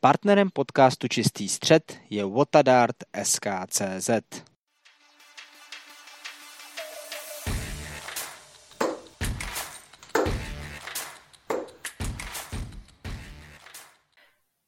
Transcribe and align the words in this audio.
Partnerem 0.00 0.50
podcastu 0.50 1.08
Čistý 1.08 1.48
střed 1.48 1.98
je 2.10 2.24
Watadart 2.24 2.96
SKCZ. 3.22 4.10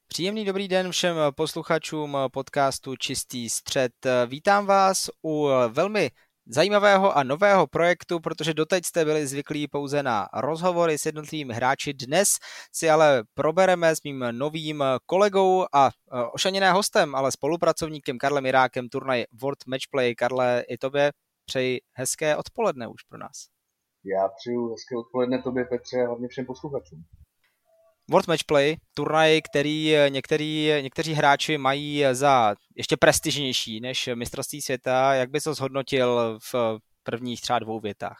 Příjemný 0.09 0.45
dobrý 0.45 0.69
den 0.69 0.91
všem 0.93 1.17
posluchačům 1.35 2.17
podcastu 2.33 2.97
Čistý 2.97 3.51
střed. 3.51 3.93
Vítám 4.27 4.67
vás 4.67 5.11
u 5.25 5.49
velmi 5.69 6.11
zajímavého 6.47 7.17
a 7.17 7.23
nového 7.23 7.67
projektu, 7.67 8.21
protože 8.21 8.55
doteď 8.55 8.85
jste 8.85 9.05
byli 9.05 9.27
zvyklí 9.27 9.69
pouze 9.69 10.03
na 10.03 10.29
rozhovory 10.35 10.99
s 10.99 11.07
jednotlivými 11.07 11.55
hráči. 11.55 11.93
Dnes 11.93 12.29
si 12.73 12.91
ale 12.91 13.23
probereme 13.35 13.97
s 13.97 14.03
mým 14.03 14.25
novým 14.31 14.85
kolegou 15.07 15.67
a 15.73 15.89
e, 15.89 15.91
ošaněné 16.33 16.73
hostem, 16.73 17.15
ale 17.15 17.33
spolupracovníkem 17.33 18.19
Karlem 18.19 18.47
Irákem 18.47 18.89
turnaj 18.89 19.25
World 19.43 19.67
Matchplay. 19.67 20.15
Karle, 20.15 20.65
i 20.69 20.79
tobě 20.79 21.13
přeji 21.45 21.81
hezké 21.93 22.37
odpoledne 22.37 22.89
už 22.89 23.03
pro 23.03 23.19
nás. 23.19 23.37
Já 24.05 24.29
přeju 24.29 24.71
hezké 24.71 24.97
odpoledne 24.97 25.43
tobě, 25.43 25.65
Petře, 25.65 26.03
a 26.03 26.07
hlavně 26.07 26.29
všem 26.29 26.47
posluchačům. 26.47 27.05
World 28.11 28.29
Matchplay, 28.29 28.77
turnaj, 28.95 29.41
který 29.51 29.95
některý, 30.09 30.71
někteří 30.83 31.13
hráči 31.13 31.59
mají 31.59 32.05
za 32.13 32.55
ještě 32.77 32.97
prestižnější 32.97 33.81
než 33.81 34.09
mistrovství 34.15 34.63
světa. 34.63 35.15
Jak 35.15 35.31
bys 35.31 35.45
to 35.45 35.55
zhodnotil 35.55 36.39
v 36.53 36.79
prvních 37.03 37.41
třeba 37.41 37.59
dvou 37.59 37.81
větách? 37.81 38.19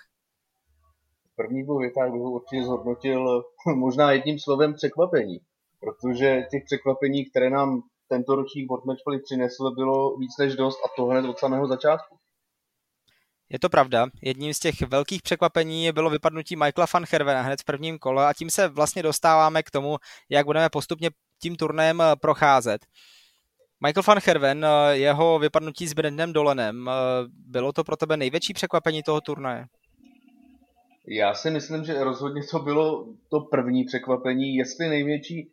V 1.33 1.37
prvních 1.37 1.65
dvou 1.65 1.79
větách 1.79 2.11
bych 2.13 2.21
určitě 2.21 2.65
zhodnotil 2.65 3.43
možná 3.77 4.13
jedním 4.13 4.39
slovem 4.39 4.75
překvapení, 4.75 5.39
protože 5.81 6.43
těch 6.51 6.63
překvapení, 6.65 7.25
které 7.25 7.51
nám 7.51 7.81
tento 8.09 8.35
ročník 8.35 8.69
World 8.71 8.85
Matchplay 8.85 9.19
přinesl, 9.21 9.71
bylo 9.71 10.17
víc 10.17 10.31
než 10.39 10.57
dost 10.57 10.79
a 10.85 10.89
to 10.97 11.05
hned 11.05 11.25
od 11.25 11.39
samého 11.39 11.67
začátku. 11.67 12.17
Je 13.51 13.59
to 13.59 13.69
pravda. 13.69 14.07
Jedním 14.23 14.55
z 14.55 14.59
těch 14.59 14.81
velkých 14.81 15.23
překvapení 15.23 15.93
bylo 15.93 16.11
vypadnutí 16.11 16.57
Michaela 16.57 16.87
van 16.95 17.05
Hervena 17.11 17.43
hned 17.43 17.61
v 17.61 17.65
prvním 17.65 17.99
kole 17.99 18.27
a 18.27 18.33
tím 18.33 18.51
se 18.51 18.69
vlastně 18.69 19.03
dostáváme 19.03 19.63
k 19.63 19.71
tomu, 19.71 19.97
jak 20.29 20.47
budeme 20.47 20.69
postupně 20.69 21.11
tím 21.43 21.57
turnajem 21.57 22.01
eh, 22.01 22.17
procházet. 22.21 22.87
Michael 23.87 24.03
van 24.07 24.19
Herven, 24.25 24.65
eh, 24.65 24.97
jeho 24.97 25.39
vypadnutí 25.39 25.87
s 25.87 25.93
Brandem 25.93 26.33
Dolenem, 26.33 26.89
eh, 26.89 26.93
bylo 27.29 27.73
to 27.73 27.85
pro 27.85 27.97
tebe 27.97 28.17
největší 28.17 28.53
překvapení 28.53 29.03
toho 29.03 29.21
turnaje? 29.21 29.65
Já 31.07 31.35
si 31.35 31.51
myslím, 31.51 31.85
že 31.85 32.05
rozhodně 32.05 32.43
to 32.51 32.59
bylo 32.59 33.07
to 33.31 33.41
první 33.41 33.85
překvapení, 33.85 34.55
jestli 34.55 34.89
největší, 34.89 35.51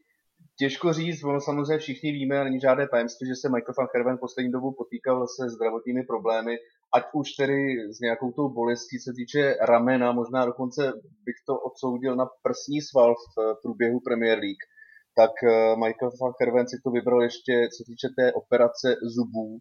Těžko 0.59 0.93
říct, 0.93 1.23
ono 1.23 1.41
samozřejmě 1.41 1.77
všichni 1.77 2.11
víme, 2.11 2.39
a 2.39 2.43
není 2.43 2.59
žádné 2.59 2.87
tajemství, 2.87 3.27
že 3.27 3.35
se 3.35 3.49
Michael 3.49 3.73
van 3.77 3.87
Herven 3.95 4.17
poslední 4.17 4.51
dobu 4.51 4.71
potýkal 4.71 5.27
se 5.27 5.49
zdravotními 5.49 6.03
problémy, 6.03 6.57
ať 6.93 7.03
už 7.13 7.27
tedy 7.33 7.57
s 7.93 7.99
nějakou 7.99 8.31
tou 8.31 8.49
bolestí, 8.49 8.99
se 8.99 9.11
týče 9.15 9.55
ramena, 9.61 10.11
možná 10.11 10.45
dokonce 10.45 10.93
bych 11.25 11.35
to 11.47 11.59
odsoudil 11.59 12.15
na 12.15 12.25
prsní 12.43 12.81
sval 12.81 13.15
v 13.15 13.55
průběhu 13.61 13.99
Premier 13.99 14.39
League, 14.39 14.65
tak 15.15 15.31
eh, 15.43 15.75
Michael 15.75 16.11
van 16.21 16.33
Herven 16.41 16.67
si 16.67 16.77
to 16.83 16.91
vybral 16.91 17.21
ještě, 17.23 17.53
co 17.77 17.83
týče 17.87 18.07
té 18.17 18.33
operace 18.33 18.95
zubů. 19.15 19.57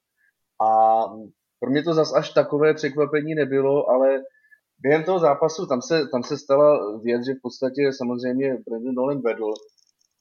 A 0.66 0.70
pro 1.60 1.70
mě 1.70 1.82
to 1.82 1.94
zas 1.94 2.14
až 2.14 2.30
takové 2.30 2.74
překvapení 2.74 3.34
nebylo, 3.34 3.90
ale 3.90 4.08
během 4.78 5.04
toho 5.04 5.18
zápasu 5.18 5.66
tam 5.66 5.82
se, 5.82 6.08
tam 6.12 6.22
se 6.22 6.38
stala 6.38 6.98
věc, 7.00 7.24
že 7.26 7.32
v 7.32 7.42
podstatě 7.42 7.82
samozřejmě 7.92 8.56
Brandon 8.68 8.94
Nolan 8.94 9.22
vedl, 9.22 9.52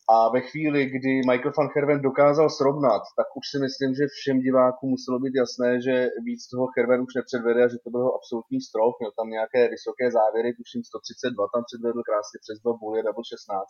a 0.10 0.30
ve 0.30 0.42
chvíli, 0.42 0.86
kdy 0.86 1.12
Michael 1.30 1.54
van 1.58 1.70
Herven 1.76 2.02
dokázal 2.02 2.50
srovnat, 2.50 3.04
tak 3.18 3.28
už 3.40 3.46
si 3.52 3.58
myslím, 3.66 3.92
že 3.96 4.14
všem 4.18 4.38
divákům 4.40 4.90
muselo 4.90 5.18
být 5.20 5.36
jasné, 5.36 5.82
že 5.86 5.96
víc 6.30 6.42
toho 6.52 6.66
Herven 6.78 7.02
už 7.02 7.14
nepředvede 7.20 7.60
a 7.64 7.72
že 7.74 7.78
to 7.84 7.90
byl 7.96 8.06
absolutní 8.18 8.60
strop. 8.62 8.94
Měl 9.00 9.12
tam 9.20 9.30
nějaké 9.38 9.62
vysoké 9.76 10.06
závěry, 10.20 10.50
tuším 10.60 10.82
132 10.84 11.48
tam 11.54 11.64
předvedl 11.70 12.02
krásně 12.10 12.38
přes 12.46 12.58
dva 12.64 12.74
boje, 12.82 13.04
double 13.04 13.26
16. 13.26 13.70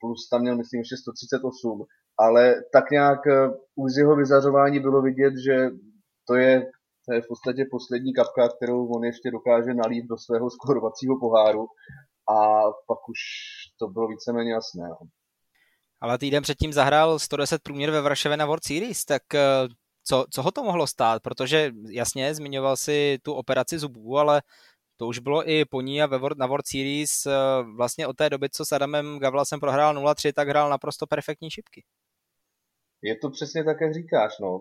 Plus 0.00 0.20
tam 0.30 0.40
měl, 0.40 0.56
myslím, 0.62 0.78
ještě 0.80 0.96
138. 0.96 1.84
Ale 2.24 2.42
tak 2.74 2.86
nějak 2.90 3.20
eh, 3.26 3.48
už 3.82 3.88
z 3.92 3.98
jeho 4.02 4.14
vyzařování 4.16 4.78
bylo 4.80 4.98
vidět, 5.08 5.34
že 5.46 5.56
to 6.28 6.34
je, 6.34 6.52
to 7.04 7.08
je 7.14 7.20
v 7.22 7.28
podstatě 7.32 7.62
poslední 7.76 8.12
kapka, 8.18 8.48
kterou 8.56 8.80
on 8.96 9.04
ještě 9.04 9.28
dokáže 9.30 9.74
nalít 9.74 10.06
do 10.12 10.16
svého 10.24 10.46
skorovacího 10.56 11.14
poháru. 11.24 11.64
A 12.36 12.36
pak 12.88 13.00
už 13.12 13.20
to 13.78 13.84
bylo 13.94 14.06
víceméně 14.08 14.52
jasné. 14.52 14.88
No. 14.88 14.98
Ale 16.00 16.18
týden 16.18 16.42
předtím 16.42 16.72
zahrál 16.72 17.18
110 17.18 17.62
průměr 17.62 17.90
ve 17.90 18.00
Varšavě 18.00 18.36
na 18.36 18.46
World 18.46 18.64
Series, 18.64 19.04
tak 19.04 19.34
eh, 19.34 19.40
co, 20.04 20.26
co 20.30 20.42
ho 20.42 20.50
to 20.50 20.62
mohlo 20.62 20.86
stát? 20.86 21.22
Protože 21.22 21.72
jasně, 21.90 22.34
zmiňoval 22.34 22.76
si 22.76 23.18
tu 23.22 23.32
operaci 23.32 23.78
zubů, 23.78 24.18
ale 24.18 24.42
to 24.96 25.06
už 25.06 25.18
bylo 25.18 25.50
i 25.50 25.64
po 25.64 25.80
ní 25.80 26.02
a 26.02 26.06
ve 26.06 26.18
World, 26.18 26.38
na 26.38 26.46
World 26.46 26.66
Series 26.66 27.26
eh, 27.26 27.32
vlastně 27.76 28.06
od 28.06 28.16
té 28.16 28.30
doby, 28.30 28.48
co 28.50 28.64
s 28.64 28.72
Adamem 28.72 29.18
Gavlasem 29.18 29.60
prohrál 29.60 29.94
0-3, 29.94 30.32
tak 30.32 30.48
hrál 30.48 30.70
naprosto 30.70 31.06
perfektní 31.06 31.50
šipky. 31.50 31.84
Je 33.02 33.16
to 33.16 33.30
přesně 33.30 33.64
tak, 33.64 33.80
jak 33.80 33.94
říkáš. 33.94 34.32
No. 34.40 34.60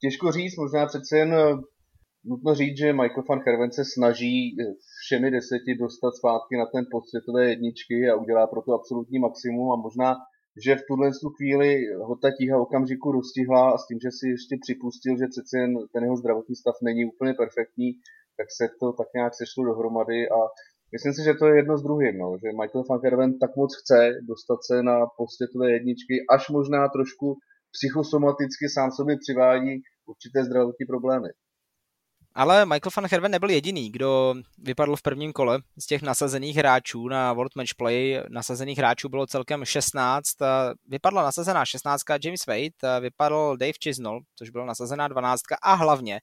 Těžko 0.00 0.32
říct, 0.32 0.56
možná 0.56 0.86
přece 0.86 1.18
jen 1.18 1.34
eh, 1.34 1.56
nutno 2.24 2.54
říct, 2.54 2.78
že 2.78 2.92
Michael 2.92 3.24
van 3.28 3.40
Herven 3.46 3.72
se 3.72 3.84
snaží 3.94 4.56
všemi 5.02 5.30
deseti 5.30 5.74
dostat 5.74 6.12
zpátky 6.14 6.56
na 6.56 6.66
ten 6.66 6.84
post 6.90 7.10
světové 7.10 7.48
jedničky 7.50 8.08
a 8.10 8.16
udělá 8.16 8.46
pro 8.46 8.62
to 8.62 8.72
absolutní 8.72 9.18
maximum 9.18 9.72
a 9.72 9.76
možná 9.76 10.16
že 10.64 10.76
v 10.76 10.86
tuhle 10.88 11.10
chvíli 11.36 11.68
ho 12.06 12.16
ta 12.16 12.30
tíha 12.38 12.60
okamžiku 12.60 13.12
rozstihla 13.12 13.70
a 13.70 13.78
s 13.78 13.86
tím, 13.86 13.98
že 14.02 14.10
si 14.18 14.26
ještě 14.28 14.54
připustil, 14.60 15.12
že 15.18 15.26
přece 15.34 15.58
jen 15.58 15.72
ten 15.92 16.02
jeho 16.02 16.16
zdravotní 16.16 16.54
stav 16.56 16.74
není 16.82 17.04
úplně 17.04 17.34
perfektní, 17.34 17.88
tak 18.38 18.46
se 18.58 18.64
to 18.80 18.92
tak 18.92 19.08
nějak 19.14 19.32
sešlo 19.34 19.64
dohromady 19.64 20.28
a 20.36 20.38
myslím 20.92 21.12
si, 21.14 21.22
že 21.24 21.34
to 21.34 21.46
je 21.46 21.56
jedno 21.56 21.78
z 21.78 21.82
druhým, 21.82 22.18
no, 22.18 22.28
že 22.42 22.56
Michael 22.60 22.84
van 22.90 23.00
Gerwen 23.00 23.38
tak 23.38 23.56
moc 23.56 23.70
chce 23.80 23.98
dostat 24.30 24.58
se 24.68 24.82
na 24.82 24.96
posvětové 25.20 25.66
jedničky, 25.72 26.14
až 26.34 26.42
možná 26.48 26.88
trošku 26.88 27.26
psychosomaticky 27.74 28.66
sám 28.68 28.90
sobě 28.90 29.16
přivádí 29.24 29.72
určité 30.06 30.44
zdravotní 30.44 30.86
problémy. 30.86 31.28
Ale 32.36 32.66
Michael 32.66 32.90
van 32.96 33.06
Herven 33.10 33.30
nebyl 33.30 33.50
jediný, 33.50 33.90
kdo 33.90 34.34
vypadl 34.58 34.96
v 34.96 35.02
prvním 35.02 35.32
kole 35.32 35.58
z 35.78 35.86
těch 35.86 36.02
nasazených 36.02 36.56
hráčů 36.56 37.08
na 37.08 37.32
World 37.32 37.56
Match 37.56 37.74
Play. 37.76 38.22
Nasazených 38.28 38.78
hráčů 38.78 39.08
bylo 39.08 39.26
celkem 39.26 39.64
16. 39.64 40.28
Vypadla 40.88 41.22
nasazená 41.22 41.64
16. 41.64 42.02
James 42.24 42.46
Wade, 42.46 43.00
vypadl 43.00 43.56
Dave 43.56 43.72
Chisnell, 43.82 44.20
což 44.34 44.50
byl 44.50 44.66
nasazená 44.66 45.08
12. 45.08 45.42
a 45.62 45.74
hlavně 45.74 46.20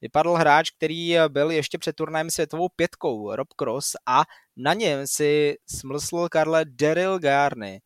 vypadl 0.00 0.32
hráč, 0.32 0.70
který 0.70 1.16
byl 1.28 1.50
ještě 1.50 1.78
před 1.78 1.96
turnajem 1.96 2.30
světovou 2.30 2.68
pětkou, 2.76 3.36
Rob 3.36 3.48
Cross 3.58 3.90
a 4.06 4.22
na 4.56 4.74
něm 4.74 5.06
si 5.06 5.54
smlsl 5.66 6.28
Karle 6.28 6.64
Daryl 6.64 7.18
Garney 7.18 7.80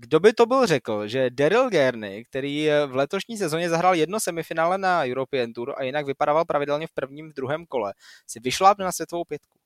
kdo 0.00 0.20
by 0.20 0.32
to 0.32 0.46
byl 0.46 0.66
řekl, 0.66 1.06
že 1.06 1.30
Daryl 1.30 1.70
Gerney, 1.70 2.24
který 2.24 2.68
v 2.86 2.96
letošní 2.96 3.36
sezóně 3.36 3.68
zahrál 3.68 3.94
jedno 3.94 4.20
semifinále 4.20 4.78
na 4.78 5.04
European 5.06 5.52
Tour 5.52 5.74
a 5.76 5.82
jinak 5.82 6.06
vypadával 6.06 6.44
pravidelně 6.44 6.86
v 6.86 6.94
prvním, 6.94 7.30
v 7.30 7.34
druhém 7.34 7.66
kole, 7.66 7.92
si 8.26 8.40
vyšlápne 8.40 8.84
na 8.84 8.92
světovou 8.92 9.24
pětku? 9.24 9.58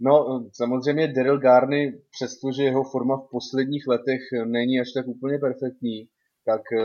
No, 0.00 0.44
samozřejmě 0.52 1.12
Daryl 1.12 1.38
Garney, 1.38 2.02
přestože 2.10 2.62
jeho 2.64 2.84
forma 2.84 3.16
v 3.16 3.30
posledních 3.30 3.86
letech 3.86 4.20
není 4.44 4.80
až 4.80 4.92
tak 4.94 5.06
úplně 5.06 5.38
perfektní, 5.38 6.08
tak 6.44 6.60
eh, 6.72 6.84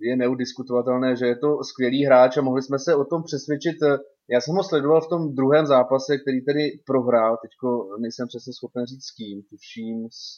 je 0.00 0.16
neudiskutovatelné, 0.16 1.16
že 1.16 1.26
je 1.26 1.36
to 1.36 1.64
skvělý 1.64 2.04
hráč 2.04 2.36
a 2.36 2.42
mohli 2.42 2.62
jsme 2.62 2.78
se 2.78 2.94
o 2.94 3.04
tom 3.04 3.22
přesvědčit. 3.22 3.76
Eh, 3.82 3.98
já 4.30 4.40
jsem 4.40 4.54
ho 4.54 4.64
sledoval 4.64 5.00
v 5.00 5.08
tom 5.08 5.34
druhém 5.34 5.66
zápase, 5.66 6.18
který 6.18 6.44
tedy 6.44 6.62
prohrál, 6.86 7.38
teďko 7.42 7.96
nejsem 8.00 8.28
přesně 8.28 8.52
schopen 8.52 8.86
říct 8.86 9.04
s 9.04 9.10
kým, 9.10 9.42
tuším 9.42 10.08
s, 10.10 10.36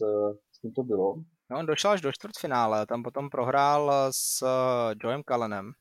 s 0.53 0.59
kým 0.61 0.72
to 0.72 0.82
bylo. 0.82 1.15
No, 1.50 1.59
on 1.59 1.66
došel 1.66 1.91
až 1.91 2.00
do 2.00 2.12
čtvrtfinále, 2.12 2.87
tam 2.87 3.03
potom 3.03 3.31
prohrál 3.31 3.93
s 4.11 4.43
uh, 4.43 4.49
Joem 5.02 5.23
Kalenem. 5.23 5.73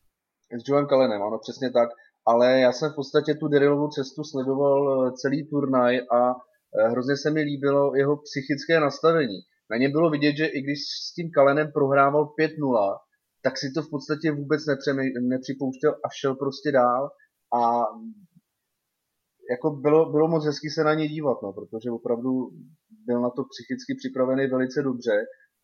S 0.52 0.68
Joem 0.68 0.88
Kalenem, 0.88 1.22
ano, 1.22 1.40
přesně 1.40 1.72
tak. 1.72 1.90
Ale 2.26 2.60
já 2.60 2.72
jsem 2.72 2.92
v 2.92 2.96
podstatě 2.96 3.34
tu 3.34 3.48
Derilovou 3.48 3.88
cestu 3.88 4.24
sledoval 4.24 4.82
uh, 4.84 5.14
celý 5.14 5.50
turnaj 5.50 6.00
a 6.00 6.34
hrozně 6.90 7.18
se 7.18 7.32
mi 7.32 7.42
líbilo 7.42 7.96
jeho 7.96 8.18
psychické 8.18 8.80
nastavení. 8.80 9.40
Na 9.72 9.78
něm 9.78 9.92
bylo 9.92 10.10
vidět, 10.10 10.36
že 10.38 10.46
i 10.46 10.62
když 10.62 10.80
s 10.80 11.14
tím 11.14 11.32
Kalenem 11.32 11.72
prohrával 11.72 12.26
5-0, 12.40 12.98
tak 13.44 13.58
si 13.58 13.72
to 13.76 13.82
v 13.82 13.90
podstatě 13.90 14.32
vůbec 14.32 14.62
nepřipouštěl 15.32 15.92
a 16.06 16.08
šel 16.20 16.36
prostě 16.36 16.72
dál. 16.72 17.10
A 17.60 17.62
jako 19.52 19.70
bylo, 19.72 20.12
bylo 20.12 20.28
moc 20.28 20.46
hezký 20.46 20.70
se 20.70 20.84
na 20.84 20.94
ně 20.94 21.08
dívat, 21.08 21.38
no, 21.44 21.54
protože 21.54 21.92
opravdu 21.92 22.32
byl 23.06 23.22
na 23.22 23.30
to 23.30 23.44
psychicky 23.44 23.96
připravený 23.98 24.48
velice 24.48 24.82
dobře 24.82 25.12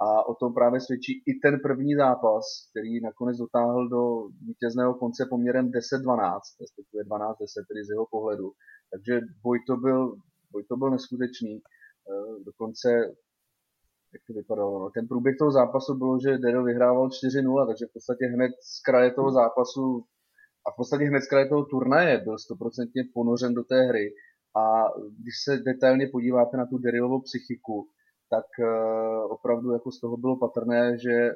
a 0.01 0.27
o 0.27 0.35
tom 0.35 0.53
právě 0.53 0.79
svědčí 0.81 1.23
i 1.25 1.33
ten 1.43 1.59
první 1.59 1.95
zápas, 1.95 2.43
který 2.69 3.01
nakonec 3.01 3.37
dotáhl 3.37 3.89
do 3.89 4.27
vítězného 4.47 4.93
konce 4.93 5.25
poměrem 5.29 5.65
10-12, 5.65 6.39
respektive 6.61 7.03
12-10, 7.03 7.67
tedy 7.67 7.85
z 7.85 7.89
jeho 7.89 8.05
pohledu. 8.11 8.51
Takže 8.91 9.21
boj 9.43 9.59
to 9.67 9.77
byl, 9.77 10.15
boj 10.51 10.63
to 10.63 10.77
byl 10.77 10.89
neskutečný. 10.89 11.55
Eh, 11.57 12.43
dokonce 12.43 12.89
jak 14.13 14.21
to 14.27 14.33
vypadalo. 14.33 14.79
No. 14.79 14.89
Ten 14.89 15.07
průběh 15.07 15.35
toho 15.37 15.51
zápasu 15.51 15.97
bylo, 15.97 16.19
že 16.19 16.37
Daryl 16.37 16.63
vyhrával 16.63 17.09
4-0, 17.09 17.67
takže 17.67 17.85
v 17.85 17.93
podstatě 17.93 18.25
hned 18.25 18.51
z 18.61 18.81
kraje 18.81 19.11
toho 19.11 19.31
zápasu 19.31 20.05
a 20.67 20.71
v 20.71 20.75
podstatě 20.77 21.03
hned 21.03 21.21
z 21.21 21.27
kraje 21.27 21.49
toho 21.49 21.65
turnaje 21.65 22.17
byl 22.17 22.37
stoprocentně 22.37 23.03
ponořen 23.13 23.53
do 23.53 23.63
té 23.63 23.81
hry. 23.81 24.13
A 24.61 24.63
když 25.19 25.35
se 25.43 25.57
detailně 25.57 26.07
podíváte 26.07 26.57
na 26.57 26.65
tu 26.65 26.77
Darylovou 26.77 27.21
psychiku, 27.21 27.87
tak 28.29 28.45
uh, 28.59 29.31
opravdu 29.31 29.73
jako 29.73 29.91
z 29.91 29.99
toho 29.99 30.17
bylo 30.17 30.37
patrné, 30.37 30.97
že 30.97 31.31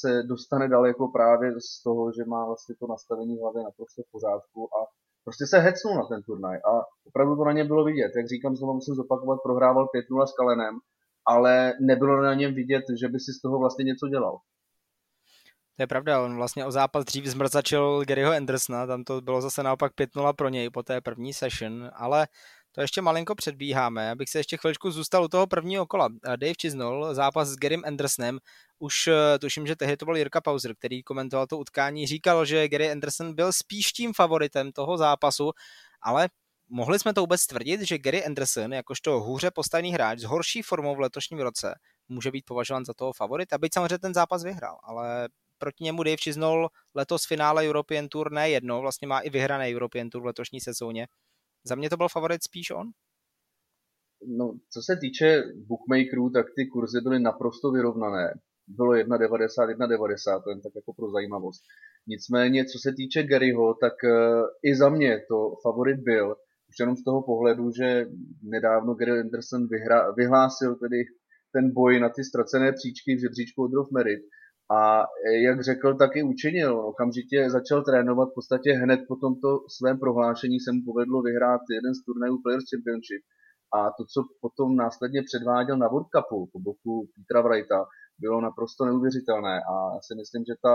se 0.00 0.22
dostane 0.22 0.68
daleko 0.68 1.08
právě 1.08 1.52
z 1.52 1.82
toho, 1.82 2.12
že 2.12 2.24
má 2.24 2.46
vlastně 2.46 2.74
to 2.80 2.86
nastavení 2.86 3.38
hlavy 3.38 3.62
naprosto 3.64 4.02
v 4.02 4.10
pořádku 4.12 4.68
a 4.78 4.80
prostě 5.24 5.46
se 5.46 5.58
hecnul 5.58 5.94
na 5.94 6.06
ten 6.06 6.22
turnaj 6.22 6.56
a 6.56 6.72
opravdu 7.06 7.36
to 7.36 7.44
na 7.44 7.52
něm 7.52 7.66
bylo 7.66 7.84
vidět. 7.84 8.12
Jak 8.16 8.28
říkám, 8.28 8.56
znovu 8.56 8.74
musím 8.74 8.94
zopakovat, 8.94 9.38
prohrával 9.42 9.86
5-0 9.86 10.26
s 10.26 10.32
Kalenem, 10.32 10.74
ale 11.26 11.72
nebylo 11.80 12.22
na 12.22 12.34
něm 12.34 12.54
vidět, 12.54 12.84
že 13.00 13.08
by 13.08 13.20
si 13.20 13.32
z 13.32 13.40
toho 13.42 13.58
vlastně 13.58 13.84
něco 13.84 14.08
dělal. 14.08 14.38
To 15.76 15.82
je 15.82 15.86
pravda, 15.86 16.22
on 16.22 16.36
vlastně 16.36 16.66
o 16.66 16.70
zápas 16.70 17.04
dřív 17.04 17.26
zmrzačil 17.26 18.04
Garyho 18.04 18.32
Andersona, 18.32 18.86
tam 18.86 19.04
to 19.04 19.20
bylo 19.20 19.40
zase 19.40 19.62
naopak 19.62 19.92
5-0 19.92 20.32
pro 20.32 20.48
něj 20.48 20.70
po 20.70 20.82
té 20.82 21.00
první 21.00 21.32
session, 21.32 21.90
ale 21.94 22.26
to 22.76 22.82
ještě 22.82 23.02
malinko 23.02 23.34
předbíháme, 23.34 24.10
abych 24.10 24.28
se 24.28 24.38
ještě 24.38 24.56
chviličku 24.56 24.90
zůstal 24.90 25.24
u 25.24 25.28
toho 25.28 25.46
prvního 25.46 25.86
kola. 25.86 26.08
Dave 26.24 26.52
Chisnall, 26.60 27.14
zápas 27.14 27.48
s 27.48 27.56
Garym 27.56 27.82
Andersonem, 27.86 28.38
už 28.78 29.06
eh, 29.06 29.38
tuším, 29.38 29.66
že 29.66 29.76
tehdy 29.76 29.96
to 29.96 30.04
byl 30.04 30.16
Jirka 30.16 30.40
Pauser, 30.40 30.74
který 30.74 31.02
komentoval 31.02 31.46
to 31.46 31.58
utkání, 31.58 32.06
říkal, 32.06 32.44
že 32.44 32.68
Gary 32.68 32.90
Anderson 32.90 33.34
byl 33.34 33.52
spíš 33.52 33.92
tím 33.92 34.12
favoritem 34.12 34.72
toho 34.72 34.96
zápasu, 34.96 35.50
ale 36.02 36.28
mohli 36.68 36.98
jsme 36.98 37.14
to 37.14 37.20
vůbec 37.20 37.46
tvrdit, 37.46 37.80
že 37.80 37.98
Gary 37.98 38.24
Anderson, 38.24 38.72
jakožto 38.72 39.20
hůře 39.20 39.50
postavený 39.50 39.92
hráč 39.92 40.18
s 40.18 40.24
horší 40.24 40.62
formou 40.62 40.96
v 40.96 41.00
letošním 41.00 41.40
roce, 41.40 41.74
může 42.08 42.30
být 42.30 42.44
považován 42.44 42.84
za 42.84 42.94
toho 42.94 43.12
favorita, 43.12 43.58
byť 43.58 43.74
samozřejmě 43.74 43.98
ten 43.98 44.14
zápas 44.14 44.44
vyhrál, 44.44 44.78
ale 44.82 45.28
proti 45.58 45.84
němu 45.84 46.02
Dave 46.02 46.16
Chisnall 46.16 46.68
letos 46.94 47.26
finále 47.26 47.68
European 47.68 48.08
Tour 48.08 48.32
ne 48.32 48.50
jedno, 48.50 48.80
vlastně 48.80 49.08
má 49.08 49.20
i 49.20 49.30
vyhrané 49.30 49.70
European 49.74 50.10
Tour 50.10 50.22
v 50.22 50.26
letošní 50.26 50.60
sezóně. 50.60 51.06
Za 51.68 51.74
mě 51.74 51.90
to 51.90 51.96
byl 51.96 52.08
favorit 52.08 52.42
spíš 52.42 52.70
on? 52.70 52.90
No, 54.38 54.54
co 54.72 54.82
se 54.82 54.96
týče 55.00 55.42
bookmakerů, 55.66 56.30
tak 56.30 56.46
ty 56.56 56.66
kurzy 56.66 57.00
byly 57.00 57.20
naprosto 57.20 57.70
vyrovnané. 57.70 58.34
Bylo 58.68 58.92
1,90, 58.92 59.06
1,90, 59.06 60.42
to 60.42 60.50
jen 60.50 60.60
tak 60.60 60.72
jako 60.76 60.92
pro 60.92 61.10
zajímavost. 61.10 61.62
Nicméně, 62.06 62.64
co 62.64 62.78
se 62.78 62.92
týče 62.96 63.22
Garyho, 63.22 63.74
tak 63.74 63.92
uh, 64.04 64.10
i 64.62 64.76
za 64.76 64.88
mě 64.88 65.20
to 65.30 65.52
favorit 65.62 66.00
byl, 66.00 66.36
už 66.68 66.76
jenom 66.80 66.96
z 66.96 67.04
toho 67.04 67.22
pohledu, 67.22 67.70
že 67.78 68.06
nedávno 68.42 68.94
Gary 68.94 69.20
Anderson 69.20 69.68
vyhra, 69.68 70.10
vyhlásil 70.10 70.74
tedy 70.76 71.04
ten 71.52 71.72
boj 71.72 72.00
na 72.00 72.08
ty 72.08 72.24
ztracené 72.24 72.72
příčky 72.72 73.16
v 73.16 73.20
žebříčku 73.20 73.62
od 73.64 73.92
Merit 73.92 74.20
a 74.70 75.06
jak 75.46 75.64
řekl, 75.64 75.94
tak 75.94 76.16
i 76.16 76.22
učinil. 76.22 76.80
Okamžitě 76.80 77.50
začal 77.50 77.82
trénovat, 77.84 78.28
v 78.28 78.34
podstatě 78.34 78.72
hned 78.72 79.00
po 79.08 79.16
tomto 79.16 79.48
svém 79.68 79.98
prohlášení 79.98 80.60
se 80.60 80.72
mu 80.72 80.80
povedlo 80.84 81.22
vyhrát 81.22 81.60
jeden 81.70 81.94
z 81.94 82.04
turnajů 82.04 82.42
Players 82.42 82.64
Championship. 82.70 83.22
A 83.76 83.78
to, 83.96 84.04
co 84.12 84.20
potom 84.40 84.76
následně 84.76 85.22
předváděl 85.22 85.76
na 85.78 85.88
World 85.88 86.08
Cupu 86.14 86.48
po 86.52 86.58
boku 86.60 87.08
Petra 87.16 87.40
Wrighta, 87.42 87.86
bylo 88.18 88.40
naprosto 88.40 88.84
neuvěřitelné. 88.84 89.54
A 89.70 89.74
já 89.94 90.00
si 90.02 90.14
myslím, 90.14 90.44
že 90.44 90.54
ta, 90.62 90.72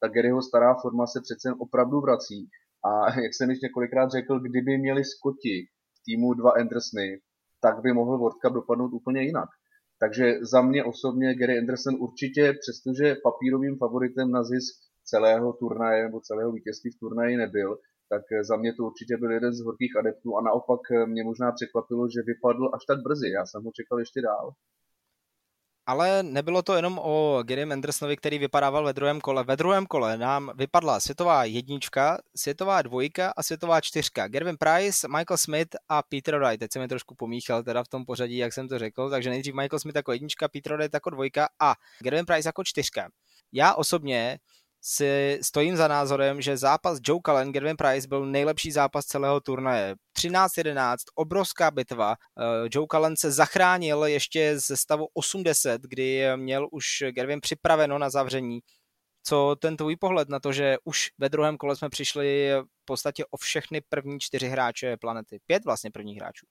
ta 0.00 0.08
Garyho 0.08 0.42
stará 0.42 0.74
forma 0.82 1.06
se 1.06 1.20
přece 1.20 1.54
opravdu 1.58 2.00
vrací. 2.00 2.48
A 2.84 3.20
jak 3.20 3.34
jsem 3.34 3.50
již 3.50 3.60
několikrát 3.60 4.10
řekl, 4.10 4.40
kdyby 4.40 4.78
měli 4.78 5.04
Skoti 5.04 5.56
v 5.96 5.98
týmu 6.06 6.34
dva 6.34 6.50
Andersony, 6.50 7.20
tak 7.60 7.82
by 7.82 7.92
mohl 7.92 8.18
World 8.18 8.38
Cup 8.42 8.54
dopadnout 8.54 8.92
úplně 8.92 9.22
jinak. 9.22 9.48
Takže 10.02 10.38
za 10.40 10.62
mě 10.62 10.84
osobně 10.84 11.34
Gary 11.34 11.58
Anderson 11.58 11.94
určitě, 11.98 12.54
přestože 12.60 13.16
papírovým 13.22 13.76
favoritem 13.78 14.30
na 14.30 14.42
zisk 14.42 14.74
celého 15.04 15.52
turnaje 15.52 16.02
nebo 16.04 16.20
celého 16.20 16.52
vítězství 16.52 16.90
v 16.90 16.98
turnaji 16.98 17.36
nebyl, 17.36 17.78
tak 18.08 18.22
za 18.48 18.56
mě 18.56 18.74
to 18.74 18.82
určitě 18.84 19.16
byl 19.16 19.30
jeden 19.30 19.52
z 19.52 19.64
horkých 19.64 19.96
adeptů 19.96 20.36
a 20.36 20.42
naopak 20.42 20.80
mě 21.06 21.24
možná 21.24 21.52
překvapilo, 21.52 22.08
že 22.08 22.22
vypadl 22.26 22.70
až 22.74 22.82
tak 22.88 22.98
brzy. 23.02 23.30
Já 23.30 23.46
jsem 23.46 23.64
ho 23.64 23.70
čekal 23.74 23.98
ještě 23.98 24.20
dál. 24.22 24.52
Ale 25.86 26.22
nebylo 26.22 26.62
to 26.62 26.74
jenom 26.74 27.00
o 27.02 27.42
Gary 27.42 27.62
Andersonovi, 27.62 28.16
který 28.16 28.38
vypadával 28.38 28.84
ve 28.84 28.92
druhém 28.92 29.20
kole. 29.20 29.44
Ve 29.44 29.56
druhém 29.56 29.86
kole 29.86 30.16
nám 30.18 30.52
vypadla 30.54 31.00
světová 31.00 31.44
jednička, 31.44 32.18
světová 32.36 32.82
dvojka 32.82 33.32
a 33.36 33.42
světová 33.42 33.80
čtyřka. 33.80 34.28
Gervin 34.28 34.56
Price, 34.56 35.08
Michael 35.08 35.36
Smith 35.36 35.76
a 35.88 36.02
Peter 36.02 36.38
Wright. 36.38 36.60
Teď 36.60 36.72
jsem 36.72 36.82
mi 36.82 36.88
trošku 36.88 37.14
pomíchal 37.14 37.62
teda 37.62 37.84
v 37.84 37.88
tom 37.88 38.04
pořadí, 38.04 38.36
jak 38.36 38.52
jsem 38.52 38.68
to 38.68 38.78
řekl. 38.78 39.10
Takže 39.10 39.30
nejdřív 39.30 39.54
Michael 39.54 39.80
Smith 39.80 39.96
jako 39.96 40.12
jednička, 40.12 40.48
Peter 40.48 40.76
Wright 40.76 40.94
jako 40.94 41.10
dvojka 41.10 41.48
a 41.60 41.74
Gervin 41.98 42.26
Price 42.26 42.48
jako 42.48 42.64
čtyřka. 42.64 43.08
Já 43.52 43.74
osobně 43.74 44.38
si 44.84 45.38
stojím 45.42 45.76
za 45.76 45.88
názorem, 45.88 46.40
že 46.40 46.56
zápas 46.56 46.98
Joe 47.06 47.20
Cullen, 47.26 47.52
Gervin 47.52 47.76
Price 47.76 48.08
byl 48.08 48.26
nejlepší 48.26 48.72
zápas 48.72 49.06
celého 49.06 49.40
turnaje. 49.40 49.94
13-11, 50.18 50.96
obrovská 51.14 51.70
bitva. 51.70 52.14
Eh, 52.14 52.68
Joe 52.70 52.86
Cullen 52.90 53.16
se 53.16 53.30
zachránil 53.32 54.04
ještě 54.04 54.58
ze 54.58 54.76
stavu 54.76 55.06
80, 55.14 55.80
kdy 55.80 56.24
měl 56.36 56.68
už 56.72 56.86
Gervin 57.10 57.40
připraveno 57.40 57.98
na 57.98 58.10
zavření. 58.10 58.60
Co 59.24 59.56
ten 59.58 59.76
tvůj 59.76 59.96
pohled 59.96 60.28
na 60.28 60.40
to, 60.40 60.52
že 60.52 60.76
už 60.84 61.08
ve 61.18 61.28
druhém 61.28 61.56
kole 61.56 61.76
jsme 61.76 61.88
přišli 61.88 62.50
v 62.82 62.84
podstatě 62.84 63.24
o 63.30 63.36
všechny 63.36 63.80
první 63.88 64.20
čtyři 64.20 64.48
hráče 64.48 64.96
planety? 64.96 65.40
Pět 65.46 65.64
vlastně 65.64 65.90
prvních 65.90 66.16
hráčů. 66.16 66.46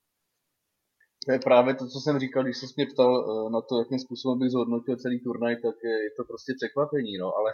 To 1.26 1.32
je 1.32 1.40
právě 1.40 1.76
to, 1.76 1.88
co 1.88 2.00
jsem 2.00 2.20
říkal, 2.20 2.44
když 2.44 2.58
se 2.58 2.66
mě 2.76 2.86
ptal 2.86 3.12
eh, 3.20 3.50
na 3.50 3.62
to, 3.62 3.80
jakým 3.80 4.00
způsobem 4.00 4.40
bych 4.40 4.52
zhodnotil 4.52 4.96
celý 4.98 5.20
turnaj, 5.20 5.56
tak 5.56 5.76
je 5.84 6.12
to 6.18 6.24
prostě 6.24 6.54
překvapení, 6.58 7.18
no, 7.18 7.36
ale 7.38 7.52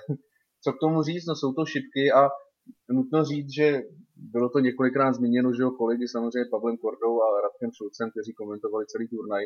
co 0.63 0.73
k 0.73 0.79
tomu 0.79 1.03
říct, 1.03 1.25
no 1.25 1.35
jsou 1.35 1.53
to 1.53 1.65
šipky 1.65 2.11
a 2.11 2.29
nutno 2.89 3.23
říct, 3.23 3.53
že 3.59 3.81
bylo 4.15 4.49
to 4.49 4.59
několikrát 4.59 5.13
zmíněno, 5.13 5.53
že 5.53 5.63
jo, 5.63 5.71
kolegy 5.71 6.07
samozřejmě 6.07 6.49
Pavlem 6.51 6.77
Kordou 6.77 7.13
a 7.21 7.41
Radkem 7.45 7.71
Šulcem, 7.77 8.11
kteří 8.11 8.33
komentovali 8.33 8.85
celý 8.85 9.07
turnaj, 9.07 9.43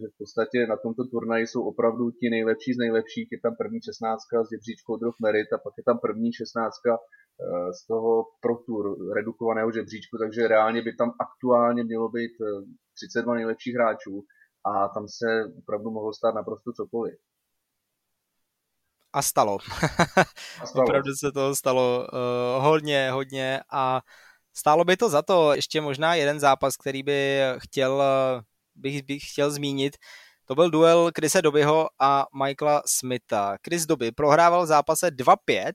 že 0.00 0.06
v 0.08 0.18
podstatě 0.18 0.66
na 0.66 0.76
tomto 0.76 1.04
turnaji 1.04 1.46
jsou 1.46 1.62
opravdu 1.72 2.10
ti 2.10 2.30
nejlepší 2.30 2.74
z 2.74 2.78
nejlepších. 2.84 3.28
Je 3.32 3.40
tam 3.40 3.54
první 3.56 3.80
šestnáctka 3.88 4.44
z 4.44 4.50
žebříčku 4.54 4.96
Drop 4.96 5.16
Merit 5.22 5.52
a 5.52 5.58
pak 5.58 5.74
je 5.78 5.84
tam 5.84 5.98
první 5.98 6.32
šestnáctka 6.32 6.92
eh, 6.98 7.72
z 7.78 7.86
toho 7.86 8.24
Pro 8.42 8.56
Tour 8.66 8.84
redukovaného 9.18 9.72
žebříčku, 9.72 10.14
takže 10.18 10.48
reálně 10.48 10.82
by 10.82 10.92
tam 10.96 11.10
aktuálně 11.26 11.84
mělo 11.84 12.08
být 12.08 12.32
32 12.96 13.32
eh, 13.32 13.36
nejlepších 13.36 13.74
hráčů 13.74 14.24
a 14.70 14.88
tam 14.94 15.04
se 15.08 15.28
opravdu 15.58 15.90
mohlo 15.90 16.12
stát 16.12 16.34
naprosto 16.34 16.72
cokoliv 16.72 17.14
a 19.12 19.22
stalo. 19.22 19.58
A 20.60 20.66
stalo. 20.66 20.84
Opravdu 20.84 21.14
se 21.14 21.32
to 21.32 21.56
stalo 21.56 22.08
uh, 22.12 22.64
hodně, 22.64 23.10
hodně 23.10 23.60
a 23.70 24.00
stálo 24.54 24.84
by 24.84 24.96
to 24.96 25.08
za 25.08 25.22
to. 25.22 25.54
Ještě 25.54 25.80
možná 25.80 26.14
jeden 26.14 26.40
zápas, 26.40 26.76
který 26.76 27.02
by 27.02 27.40
chtěl, 27.58 28.02
bych, 28.74 29.02
bych 29.02 29.22
chtěl 29.30 29.50
zmínit, 29.50 29.96
to 30.44 30.54
byl 30.54 30.70
duel 30.70 31.10
Krise 31.14 31.42
Dobyho 31.42 31.88
a 32.00 32.26
Michaela 32.44 32.82
Smitha. 32.86 33.56
Chris 33.64 33.86
Doby 33.86 34.12
prohrával 34.12 34.62
v 34.62 34.66
zápase 34.66 35.10
2-5 35.10 35.72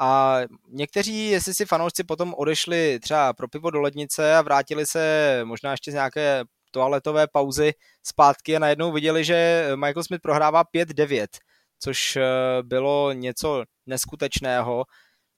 a 0.00 0.40
někteří, 0.68 1.30
jestli 1.30 1.54
si 1.54 1.66
fanoušci 1.66 2.04
potom 2.04 2.34
odešli 2.34 2.98
třeba 3.02 3.32
pro 3.32 3.48
pivo 3.48 3.70
do 3.70 3.80
lednice 3.80 4.36
a 4.36 4.42
vrátili 4.42 4.86
se 4.86 5.40
možná 5.44 5.70
ještě 5.70 5.90
z 5.90 5.94
nějaké 5.94 6.44
toaletové 6.70 7.26
pauzy 7.32 7.72
zpátky 8.02 8.56
a 8.56 8.58
najednou 8.58 8.92
viděli, 8.92 9.24
že 9.24 9.68
Michael 9.74 10.04
Smith 10.04 10.22
prohrává 10.22 10.64
5-9 10.64 11.26
což 11.78 12.16
eh, 12.16 12.22
bylo 12.62 13.12
něco 13.12 13.64
neskutečného. 13.86 14.84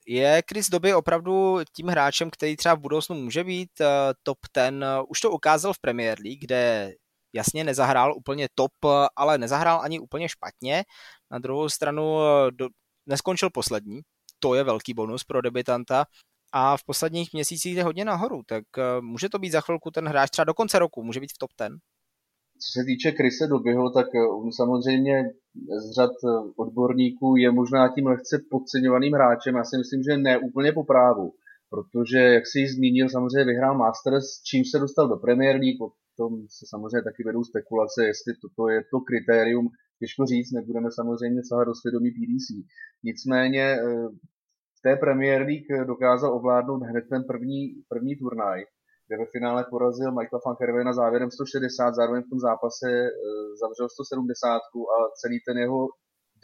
Je 0.06 0.42
Chris 0.48 0.70
Doby 0.70 0.94
opravdu 0.94 1.58
tím 1.76 1.86
hráčem, 1.88 2.30
který 2.30 2.56
třeba 2.56 2.74
v 2.74 2.80
budoucnu 2.80 3.16
může 3.16 3.44
být 3.44 3.80
eh, 3.80 3.86
top 4.22 4.38
ten? 4.52 4.84
Už 5.08 5.20
to 5.20 5.30
ukázal 5.30 5.72
v 5.72 5.78
Premier 5.80 6.18
League, 6.24 6.40
kde 6.40 6.92
jasně 7.32 7.64
nezahrál 7.64 8.14
úplně 8.16 8.48
top, 8.54 8.72
ale 9.16 9.38
nezahrál 9.38 9.80
ani 9.82 10.00
úplně 10.00 10.28
špatně. 10.28 10.84
Na 11.30 11.38
druhou 11.38 11.68
stranu 11.68 12.18
eh, 12.20 12.50
do, 12.50 12.68
neskončil 13.06 13.50
poslední, 13.50 14.00
to 14.38 14.54
je 14.54 14.64
velký 14.64 14.94
bonus 14.94 15.24
pro 15.24 15.42
debitanta 15.42 16.04
a 16.52 16.76
v 16.76 16.84
posledních 16.84 17.32
měsících 17.32 17.74
jde 17.74 17.82
hodně 17.82 18.04
nahoru, 18.04 18.42
tak 18.46 18.64
může 19.00 19.28
to 19.28 19.38
být 19.38 19.50
za 19.50 19.60
chvilku 19.60 19.90
ten 19.90 20.08
hráč 20.08 20.30
třeba 20.30 20.44
do 20.44 20.54
konce 20.54 20.78
roku, 20.78 21.02
může 21.02 21.20
být 21.20 21.32
v 21.32 21.38
top 21.38 21.50
ten. 21.56 21.78
Co 22.62 22.80
se 22.80 22.84
týče 22.84 23.12
Krise 23.12 23.46
Dobyho, 23.46 23.90
tak 23.90 24.06
eh, 24.14 24.26
on 24.26 24.52
samozřejmě 24.52 25.30
z 25.84 25.94
řad 25.94 26.10
eh, 26.24 26.52
odborníků 26.56 27.36
je 27.36 27.50
možná 27.50 27.88
tím 27.94 28.06
lehce 28.06 28.44
podceňovaným 28.50 29.12
hráčem. 29.14 29.54
Já 29.56 29.64
si 29.64 29.78
myslím, 29.78 30.02
že 30.02 30.16
ne 30.16 30.38
úplně 30.38 30.72
po 30.72 30.84
právu, 30.84 31.32
protože, 31.70 32.18
jak 32.18 32.46
si 32.46 32.66
zmínil, 32.66 33.08
samozřejmě 33.08 33.44
vyhrál 33.44 33.78
Masters, 33.78 34.26
čím 34.48 34.64
se 34.64 34.78
dostal 34.78 35.08
do 35.08 35.16
Premier 35.16 35.56
League, 35.56 35.82
o 35.82 35.90
tom 36.16 36.32
se 36.48 36.64
samozřejmě 36.68 37.02
taky 37.02 37.22
vedou 37.26 37.44
spekulace, 37.44 38.06
jestli 38.06 38.32
toto 38.42 38.68
je 38.68 38.80
to 38.90 39.00
kritérium, 39.00 39.68
těžko 40.00 40.26
říct, 40.26 40.52
nebudeme 40.52 40.88
samozřejmě 40.90 41.40
sahat 41.44 41.64
do 41.64 41.74
svědomí 41.74 42.10
PDC. 42.10 42.48
Nicméně 43.04 43.64
eh, 43.64 44.08
v 44.78 44.80
té 44.82 44.96
Premier 44.96 45.40
League 45.42 45.86
dokázal 45.86 46.34
ovládnout 46.34 46.82
hned 46.82 47.04
ten 47.10 47.22
první, 47.24 47.60
první 47.88 48.16
turnaj 48.16 48.64
kde 49.10 49.18
ve 49.18 49.26
finále 49.36 49.64
porazil 49.70 50.12
Michaela 50.12 50.40
van 50.46 50.56
Hervena 50.60 50.92
závěrem 50.92 51.30
160, 51.30 51.94
zároveň 51.94 52.22
v 52.22 52.30
tom 52.30 52.38
zápase 52.38 52.88
e, 52.90 53.10
zavřel 53.62 53.88
170 53.88 54.56
a 54.94 54.96
celý 55.20 55.38
ten 55.46 55.58
jeho 55.58 55.80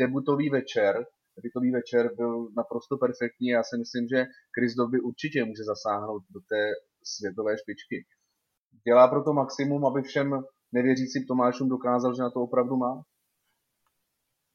debutový 0.01 0.51
večer, 0.51 0.93
debutový 1.37 1.71
večer 1.79 2.15
byl 2.21 2.33
naprosto 2.57 2.95
perfektní. 3.05 3.49
Já 3.49 3.63
si 3.69 3.75
myslím, 3.83 4.05
že 4.13 4.19
Chris 4.55 4.75
Dobby 4.75 4.99
určitě 5.01 5.45
může 5.45 5.65
zasáhnout 5.73 6.23
do 6.35 6.41
té 6.51 6.63
světové 7.15 7.53
špičky. 7.63 7.97
Dělá 8.89 9.09
proto 9.09 9.33
maximum, 9.33 9.87
aby 9.87 10.03
všem 10.03 10.29
nevěřícím 10.73 11.23
Tomášům 11.29 11.69
dokázal, 11.69 12.15
že 12.15 12.23
na 12.23 12.31
to 12.31 12.41
opravdu 12.41 12.77
má. 12.77 12.93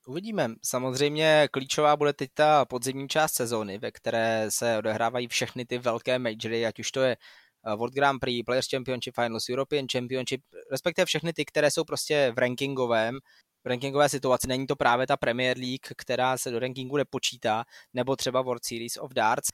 Uvidíme. 0.08 0.48
Samozřejmě 0.64 1.48
klíčová 1.52 1.96
bude 1.96 2.14
teď 2.14 2.30
ta 2.34 2.66
podzimní 2.66 3.08
část 3.08 3.34
sezóny, 3.34 3.78
ve 3.78 3.92
které 3.92 4.46
se 4.50 4.78
odehrávají 4.78 5.28
všechny 5.28 5.66
ty 5.66 5.78
velké 5.78 6.20
majory, 6.20 6.66
ať 6.66 6.80
už 6.80 6.92
to 6.92 7.02
je 7.02 7.12
eh, 7.12 7.51
World 7.66 7.94
Grand 7.94 8.20
Prix, 8.20 8.44
Players 8.44 8.68
Championship 8.70 9.16
Finals, 9.16 9.50
European 9.50 9.86
Championship, 9.92 10.42
respektive 10.72 11.06
všechny 11.06 11.34
ty, 11.34 11.46
které 11.46 11.72
jsou 11.72 11.84
prostě 11.84 12.32
v 12.36 12.38
rankingovém, 12.38 13.20
v 13.64 13.68
rankingové 13.68 14.10
situaci. 14.10 14.48
Není 14.48 14.68
to 14.68 14.76
právě 14.76 15.08
ta 15.08 15.18
Premier 15.18 15.58
League, 15.58 15.88
která 15.98 16.38
se 16.38 16.52
do 16.52 16.60
rankingu 16.60 16.98
nepočítá, 16.98 17.64
nebo 17.94 18.16
třeba 18.16 18.42
World 18.42 18.66
Series 18.66 18.98
of 18.98 19.14
Darts. 19.14 19.50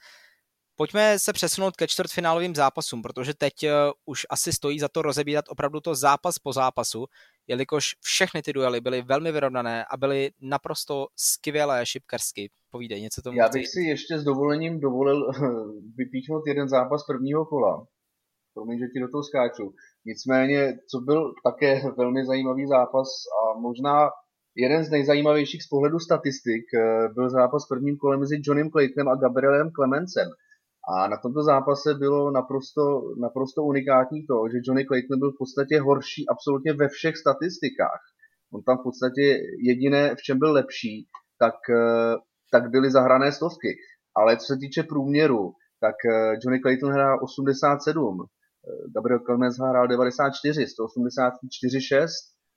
Pojďme 0.76 1.18
se 1.18 1.32
přesunout 1.32 1.76
ke 1.76 1.88
čtvrtfinálovým 1.88 2.54
zápasům, 2.54 3.02
protože 3.02 3.34
teď 3.34 3.54
uh, 3.62 3.68
už 4.04 4.26
asi 4.30 4.52
stojí 4.52 4.78
za 4.78 4.88
to 4.88 5.02
rozebírat 5.02 5.44
opravdu 5.48 5.80
to 5.80 5.94
zápas 5.94 6.38
po 6.38 6.52
zápasu, 6.52 7.06
jelikož 7.46 7.94
všechny 8.00 8.42
ty 8.42 8.52
duely 8.52 8.80
byly 8.80 9.02
velmi 9.02 9.32
vyrovnané 9.32 9.84
a 9.90 9.96
byly 9.96 10.30
naprosto 10.40 11.06
skvělé 11.16 11.86
šipkarsky. 11.86 12.50
Povídej 12.70 13.00
něco 13.02 13.22
tomu. 13.22 13.38
Já 13.38 13.48
bych 13.48 13.68
si 13.68 13.80
ještě 13.80 14.18
s 14.18 14.24
dovolením 14.24 14.80
dovolil 14.80 15.32
vypíchnout 15.96 16.46
jeden 16.46 16.68
zápas 16.68 17.06
prvního 17.06 17.46
kola. 17.46 17.86
Promiň, 18.58 18.78
že 18.78 18.92
ti 18.92 19.00
do 19.00 19.08
toho 19.08 19.22
skáču. 19.22 19.74
Nicméně, 20.06 20.78
co 20.90 21.00
byl 21.00 21.32
také 21.44 21.82
velmi 21.96 22.26
zajímavý 22.26 22.66
zápas 22.66 23.08
a 23.38 23.58
možná 23.58 24.10
jeden 24.56 24.84
z 24.84 24.90
nejzajímavějších 24.90 25.62
z 25.62 25.68
pohledu 25.68 25.98
statistik, 25.98 26.64
eh, 26.74 27.08
byl 27.14 27.30
zápas 27.30 27.64
v 27.64 27.68
prvním 27.68 27.96
kole 27.96 28.16
mezi 28.16 28.40
Johnem 28.44 28.70
Claytonem 28.70 29.08
a 29.08 29.14
Gabrielem 29.14 29.70
Clemencem. 29.70 30.28
A 30.92 31.08
na 31.08 31.16
tomto 31.16 31.42
zápase 31.42 31.94
bylo 31.94 32.30
naprosto, 32.30 32.82
naprosto 33.20 33.62
unikátní 33.62 34.26
to, 34.26 34.36
že 34.52 34.58
Johnny 34.64 34.84
Clayton 34.84 35.18
byl 35.18 35.30
v 35.32 35.38
podstatě 35.38 35.80
horší 35.80 36.28
absolutně 36.28 36.72
ve 36.72 36.88
všech 36.88 37.16
statistikách. 37.16 38.02
On 38.54 38.62
tam 38.62 38.78
v 38.78 38.82
podstatě 38.82 39.22
jediné, 39.68 40.14
v 40.14 40.22
čem 40.22 40.38
byl 40.38 40.52
lepší, 40.52 41.06
tak, 41.38 41.58
eh, 41.70 42.14
tak 42.52 42.70
byly 42.70 42.90
zahrané 42.90 43.32
stovky. 43.32 43.70
Ale 44.16 44.36
co 44.36 44.46
se 44.46 44.56
týče 44.56 44.82
průměru, 44.82 45.52
tak 45.80 45.94
eh, 46.04 46.34
Johnny 46.42 46.60
Clayton 46.60 46.92
hrál 46.92 47.18
87, 47.22 48.26
Gabriel 48.94 49.20
Clemens 49.20 49.58
hrál 49.58 49.88
94, 49.88 50.66
184 50.66 51.80
6, 51.80 52.10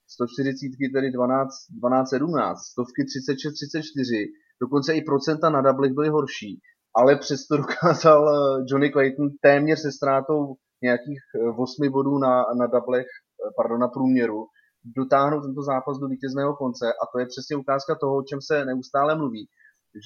140 0.07 0.91
tedy 0.93 1.11
12, 1.11 1.49
12 1.69 2.09
17, 2.09 2.59
stovky 2.71 3.05
36 3.05 3.53
34, 3.53 4.27
dokonce 4.61 4.95
i 4.95 5.01
procenta 5.01 5.49
na 5.49 5.61
dublech 5.61 5.93
byly 5.93 6.09
horší 6.09 6.61
ale 6.95 7.15
přesto 7.15 7.57
dokázal 7.63 8.29
eh, 8.29 8.63
Johnny 8.67 8.91
Clayton 8.91 9.29
téměř 9.41 9.79
se 9.79 9.91
ztrátou 9.91 10.55
nějakých 10.83 11.21
8 11.57 11.85
eh, 11.85 11.89
bodů 11.89 12.17
na, 12.17 12.45
na 12.59 12.67
dublech, 12.67 13.05
eh, 13.05 13.51
pardon, 13.57 13.79
na 13.79 13.87
průměru, 13.87 14.45
dotáhnout 14.83 15.41
tento 15.41 15.63
zápas 15.63 15.97
do 15.97 16.07
vítězného 16.07 16.55
konce 16.55 16.85
a 16.87 17.03
to 17.13 17.19
je 17.19 17.25
přesně 17.25 17.55
ukázka 17.55 17.95
toho, 17.95 18.17
o 18.17 18.23
čem 18.23 18.39
se 18.41 18.65
neustále 18.65 19.15
mluví, 19.15 19.47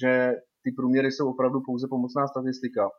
že 0.00 0.32
ty 0.62 0.72
průměry 0.76 1.12
jsou 1.12 1.30
opravdu 1.30 1.60
pouze 1.66 1.86
pomocná 1.90 2.26
statistika. 2.26 2.90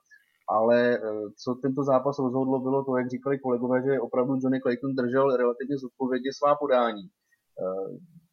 Ale 0.49 0.99
co 1.43 1.55
tento 1.55 1.83
zápas 1.83 2.19
rozhodlo, 2.19 2.59
bylo 2.59 2.83
to, 2.83 2.97
jak 2.97 3.09
říkali 3.09 3.39
kolegové, 3.39 3.81
že 3.85 3.99
opravdu 3.99 4.33
Johnny 4.41 4.59
Clayton 4.61 4.95
držel 4.95 5.37
relativně 5.37 5.77
zodpovědně 5.77 6.31
svá 6.33 6.55
podání. 6.55 7.03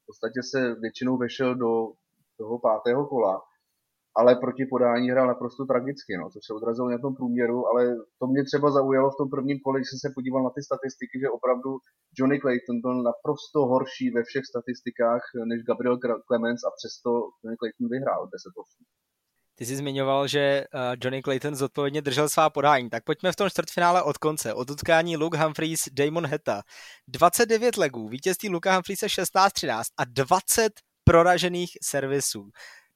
V 0.02 0.06
podstatě 0.06 0.40
se 0.50 0.75
většinou 0.75 1.16
vešel 1.16 1.54
do 1.54 1.71
toho 2.38 2.59
pátého 2.59 3.06
kola 3.06 3.42
ale 4.16 4.37
proti 4.37 4.66
podání 4.66 5.11
hrál 5.11 5.26
naprosto 5.26 5.64
tragicky, 5.64 6.16
no, 6.16 6.30
což 6.30 6.42
se 6.47 6.54
odrazilo 6.54 6.88
na 6.90 6.99
tom 6.99 7.14
průměru, 7.16 7.68
ale 7.68 7.97
to 8.18 8.26
mě 8.26 8.44
třeba 8.44 8.71
zaujalo 8.71 9.11
v 9.11 9.16
tom 9.21 9.30
prvním 9.30 9.59
kole, 9.61 9.78
když 9.78 9.90
jsem 9.90 9.99
se 9.99 10.14
podíval 10.14 10.42
na 10.44 10.50
ty 10.50 10.62
statistiky, 10.62 11.21
že 11.21 11.35
opravdu 11.37 11.71
Johnny 12.18 12.38
Clayton 12.40 12.80
byl 12.80 13.02
naprosto 13.02 13.59
horší 13.73 14.11
ve 14.11 14.23
všech 14.25 14.44
statistikách 14.52 15.23
než 15.50 15.62
Gabriel 15.62 15.99
Clemens 16.26 16.61
a 16.64 16.71
přesto 16.78 17.11
Johnny 17.40 17.56
Clayton 17.61 17.88
vyhrál 17.94 18.23
10-8. 18.26 18.30
Ty 19.54 19.66
jsi 19.66 19.76
zmiňoval, 19.76 20.28
že 20.28 20.40
eh, 20.40 20.66
Johnny 21.00 21.23
Clayton 21.23 21.54
zodpovědně 21.54 22.02
držel 22.02 22.28
svá 22.28 22.50
podání. 22.50 22.90
Tak 22.90 23.04
pojďme 23.04 23.32
v 23.32 23.37
tom 23.37 23.50
čtvrtfinále 23.50 24.02
od 24.02 24.18
konce. 24.18 24.54
Od 24.54 24.70
utkání 24.70 25.16
Luke 25.16 25.38
Humphreys, 25.38 25.88
Damon 25.92 26.26
Heta. 26.26 26.62
29 27.08 27.76
legů, 27.76 28.08
vítězství 28.08 28.49
Luka 28.49 28.75
Humphreys 28.75 29.00
16-13 29.00 29.82
a 29.99 30.04
20 30.04 30.73
proražených 31.04 31.70
servisů 31.82 32.50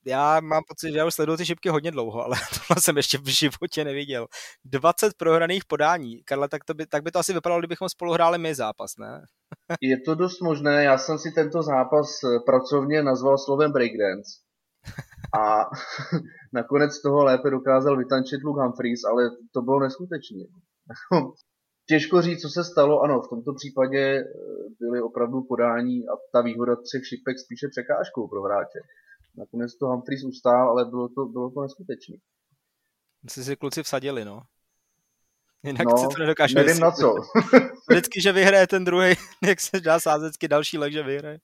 já 0.09 0.41
mám 0.41 0.63
pocit, 0.69 0.93
že 0.93 0.99
já 0.99 1.07
už 1.07 1.15
sleduju 1.15 1.37
ty 1.37 1.47
šipky 1.47 1.69
hodně 1.69 1.91
dlouho, 1.91 2.25
ale 2.25 2.37
tohle 2.69 2.83
jsem 2.83 2.97
ještě 2.97 3.19
v 3.19 3.27
životě 3.27 3.85
neviděl. 3.85 4.27
20 4.65 5.13
prohraných 5.17 5.65
podání. 5.65 6.23
Karle, 6.25 6.49
tak, 6.49 6.65
to 6.65 6.75
by, 6.75 6.87
tak 6.87 7.03
by 7.03 7.11
to 7.11 7.19
asi 7.19 7.33
vypadalo, 7.33 7.61
kdybychom 7.61 7.89
spolu 7.89 8.13
hráli 8.13 8.39
my 8.39 8.55
zápas, 8.55 8.91
ne? 8.99 9.23
Je 9.81 10.01
to 10.01 10.15
dost 10.15 10.41
možné. 10.41 10.85
Já 10.85 10.99
jsem 10.99 11.19
si 11.19 11.33
tento 11.33 11.63
zápas 11.63 12.09
eh, 12.25 12.39
pracovně 12.47 13.03
nazval 13.03 13.39
slovem 13.39 13.73
breakdance. 13.73 14.48
A 15.41 15.65
nakonec 16.53 17.03
toho 17.03 17.25
lépe 17.25 17.51
dokázal 17.51 17.97
vytančit 17.97 18.43
Luke 18.45 18.63
Humphreys, 18.63 19.05
ale 19.05 19.31
to 19.53 19.63
bylo 19.63 19.81
neskutečné. 19.81 20.45
Těžko 21.89 22.23
říct, 22.23 22.41
co 22.43 22.49
se 22.49 22.65
stalo. 22.65 23.01
Ano, 23.01 23.23
v 23.23 23.29
tomto 23.29 23.55
případě 23.55 23.99
eh, 23.99 24.25
byly 24.81 25.03
opravdu 25.03 25.43
podání 25.43 26.09
a 26.09 26.13
ta 26.33 26.41
výhoda 26.41 26.77
třech 26.77 27.03
šipek 27.07 27.39
spíše 27.39 27.67
překážkou 27.71 28.29
pro 28.29 28.43
hráče. 28.43 28.79
Nakonec 29.37 29.77
to 29.77 29.87
Humphries 29.87 30.25
ustál, 30.25 30.71
ale 30.71 30.85
bylo 30.85 31.09
to, 31.09 31.25
bylo 31.25 31.51
to 31.51 31.63
neskutečné. 31.63 32.17
Jsi 33.31 33.45
si 33.45 33.57
kluci 33.57 33.83
vsadili, 33.83 34.25
no. 34.25 34.43
Jinak 35.63 35.87
no, 35.87 35.97
si 35.99 36.07
to 36.15 36.21
nedokážu 36.21 36.55
Nevím 36.55 36.69
vysvětlit. 36.69 36.85
na 36.85 36.91
co. 36.91 37.15
Vždycky, 37.91 38.21
že 38.21 38.33
vyhraje 38.33 38.67
ten 38.67 38.85
druhý, 38.85 39.15
jak 39.47 39.61
se 39.61 39.81
dá 39.81 40.01
sázecky 40.01 40.49
další 40.49 40.79
leg, 40.79 40.93
že 40.93 41.03
vyhraje. 41.03 41.39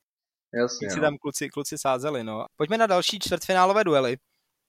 Jasně, 0.60 0.90
si 0.90 0.96
no. 0.96 1.02
tam 1.02 1.16
kluci, 1.18 1.48
kluci 1.48 1.78
sázeli, 1.78 2.24
no. 2.24 2.46
Pojďme 2.56 2.78
na 2.78 2.86
další 2.86 3.18
čtvrtfinálové 3.18 3.84
duely. 3.84 4.16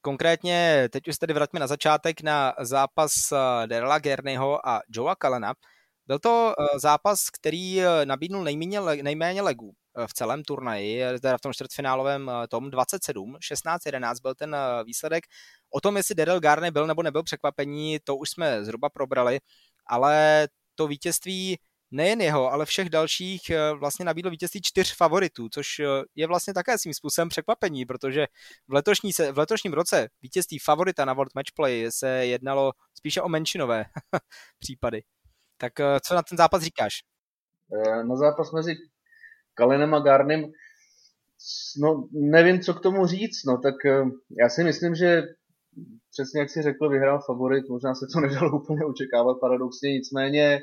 Konkrétně, 0.01 0.89
teď 0.91 1.07
už 1.07 1.17
tedy 1.17 1.33
vraťme 1.33 1.59
na 1.59 1.67
začátek 1.67 2.21
na 2.21 2.53
zápas 2.59 3.11
eh, 3.33 3.67
Derla 3.67 3.99
Gerneyho 3.99 4.67
a 4.69 4.81
Joea 4.89 5.15
Kalena. 5.15 5.53
Byl 6.07 6.19
to 6.19 6.53
eh, 6.59 6.79
zápas, 6.79 7.29
který 7.29 7.81
eh, 7.81 8.05
nabídnul 8.05 8.43
nejméně, 8.43 8.81
nejméně 8.81 9.41
legů 9.41 9.71
v 10.07 10.13
celém 10.13 10.43
turnaji, 10.43 11.03
teda 11.21 11.37
v 11.37 11.41
tom 11.41 11.53
čtvrtfinálovém 11.53 12.31
tom 12.49 12.71
27, 12.71 13.35
16-11 13.35 14.13
byl 14.21 14.35
ten 14.35 14.55
výsledek. 14.85 15.23
O 15.73 15.81
tom, 15.81 15.97
jestli 15.97 16.15
Daryl 16.15 16.39
Garney 16.39 16.71
byl 16.71 16.87
nebo 16.87 17.03
nebyl 17.03 17.23
překvapení, 17.23 17.97
to 18.03 18.15
už 18.15 18.29
jsme 18.29 18.65
zhruba 18.65 18.89
probrali, 18.89 19.39
ale 19.87 20.47
to 20.75 20.87
vítězství 20.87 21.57
nejen 21.95 22.21
jeho, 22.21 22.51
ale 22.51 22.65
všech 22.65 22.89
dalších 22.89 23.41
vlastně 23.79 24.05
nabídlo 24.05 24.31
vítězství 24.31 24.61
čtyř 24.63 24.95
favoritů, 24.95 25.49
což 25.49 25.67
je 26.15 26.27
vlastně 26.27 26.53
také 26.53 26.77
svým 26.77 26.93
způsobem 26.93 27.29
překvapení, 27.29 27.85
protože 27.85 28.25
v, 28.67 28.73
letošní 28.73 29.13
se, 29.13 29.31
v 29.31 29.37
letošním 29.37 29.73
roce 29.73 30.07
vítězství 30.21 30.59
favorita 30.59 31.05
na 31.05 31.13
World 31.13 31.35
Matchplay 31.35 31.85
se 31.89 32.25
jednalo 32.25 32.71
spíše 32.93 33.21
o 33.21 33.29
menšinové 33.29 33.85
případy. 34.59 35.03
Tak 35.57 35.73
co 36.03 36.15
na 36.15 36.23
ten 36.23 36.37
zápas 36.37 36.61
říkáš? 36.63 36.93
Eh, 37.73 38.03
na 38.03 38.15
zápas 38.15 38.51
mezi 38.51 38.75
Kalenem 39.53 39.93
a 39.93 39.99
Garnem, 39.99 40.45
no 41.81 42.07
nevím, 42.11 42.61
co 42.61 42.73
k 42.73 42.81
tomu 42.81 43.07
říct, 43.07 43.43
no 43.47 43.57
tak 43.57 43.85
eh, 43.85 44.03
já 44.41 44.49
si 44.49 44.63
myslím, 44.63 44.95
že 44.95 45.23
přesně 46.11 46.39
jak 46.39 46.49
si 46.49 46.61
řekl, 46.61 46.89
vyhrál 46.89 47.19
favorit, 47.25 47.69
možná 47.69 47.95
se 47.95 48.05
to 48.13 48.19
nedalo 48.27 48.61
úplně 48.61 48.85
očekávat 48.85 49.37
paradoxně, 49.41 49.89
nicméně 49.89 50.59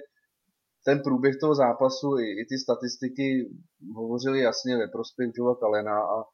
ten 0.85 1.03
průběh 1.03 1.37
toho 1.41 1.55
zápasu 1.55 2.19
i, 2.19 2.27
i 2.41 2.47
ty 2.49 2.59
statistiky 2.59 3.51
hovořily 3.95 4.41
jasně 4.41 4.77
ve 4.77 4.89
prospěch 4.89 5.31
Joea 5.35 5.55
Kalena 5.55 5.99
a 6.01 6.25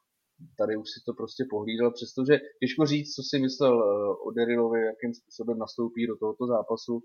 tady 0.59 0.77
už 0.77 0.89
si 0.91 1.01
to 1.07 1.13
prostě 1.15 1.45
pohlídal, 1.51 1.91
přestože 1.93 2.39
těžko 2.61 2.87
říct, 2.87 3.15
co 3.15 3.23
si 3.23 3.39
myslel 3.39 3.75
eh, 3.83 4.17
o 4.27 4.31
Derilovi, 4.31 4.81
jakým 4.87 5.15
způsobem 5.15 5.59
nastoupí 5.59 6.07
do 6.07 6.17
tohoto 6.17 6.47
zápasu. 6.47 7.03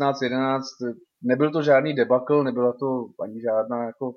16-11, 0.00 0.60
nebyl 1.22 1.52
to 1.52 1.62
žádný 1.62 1.94
debakl, 1.94 2.44
nebyla 2.44 2.72
to 2.72 3.08
ani 3.20 3.40
žádná 3.40 3.84
jako 3.84 4.14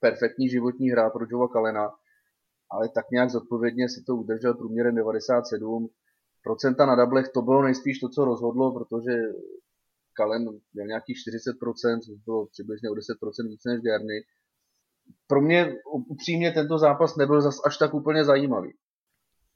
perfektní 0.00 0.48
životní 0.48 0.90
hra 0.90 1.10
pro 1.10 1.26
Joea 1.30 1.48
Kalena, 1.48 1.90
ale 2.70 2.88
tak 2.88 3.10
nějak 3.10 3.30
zodpovědně 3.30 3.88
si 3.88 4.02
to 4.06 4.16
udržel 4.16 4.54
průměrem 4.54 4.94
97. 4.94 5.88
Procenta 6.44 6.86
na 6.86 6.94
dablech 6.96 7.28
to 7.34 7.42
bylo 7.42 7.62
nejspíš 7.62 7.98
to, 7.98 8.08
co 8.08 8.24
rozhodlo, 8.24 8.74
protože 8.74 9.12
Kalen 10.12 10.42
měl 10.72 10.86
nějakých 10.86 11.16
40%, 11.16 12.00
což 12.00 12.14
bylo 12.24 12.46
přibližně 12.46 12.90
o 12.90 12.94
10% 12.94 13.48
více 13.48 13.68
než 13.68 13.80
Gerny. 13.80 14.18
Pro 15.26 15.40
mě 15.40 15.74
upřímně 15.84 16.52
tento 16.52 16.78
zápas 16.78 17.16
nebyl 17.16 17.40
zas 17.40 17.56
až 17.66 17.76
tak 17.76 17.94
úplně 17.94 18.24
zajímavý. 18.24 18.72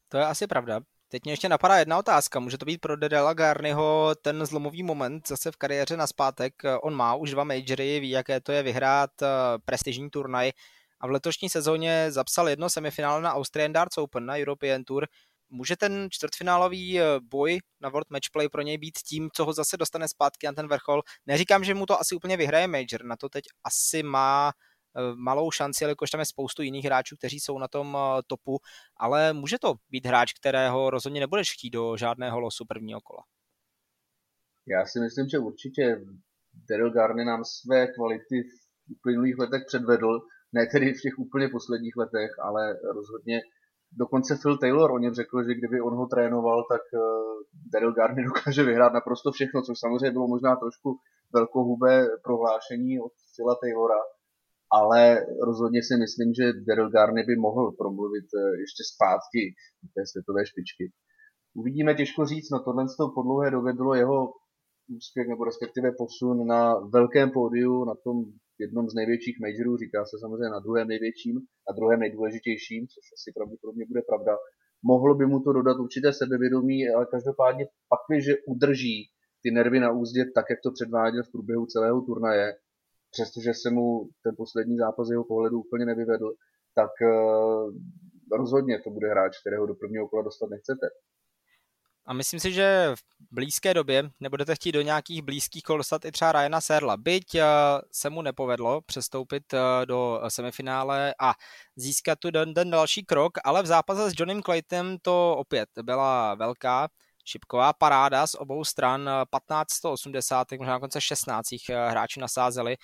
To 0.08 0.18
je 0.18 0.24
asi 0.24 0.46
pravda. 0.46 0.80
Teď 1.08 1.24
mě 1.24 1.32
ještě 1.32 1.48
napadá 1.48 1.76
jedna 1.78 1.98
otázka. 1.98 2.40
Může 2.40 2.58
to 2.58 2.64
být 2.64 2.80
pro 2.80 2.96
Dedela 2.96 3.34
Garnyho 3.34 4.14
ten 4.22 4.46
zlomový 4.46 4.82
moment 4.82 5.28
zase 5.28 5.52
v 5.52 5.56
kariéře 5.56 5.96
na 5.96 6.06
zpátek? 6.06 6.54
On 6.82 6.94
má 6.94 7.14
už 7.14 7.30
dva 7.30 7.44
majory, 7.44 8.00
ví, 8.00 8.10
jaké 8.10 8.40
to 8.40 8.52
je 8.52 8.62
vyhrát 8.62 9.10
eh, 9.22 9.26
prestižní 9.64 10.10
turnaj 10.10 10.52
a 11.00 11.06
v 11.06 11.10
letošní 11.10 11.48
sezóně 11.48 12.06
zapsal 12.08 12.48
jedno 12.48 12.70
semifinále 12.70 13.22
na 13.22 13.34
Austrian 13.34 13.72
Darts 13.72 13.98
Open 13.98 14.26
na 14.26 14.38
European 14.38 14.84
Tour. 14.84 15.06
Může 15.50 15.76
ten 15.76 16.08
čtvrtfinálový 16.10 17.00
eh, 17.00 17.04
boj 17.20 17.58
na 17.80 17.88
World 17.88 18.10
Matchplay 18.10 18.48
pro 18.48 18.62
něj 18.62 18.78
být 18.78 18.98
tím, 18.98 19.28
co 19.34 19.44
ho 19.44 19.52
zase 19.52 19.76
dostane 19.76 20.08
zpátky 20.08 20.46
na 20.46 20.52
ten 20.52 20.68
vrchol? 20.68 21.02
Neříkám, 21.26 21.64
že 21.64 21.74
mu 21.74 21.86
to 21.86 22.00
asi 22.00 22.14
úplně 22.14 22.36
vyhraje 22.36 22.66
Major, 22.66 23.04
na 23.04 23.16
to 23.16 23.28
teď 23.28 23.44
asi 23.64 24.02
má 24.02 24.52
Eh, 24.98 25.14
malou 25.16 25.50
šanci, 25.50 25.84
jelikož 25.84 26.10
tam 26.10 26.20
je 26.20 26.26
spoustu 26.26 26.62
jiných 26.62 26.84
hráčů, 26.84 27.16
kteří 27.16 27.40
jsou 27.40 27.58
na 27.58 27.68
tom 27.68 27.96
eh, 27.96 28.22
topu, 28.26 28.58
ale 28.96 29.32
může 29.32 29.58
to 29.58 29.74
být 29.90 30.06
hráč, 30.06 30.32
kterého 30.32 30.90
rozhodně 30.90 31.20
nebudeš 31.20 31.52
chtít 31.52 31.70
do 31.70 31.96
žádného 31.96 32.40
losu 32.40 32.64
prvního 32.64 33.00
kola. 33.00 33.22
Já 34.66 34.86
si 34.86 35.00
myslím, 35.00 35.28
že 35.28 35.38
určitě 35.38 36.00
Daryl 36.68 36.90
Garny 36.90 37.24
nám 37.24 37.44
své 37.44 37.86
kvality 37.86 38.42
v 38.42 38.92
uplynulých 38.98 39.38
letech 39.38 39.62
předvedl, 39.66 40.20
ne 40.52 40.66
tedy 40.66 40.92
v 40.94 41.02
těch 41.02 41.18
úplně 41.18 41.48
posledních 41.48 41.96
letech, 41.96 42.30
ale 42.42 42.74
rozhodně 42.94 43.40
dokonce 43.92 44.38
Phil 44.42 44.58
Taylor 44.58 44.90
o 44.90 44.98
něm 44.98 45.14
řekl, 45.14 45.42
že 45.42 45.54
kdyby 45.54 45.80
on 45.80 45.94
ho 45.96 46.06
trénoval, 46.06 46.64
tak 46.72 46.80
uh, 46.94 47.00
Daryl 47.72 47.92
Garny 47.92 48.24
dokáže 48.30 48.62
vyhrát 48.62 48.92
naprosto 48.92 49.32
všechno, 49.32 49.62
což 49.62 49.78
samozřejmě 49.78 50.10
bylo 50.10 50.28
možná 50.28 50.56
trošku 50.56 50.98
velkohubé 51.32 52.06
prohlášení 52.24 53.00
od 53.00 53.12
Phila 53.36 53.54
Taylora, 53.62 54.00
ale 54.72 55.26
rozhodně 55.48 55.80
si 55.82 55.94
myslím, 55.96 56.34
že 56.38 56.52
Daryl 56.68 56.90
Garney 56.90 57.24
by 57.24 57.36
mohl 57.36 57.72
promluvit 57.72 58.26
eh, 58.34 58.60
ještě 58.64 58.82
zpátky 58.92 59.42
té 59.94 60.02
světové 60.10 60.46
špičky. 60.46 60.84
Uvidíme, 61.54 61.94
těžko 61.94 62.26
říct, 62.26 62.50
no 62.50 62.58
tohle 62.64 62.84
po 63.14 63.22
dlouhé 63.22 63.50
době 63.50 63.72
bylo 63.72 63.94
jeho 63.94 64.18
úspěch 64.88 65.28
nebo 65.28 65.44
respektive 65.44 65.92
posun 65.92 66.46
na 66.46 66.74
velkém 66.78 67.30
pódiu, 67.30 67.84
na 67.84 67.94
tom 68.04 68.24
jednom 68.58 68.88
z 68.88 68.94
největších 68.94 69.36
majorů, 69.40 69.76
říká 69.76 70.04
se 70.04 70.16
samozřejmě 70.20 70.48
na 70.48 70.60
druhém 70.60 70.88
největším 70.88 71.36
a 71.68 71.72
druhém 71.72 72.00
nejdůležitějším, 72.00 72.86
což 72.86 73.04
asi 73.16 73.32
pravděpodobně 73.34 73.84
bude 73.88 74.02
pravda. 74.02 74.36
Mohlo 74.82 75.14
by 75.14 75.26
mu 75.26 75.40
to 75.40 75.52
dodat 75.52 75.76
určité 75.80 76.12
sebevědomí, 76.12 76.88
ale 76.88 77.06
každopádně 77.06 77.64
pak, 77.88 78.22
že 78.26 78.32
udrží 78.46 79.10
ty 79.42 79.50
nervy 79.50 79.80
na 79.80 79.90
úzdě 79.92 80.24
tak, 80.34 80.44
jak 80.50 80.60
to 80.62 80.70
předváděl 80.70 81.22
v 81.22 81.32
průběhu 81.32 81.66
celého 81.66 82.00
turnaje, 82.00 82.56
přestože 83.10 83.54
se 83.54 83.70
mu 83.70 84.08
ten 84.24 84.34
poslední 84.36 84.76
zápas 84.76 85.10
jeho 85.10 85.24
pohledu 85.24 85.60
úplně 85.60 85.84
nevyvedl, 85.86 86.28
tak 86.74 86.90
uh, 87.02 87.74
rozhodně 88.40 88.80
to 88.84 88.90
bude 88.90 89.08
hráč, 89.10 89.40
kterého 89.40 89.66
do 89.66 89.74
prvního 89.74 90.08
kola 90.08 90.22
dostat 90.22 90.50
nechcete. 90.50 90.86
A 92.06 92.12
myslím 92.12 92.40
si, 92.40 92.52
že 92.52 92.94
v 92.96 93.26
blízké 93.30 93.74
době 93.74 94.10
nebudete 94.20 94.54
chtít 94.54 94.72
do 94.72 94.82
nějakých 94.82 95.22
blízkých 95.22 95.62
kol 95.62 95.76
dostat 95.76 96.04
i 96.04 96.12
třeba 96.12 96.32
Ryana 96.32 96.60
Serla. 96.60 96.96
Byť 96.96 97.34
uh, 97.34 97.40
se 97.92 98.10
mu 98.10 98.22
nepovedlo 98.22 98.80
přestoupit 98.80 99.52
uh, 99.52 99.58
do 99.86 100.20
semifinále 100.28 101.14
a 101.20 101.34
získat 101.76 102.18
tu 102.18 102.30
den, 102.30 102.54
den 102.54 102.70
další 102.70 103.04
krok, 103.04 103.32
ale 103.44 103.62
v 103.62 103.66
zápase 103.66 104.10
s 104.10 104.14
Johnem 104.16 104.42
Claytonem 104.42 104.96
to 105.02 105.36
opět 105.36 105.68
byla 105.82 106.34
velká 106.34 106.88
šipková 107.24 107.72
paráda 107.72 108.26
z 108.26 108.34
obou 108.34 108.64
stran 108.64 109.10
1580, 109.36 110.52
možná 110.58 110.80
konce 110.80 111.00
16 111.00 111.46
hráči 111.68 112.20
nasázeli 112.20 112.76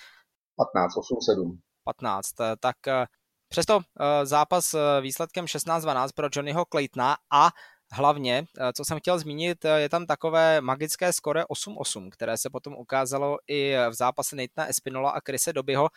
15, 0.56 0.96
8, 0.96 1.20
7. 1.20 1.60
15, 1.84 2.28
tak 2.60 2.76
eh, 2.88 3.06
přesto 3.48 3.80
eh, 3.80 4.26
zápas 4.26 4.74
eh, 4.74 5.00
výsledkem 5.00 5.44
16-12 5.44 6.08
pro 6.14 6.28
Johnnyho 6.32 6.64
Claytona 6.64 7.16
a 7.32 7.50
hlavně, 7.92 8.44
co 8.76 8.84
jsem 8.84 8.98
chtěl 8.98 9.18
zmínit, 9.18 9.64
je 9.76 9.88
tam 9.88 10.06
takové 10.06 10.60
magické 10.60 11.12
skore 11.12 11.42
8-8, 11.42 12.08
které 12.10 12.38
se 12.38 12.50
potom 12.50 12.74
ukázalo 12.74 13.38
i 13.48 13.74
v 13.90 13.94
zápase 13.94 14.36
Nathana 14.36 14.68
Espinola 14.68 15.10
a 15.10 15.20
Krise 15.20 15.52
Dobyho, 15.52 15.88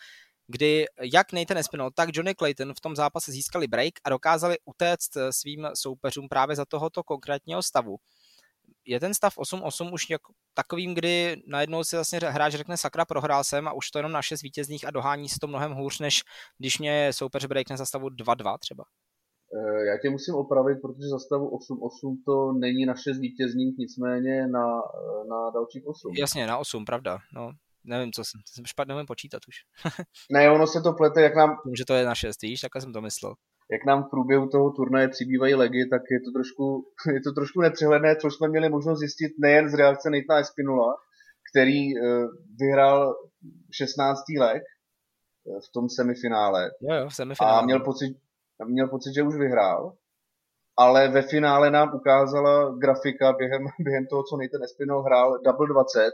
kdy 0.48 0.86
jak 1.00 1.32
Nathan 1.32 1.58
Espinol, 1.58 1.90
tak 1.90 2.08
Johnny 2.12 2.34
Clayton 2.34 2.74
v 2.74 2.80
tom 2.80 2.96
zápase 2.96 3.32
získali 3.32 3.66
break 3.66 3.94
a 4.04 4.10
dokázali 4.10 4.56
utéct 4.64 5.16
svým 5.30 5.68
soupeřům 5.74 6.28
právě 6.28 6.56
za 6.56 6.64
tohoto 6.64 7.02
konkrétního 7.02 7.62
stavu 7.62 7.96
je 8.84 9.00
ten 9.00 9.14
stav 9.14 9.38
8-8 9.38 9.92
už 9.92 10.10
jako 10.10 10.32
takovým, 10.54 10.94
kdy 10.94 11.42
najednou 11.46 11.84
si 11.84 11.96
vlastně 11.96 12.18
hráč 12.22 12.52
řekne 12.52 12.76
sakra, 12.76 13.04
prohrál 13.04 13.44
jsem 13.44 13.68
a 13.68 13.72
už 13.72 13.90
to 13.90 13.98
jenom 13.98 14.12
na 14.12 14.22
6 14.22 14.42
vítězných 14.42 14.86
a 14.86 14.90
dohání 14.90 15.28
se 15.28 15.36
to 15.40 15.46
mnohem 15.46 15.72
hůř, 15.72 15.98
než 15.98 16.22
když 16.58 16.78
mě 16.78 17.12
soupeř 17.12 17.44
breakne 17.44 17.76
za 17.76 17.86
stavu 17.86 18.08
2-2 18.08 18.58
třeba. 18.58 18.84
Eh, 19.56 19.86
já 19.86 19.98
tě 20.02 20.10
musím 20.10 20.34
opravit, 20.34 20.78
protože 20.82 21.08
za 21.08 21.18
stavu 21.18 21.48
8-8 21.48 22.22
to 22.24 22.52
není 22.52 22.86
na 22.86 22.94
6 22.94 23.18
vítězných, 23.18 23.78
nicméně 23.78 24.46
na, 24.46 24.66
eh, 24.78 25.28
na 25.28 25.50
dalších 25.54 25.86
8. 25.86 26.14
Jasně, 26.18 26.46
na 26.46 26.58
8, 26.58 26.84
pravda. 26.84 27.18
No, 27.34 27.50
nevím, 27.84 28.12
co 28.12 28.24
jsem, 28.24 28.40
jsem 28.54 28.64
špatně 28.64 28.94
nevím 28.94 29.06
počítat 29.06 29.42
už. 29.48 29.56
ne, 30.32 30.50
ono 30.50 30.66
se 30.66 30.80
to 30.80 30.92
plete, 30.92 31.22
jak 31.22 31.36
nám... 31.36 31.50
Že 31.78 31.84
to 31.84 31.94
je 31.94 32.04
na 32.04 32.14
6, 32.14 32.42
víš, 32.42 32.60
takhle 32.60 32.80
jsem 32.82 32.92
to 32.92 33.00
myslel 33.00 33.34
jak 33.72 33.86
nám 33.86 34.04
v 34.04 34.10
průběhu 34.10 34.48
toho 34.48 34.70
turnaje 34.70 35.08
přibývají 35.08 35.54
legy, 35.54 35.88
tak 35.90 36.02
je 36.10 36.20
to 36.20 36.30
trošku, 36.32 36.84
je 37.14 37.20
to 37.20 37.32
trošku 37.32 37.60
nepřehledné, 37.60 38.16
což 38.16 38.34
jsme 38.34 38.48
měli 38.48 38.68
možnost 38.68 38.98
zjistit 38.98 39.32
nejen 39.38 39.68
z 39.68 39.74
reakce 39.74 40.10
Natana 40.10 40.40
Espinula, 40.40 40.94
který 41.50 41.98
uh, 41.98 42.26
vyhrál 42.60 43.14
16. 43.72 44.20
leg 44.40 44.62
v 45.68 45.72
tom 45.72 45.88
semifinále. 45.88 46.70
Jo, 46.80 46.94
jo, 46.94 47.08
v 47.08 47.14
semifinále. 47.14 47.58
A 47.58 47.64
měl 47.64 47.80
pocit, 47.80 48.16
měl 48.64 48.88
pocit, 48.88 49.14
že 49.14 49.22
už 49.22 49.36
vyhrál. 49.36 49.92
Ale 50.78 51.08
ve 51.08 51.22
finále 51.22 51.70
nám 51.70 51.94
ukázala 51.94 52.74
grafika 52.78 53.32
během, 53.32 53.62
během 53.80 54.06
toho, 54.06 54.22
co 54.22 54.36
Nathan 54.36 54.62
Espinol 54.64 55.02
hrál, 55.02 55.38
double 55.44 55.66
20 55.68 56.12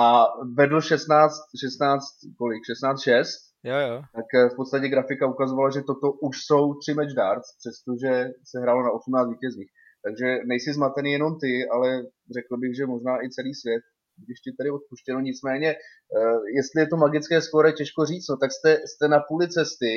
a 0.00 0.26
vedl 0.56 0.80
16, 0.80 1.34
16 1.60 2.04
kolik, 2.38 2.62
16-6 2.84 3.24
Jo, 3.64 3.78
jo. 3.88 4.02
Tak 4.16 4.28
eh, 4.34 4.48
v 4.48 4.56
podstatě 4.56 4.88
grafika 4.88 5.26
ukazovala, 5.26 5.70
že 5.70 5.82
toto 5.82 6.12
už 6.12 6.36
jsou 6.46 6.74
tři 6.74 6.94
match 6.94 7.14
darts, 7.14 7.48
přestože 7.58 8.30
se 8.44 8.60
hrálo 8.60 8.82
na 8.82 8.90
18 8.90 9.28
vítězných. 9.28 9.70
Takže 10.04 10.26
nejsi 10.46 10.72
zmatený 10.72 11.12
jenom 11.12 11.38
ty, 11.42 11.68
ale 11.72 12.02
řekl 12.36 12.56
bych, 12.56 12.76
že 12.76 12.86
možná 12.86 13.24
i 13.24 13.30
celý 13.30 13.54
svět, 13.54 13.82
když 14.24 14.40
ti 14.40 14.50
tady 14.58 14.70
odpuštěno. 14.70 15.20
Nicméně, 15.20 15.74
uh, 15.74 16.40
jestli 16.58 16.80
je 16.80 16.86
to 16.86 16.96
magické 16.96 17.42
skóre, 17.42 17.72
těžko 17.72 18.06
říct, 18.06 18.28
no, 18.28 18.36
tak 18.36 18.50
jste, 18.52 18.70
jste 18.86 19.08
na 19.08 19.20
půli 19.28 19.48
cesty 19.48 19.92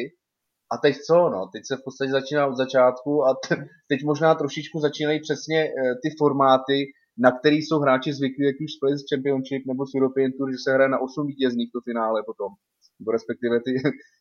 a 0.73 0.77
teď 0.77 0.95
co, 1.07 1.29
no, 1.29 1.49
teď 1.53 1.63
se 1.65 1.75
v 1.77 1.83
podstatě 1.85 2.11
začíná 2.11 2.47
od 2.47 2.57
začátku 2.57 3.25
a 3.27 3.29
teď 3.89 3.99
možná 4.03 4.35
trošičku 4.35 4.79
začínají 4.79 5.19
přesně 5.19 5.59
uh, 5.63 5.93
ty 6.03 6.09
formáty, 6.19 6.77
na 7.17 7.31
který 7.39 7.57
jsou 7.57 7.79
hráči 7.79 8.13
zvyklí, 8.13 8.45
jak 8.45 8.55
už 8.63 8.71
Space 8.77 9.03
Championship 9.09 9.63
nebo 9.67 9.85
s 9.85 9.91
European 9.97 10.31
Tour, 10.31 10.51
že 10.51 10.57
se 10.63 10.73
hraje 10.73 10.89
na 10.89 10.99
8 10.99 11.27
vítězných 11.27 11.69
to 11.71 11.79
finále 11.89 12.23
potom 12.29 12.51
nebo 12.99 13.11
respektive 13.11 13.55
ty, 13.65 13.71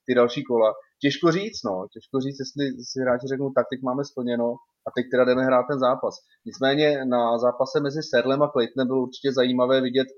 ty 0.06 0.14
další 0.14 0.42
kola. 0.44 0.72
Těžko 1.02 1.32
říct, 1.32 1.62
no, 1.68 1.86
těžko 1.94 2.20
říct, 2.20 2.38
jestli 2.44 2.64
si 2.90 3.00
hráči 3.00 3.26
řeknou, 3.26 3.50
tak 3.56 3.66
teď 3.70 3.80
máme 3.82 4.04
splněno 4.04 4.48
a 4.86 4.88
teď 4.96 5.04
teda 5.10 5.24
jdeme 5.24 5.42
hrát 5.44 5.64
ten 5.70 5.78
zápas. 5.78 6.14
Nicméně 6.46 7.04
na 7.04 7.38
zápase 7.38 7.80
mezi 7.80 8.02
Serlem 8.02 8.42
a 8.42 8.48
Claytonem 8.52 8.86
bylo 8.86 9.02
určitě 9.02 9.32
zajímavé 9.32 9.80
vidět 9.80 10.08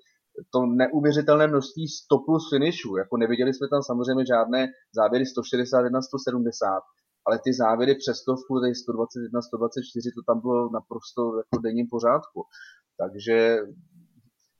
to 0.52 0.66
neuvěřitelné 0.66 1.46
množství 1.46 1.88
100 1.88 2.18
plus 2.18 2.50
finishů. 2.50 2.96
Jako 2.96 3.16
neviděli 3.16 3.54
jsme 3.54 3.68
tam 3.68 3.82
samozřejmě 3.82 4.24
žádné 4.26 4.68
závěry 4.94 5.26
161, 5.26 6.02
170, 6.02 6.82
ale 7.26 7.38
ty 7.44 7.52
závěry 7.52 7.94
přes 7.94 8.16
stovku, 8.16 8.52
121, 8.82 9.42
124, 9.42 10.10
to 10.16 10.22
tam 10.28 10.40
bylo 10.40 10.70
naprosto 10.72 11.22
jako 11.38 11.56
denním 11.62 11.88
pořádku. 11.90 12.40
Takže 13.00 13.58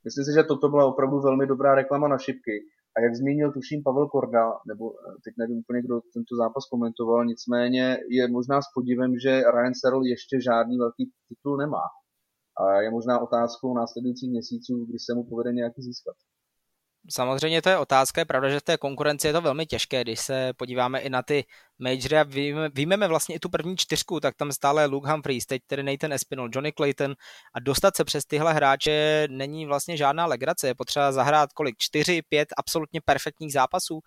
myslím 0.04 0.24
si, 0.24 0.32
že 0.34 0.42
toto 0.42 0.68
byla 0.68 0.84
opravdu 0.86 1.20
velmi 1.20 1.46
dobrá 1.46 1.74
reklama 1.74 2.08
na 2.08 2.18
šipky. 2.18 2.56
A 2.96 3.00
jak 3.00 3.14
zmínil, 3.14 3.52
tuším 3.52 3.82
Pavel 3.82 4.08
Korda, 4.08 4.44
nebo 4.66 4.84
eh, 4.92 5.14
teď 5.24 5.34
nevím 5.38 5.58
úplně, 5.58 5.82
kdo 5.82 6.00
tento 6.14 6.36
zápas 6.36 6.64
komentoval, 6.70 7.24
nicméně 7.24 7.98
je 8.10 8.28
možná 8.28 8.62
s 8.62 8.68
podivem, 8.74 9.18
že 9.18 9.42
Ryan 9.54 9.74
Searle 9.80 10.08
ještě 10.08 10.40
žádný 10.40 10.78
velký 10.78 11.10
titul 11.28 11.56
nemá. 11.56 11.84
A 12.58 12.80
je 12.80 12.90
možná 12.90 13.18
otázkou 13.18 13.74
následujících 13.74 14.30
měsíců, 14.30 14.86
kdy 14.88 14.98
se 14.98 15.14
mu 15.14 15.24
povede 15.24 15.52
nějaký 15.52 15.82
získat. 15.82 16.16
Samozřejmě 17.10 17.62
to 17.62 17.68
je 17.68 17.78
otázka, 17.78 18.20
je 18.20 18.24
pravda, 18.24 18.48
že 18.48 18.60
v 18.60 18.62
té 18.62 18.76
konkurenci 18.76 19.26
je 19.26 19.32
to 19.32 19.40
velmi 19.40 19.66
těžké, 19.66 20.02
když 20.02 20.20
se 20.20 20.52
podíváme 20.56 21.00
i 21.00 21.10
na 21.10 21.22
ty 21.22 21.44
majory 21.78 22.18
a 22.18 22.26
výjmeme 22.74 23.08
vlastně 23.08 23.34
i 23.34 23.38
tu 23.38 23.48
první 23.48 23.76
čtyřku, 23.76 24.20
tak 24.20 24.34
tam 24.36 24.52
stále 24.52 24.86
Luke 24.86 25.10
Humphries, 25.10 25.46
teď 25.46 25.62
tedy 25.66 25.82
Nathan 25.82 26.12
Espinol, 26.12 26.48
Johnny 26.52 26.72
Clayton. 26.72 27.14
A 27.54 27.60
dostat 27.60 27.96
se 27.96 28.04
přes 28.04 28.24
tyhle 28.24 28.52
hráče 28.52 29.26
není 29.30 29.66
vlastně 29.66 29.96
žádná 29.96 30.26
legrace, 30.26 30.66
je 30.66 30.74
potřeba 30.74 31.12
zahrát 31.12 31.52
kolik, 31.52 31.74
čtyři, 31.78 32.22
pět 32.28 32.48
absolutně 32.56 33.00
perfektních 33.04 33.52
zápasů, 33.52 34.00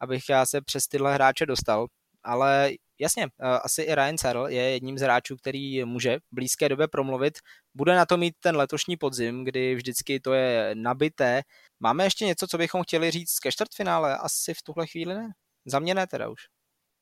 abych 0.00 0.22
já 0.30 0.46
se 0.46 0.60
přes 0.60 0.86
tyhle 0.86 1.14
hráče 1.14 1.46
dostal. 1.46 1.86
Ale 2.24 2.70
jasně, 3.00 3.24
eh, 3.24 3.46
asi 3.46 3.82
i 3.82 3.94
Ryan 3.94 4.18
Searle 4.18 4.52
je 4.52 4.70
jedním 4.70 4.98
z 4.98 5.02
hráčů, 5.02 5.36
který 5.36 5.84
může 5.84 6.18
v 6.18 6.22
blízké 6.32 6.68
době 6.68 6.88
promluvit. 6.88 7.34
Bude 7.74 7.94
na 7.94 8.06
to 8.06 8.16
mít 8.16 8.34
ten 8.40 8.56
letošní 8.56 8.96
podzim, 8.96 9.44
kdy 9.44 9.74
vždycky 9.74 10.20
to 10.20 10.32
je 10.32 10.74
nabité. 10.74 11.42
Máme 11.80 12.04
ještě 12.04 12.24
něco, 12.24 12.46
co 12.46 12.58
bychom 12.58 12.82
chtěli 12.82 13.10
říct 13.10 13.38
ke 13.38 13.52
čtvrtfinále? 13.52 14.18
Asi 14.18 14.54
v 14.54 14.62
tuhle 14.62 14.86
chvíli 14.86 15.14
ne. 15.14 15.28
Za 15.66 15.78
mě 15.78 15.94
ne 15.94 16.06
teda 16.06 16.28
už. 16.28 16.40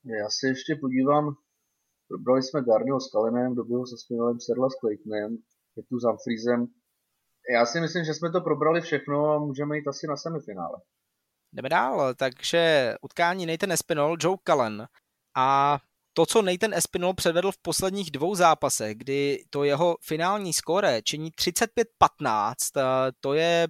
Já 0.04 0.26
se 0.30 0.48
ještě 0.48 0.76
podívám 0.80 1.34
Probrali 2.12 2.42
jsme 2.42 2.62
Garnio 2.62 3.00
s 3.00 3.10
Kalenem, 3.10 3.54
Dobyho 3.54 3.86
se 3.86 3.96
Spinalem, 3.98 4.40
Serla 4.40 4.68
s 4.70 4.76
Claytonem, 4.80 5.36
tu 5.88 5.98
s 5.98 6.04
Humphreysem. 6.04 6.66
Já 7.54 7.66
si 7.66 7.80
myslím, 7.80 8.04
že 8.04 8.14
jsme 8.14 8.30
to 8.30 8.40
probrali 8.40 8.80
všechno 8.80 9.30
a 9.30 9.38
můžeme 9.38 9.76
jít 9.76 9.88
asi 9.88 10.06
na 10.06 10.16
semifinále. 10.16 10.76
Jdeme 11.52 11.68
dál, 11.68 12.14
takže 12.14 12.94
utkání 13.02 13.46
Nathan 13.46 13.72
Espinol, 13.72 14.16
Joe 14.20 14.36
Cullen 14.48 14.86
a 15.34 15.78
to, 16.14 16.26
co 16.26 16.42
Nathan 16.42 16.74
Espinol 16.74 17.14
předvedl 17.14 17.52
v 17.52 17.58
posledních 17.58 18.10
dvou 18.10 18.34
zápasech, 18.34 18.96
kdy 18.96 19.44
to 19.50 19.64
jeho 19.64 19.96
finální 20.00 20.52
skóre 20.52 21.02
činí 21.02 21.30
35-15, 21.30 23.12
to 23.20 23.34
je 23.34 23.68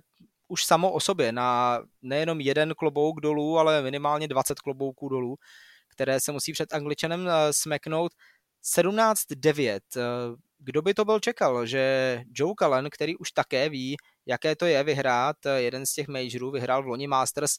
už 0.49 0.65
samo 0.65 0.93
o 0.93 1.01
sobě 1.01 1.33
na 1.33 1.81
nejenom 2.03 2.41
jeden 2.41 2.75
klobouk 2.75 3.21
dolů, 3.21 3.59
ale 3.59 3.83
minimálně 3.83 4.29
20 4.29 4.61
klobouků 4.61 5.09
dolů, 5.09 5.37
které 5.89 6.21
se 6.21 6.33
musí 6.33 6.53
před 6.53 6.75
Angličanem 6.75 7.29
eh, 7.29 7.53
smeknout. 7.53 8.13
17-9. 8.77 9.81
Eh, 9.97 10.01
kdo 10.59 10.83
by 10.83 10.95
to 10.95 11.05
byl 11.05 11.21
čekal, 11.21 11.67
že 11.67 12.25
Joe 12.35 12.55
Cullen, 12.59 12.91
který 12.91 13.17
už 13.17 13.33
také 13.33 13.69
ví, 13.69 13.97
jaké 14.27 14.57
to 14.57 14.67
je 14.67 14.85
vyhrát 14.85 15.37
eh, 15.47 15.63
jeden 15.63 15.87
z 15.87 15.93
těch 15.93 16.09
majorů, 16.09 16.51
vyhrál 16.51 16.83
v 16.83 16.87
loni 16.87 17.07
Masters, 17.07 17.57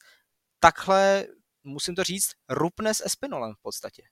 takhle, 0.59 1.27
musím 1.63 1.95
to 1.95 2.03
říct, 2.03 2.29
rupne 2.49 2.93
s 2.93 3.05
Espinolem 3.05 3.53
v 3.53 3.61
podstatě. 3.61 4.03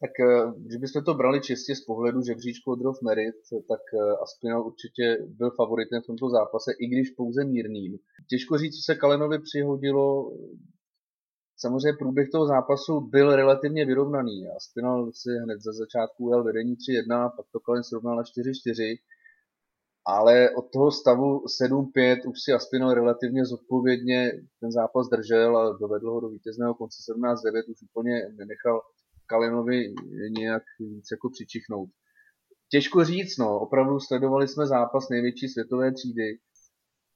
Tak 0.00 0.10
když 0.58 0.76
bychom 0.76 1.04
to 1.04 1.14
brali 1.14 1.40
čistě 1.40 1.76
z 1.76 1.84
pohledu 1.84 2.22
žebříčku 2.22 2.72
od 2.72 2.82
Rolf 2.82 3.02
Merit, 3.02 3.34
tak 3.68 3.80
Aspinal 4.22 4.66
určitě 4.66 5.18
byl 5.28 5.50
favoritem 5.50 6.02
v 6.02 6.06
tomto 6.06 6.28
zápase, 6.28 6.70
i 6.80 6.86
když 6.86 7.10
pouze 7.10 7.44
mírným. 7.44 7.98
Těžko 8.30 8.58
říct, 8.58 8.76
co 8.76 8.82
se 8.92 8.94
Kalenovi 8.94 9.38
přihodilo. 9.38 10.32
Samozřejmě 11.56 11.98
průběh 11.98 12.28
toho 12.30 12.46
zápasu 12.46 13.00
byl 13.00 13.36
relativně 13.36 13.86
vyrovnaný. 13.86 14.48
Aspinal 14.56 15.12
si 15.12 15.30
hned 15.42 15.60
za 15.60 15.72
začátku 15.72 16.24
ujel 16.24 16.44
vedení 16.44 16.74
3-1, 16.74 17.36
pak 17.36 17.46
to 17.52 17.60
Kalen 17.60 17.84
srovnal 17.84 18.16
na 18.16 18.22
4-4. 18.22 18.98
Ale 20.06 20.50
od 20.50 20.70
toho 20.72 20.90
stavu 20.92 21.44
7-5 21.62 22.28
už 22.30 22.36
si 22.44 22.52
Aspinal 22.52 22.94
relativně 22.94 23.44
zodpovědně 23.44 24.32
ten 24.60 24.72
zápas 24.72 25.08
držel 25.08 25.58
a 25.58 25.76
dovedl 25.78 26.10
ho 26.10 26.20
do 26.20 26.28
vítězného 26.28 26.74
konce 26.74 27.12
17-9, 27.12 27.70
už 27.70 27.82
úplně 27.82 28.28
nenechal 28.38 28.80
Kalinovi 29.26 29.94
nějak 30.38 30.62
víc 30.78 31.08
jako 31.10 31.30
přičichnout. 31.30 31.88
Těžko 32.70 33.04
říct, 33.04 33.38
no, 33.38 33.60
opravdu 33.60 34.00
sledovali 34.00 34.48
jsme 34.48 34.66
zápas 34.66 35.08
největší 35.08 35.48
světové 35.48 35.92
třídy 35.92 36.38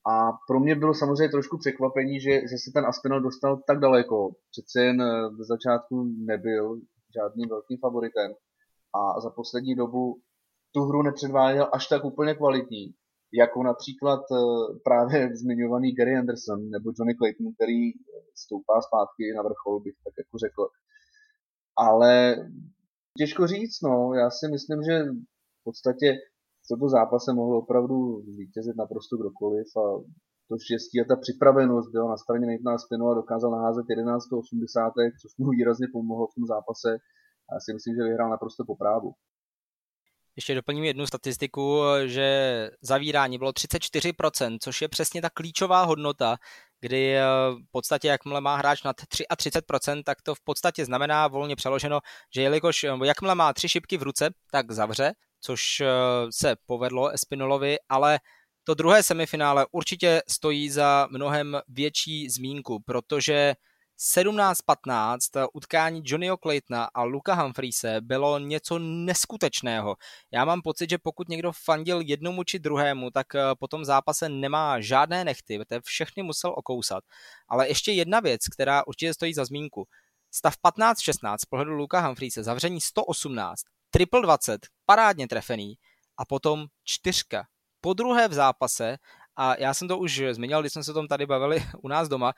a 0.09 0.33
pro 0.49 0.61
mě 0.61 0.75
bylo 0.75 0.95
samozřejmě 0.95 1.29
trošku 1.29 1.59
překvapení, 1.59 2.21
že, 2.21 2.31
že 2.31 2.57
se 2.65 2.71
ten 2.75 2.87
Aspinall 2.87 3.21
dostal 3.21 3.63
tak 3.67 3.79
daleko. 3.79 4.31
Přece 4.51 4.85
jen 4.85 4.99
v 5.37 5.41
eh, 5.41 5.45
začátku 5.45 6.05
nebyl 6.19 6.81
žádným 7.15 7.49
velkým 7.49 7.79
favoritem 7.79 8.33
a 8.95 9.21
za 9.21 9.31
poslední 9.31 9.75
dobu 9.75 10.21
tu 10.75 10.81
hru 10.81 11.03
nepředváděl 11.03 11.71
až 11.73 11.87
tak 11.87 12.05
úplně 12.05 12.35
kvalitní, 12.35 12.95
jako 13.33 13.63
například 13.63 14.21
eh, 14.33 14.37
právě 14.85 15.37
zmiňovaný 15.37 15.95
Gary 15.95 16.17
Anderson 16.17 16.71
nebo 16.71 16.93
Johnny 16.97 17.15
Clayton, 17.15 17.47
který 17.55 17.93
stoupá 18.45 18.81
zpátky 18.89 19.23
na 19.37 19.43
vrchol, 19.43 19.81
bych 19.81 19.95
tak 20.05 20.15
jako 20.19 20.39
řekl. 20.39 20.63
Ale 21.79 22.37
těžko 23.19 23.47
říct, 23.47 23.83
no, 23.83 24.15
já 24.15 24.31
si 24.31 24.49
myslím, 24.49 24.83
že 24.83 24.95
v 25.61 25.65
podstatě 25.65 26.09
v 26.65 26.69
tomto 26.69 26.89
zápase 26.89 27.33
mohl 27.33 27.57
opravdu 27.57 27.97
vítězit 28.41 28.77
naprosto 28.77 29.17
kdokoliv 29.17 29.67
a 29.77 29.85
to 30.49 30.55
štěstí 30.65 31.01
a 31.01 31.09
ta 31.09 31.17
připravenost 31.17 31.91
byla 31.91 32.09
na 32.11 32.17
straně 32.17 32.47
Nathana 32.47 32.79
Spinu 32.79 33.05
a 33.09 33.15
dokázal 33.15 33.51
naházet 33.51 33.87
11.80, 33.87 34.93
což 35.21 35.31
mu 35.39 35.51
výrazně 35.51 35.87
pomohlo 35.93 36.27
v 36.27 36.35
tom 36.35 36.45
zápase 36.47 36.89
a 37.49 37.51
já 37.55 37.61
si 37.61 37.73
myslím, 37.73 37.95
že 37.95 38.09
vyhrál 38.09 38.31
naprosto 38.31 38.65
po 38.65 38.77
právu. 38.77 39.11
Ještě 40.39 40.55
doplním 40.55 40.85
jednu 40.85 41.07
statistiku, 41.07 41.83
že 42.07 42.71
zavírání 42.81 43.39
bylo 43.39 43.51
34%, 43.51 44.59
což 44.61 44.83
je 44.83 44.89
přesně 44.89 45.23
ta 45.23 45.31
klíčová 45.31 45.83
hodnota, 45.83 46.37
kdy 46.81 47.17
eh, 47.17 47.23
v 47.51 47.71
podstatě 47.71 48.09
jakmile 48.09 48.41
má 48.41 48.57
hráč 48.57 48.83
nad 48.83 48.97
33%, 48.97 50.03
tak 50.05 50.23
to 50.23 50.35
v 50.35 50.41
podstatě 50.41 50.85
znamená 50.85 51.29
volně 51.29 51.57
přeloženo, 51.57 52.01
že 52.35 52.43
jelikož 52.43 52.85
eh, 52.85 52.91
jakmile 53.05 53.35
má 53.35 53.53
tři 53.53 53.69
šipky 53.69 53.97
v 53.97 54.03
ruce, 54.03 54.31
tak 54.51 54.71
zavře, 54.73 55.13
což 55.41 55.81
eh, 55.81 55.87
se 56.31 56.57
povedlo 56.67 57.09
Espinolovi, 57.09 57.77
ale 57.89 58.21
to 58.65 58.75
druhé 58.75 59.03
semifinále 59.03 59.67
určitě 59.73 60.23
stojí 60.29 60.71
za 60.71 61.09
mnohem 61.11 61.61
větší 61.69 62.29
zmínku, 62.29 62.83
protože 62.87 63.55
17-15 63.99 65.49
utkání 65.53 66.03
Johnnyho 66.05 66.37
Claytona 66.37 66.85
a 66.95 67.03
Luka 67.03 67.35
Humphreese 67.35 68.01
bylo 68.01 68.39
něco 68.39 68.79
neskutečného. 68.79 69.97
Já 70.31 70.45
mám 70.45 70.63
pocit, 70.63 70.91
že 70.91 70.99
pokud 70.99 71.29
někdo 71.29 71.53
fandil 71.53 72.01
jednomu 72.01 72.45
či 72.45 72.59
druhému, 72.59 73.11
tak 73.11 73.35
eh, 73.35 73.41
po 73.59 73.69
tom 73.69 73.85
zápase 73.85 74.29
nemá 74.29 74.81
žádné 74.81 75.25
nechty, 75.25 75.59
protože 75.59 75.81
všechny 75.85 76.23
musel 76.23 76.55
okousat. 76.57 77.05
Ale 77.49 77.69
ještě 77.69 77.93
jedna 77.93 78.21
věc, 78.21 78.49
která 78.49 78.87
určitě 78.87 79.15
stojí 79.15 79.35
za 79.35 79.45
zmínku. 79.45 79.87
Stav 80.31 80.55
15-16 80.65 81.37
z 81.41 81.45
pohledu 81.45 81.73
Luka 81.73 82.01
Humphreese, 82.01 82.43
zavření 82.43 82.81
118, 82.81 83.63
triple 83.91 84.23
20, 84.23 84.67
parádně 84.87 85.29
trefený 85.29 85.75
a 86.17 86.25
potom 86.25 86.67
čtyřka. 86.85 87.47
Po 87.81 87.95
druhé 87.95 88.29
v 88.29 88.33
zápase, 88.33 88.97
a 89.37 89.61
já 89.61 89.75
jsem 89.75 89.89
to 89.89 89.99
už 89.99 90.23
zmiňoval, 90.33 90.63
když 90.63 90.73
jsme 90.73 90.85
se 90.85 90.91
o 90.91 90.95
tom 90.95 91.09
tady 91.09 91.27
bavili 91.27 91.65
u 91.83 91.89
nás 91.89 92.09
doma, 92.09 92.33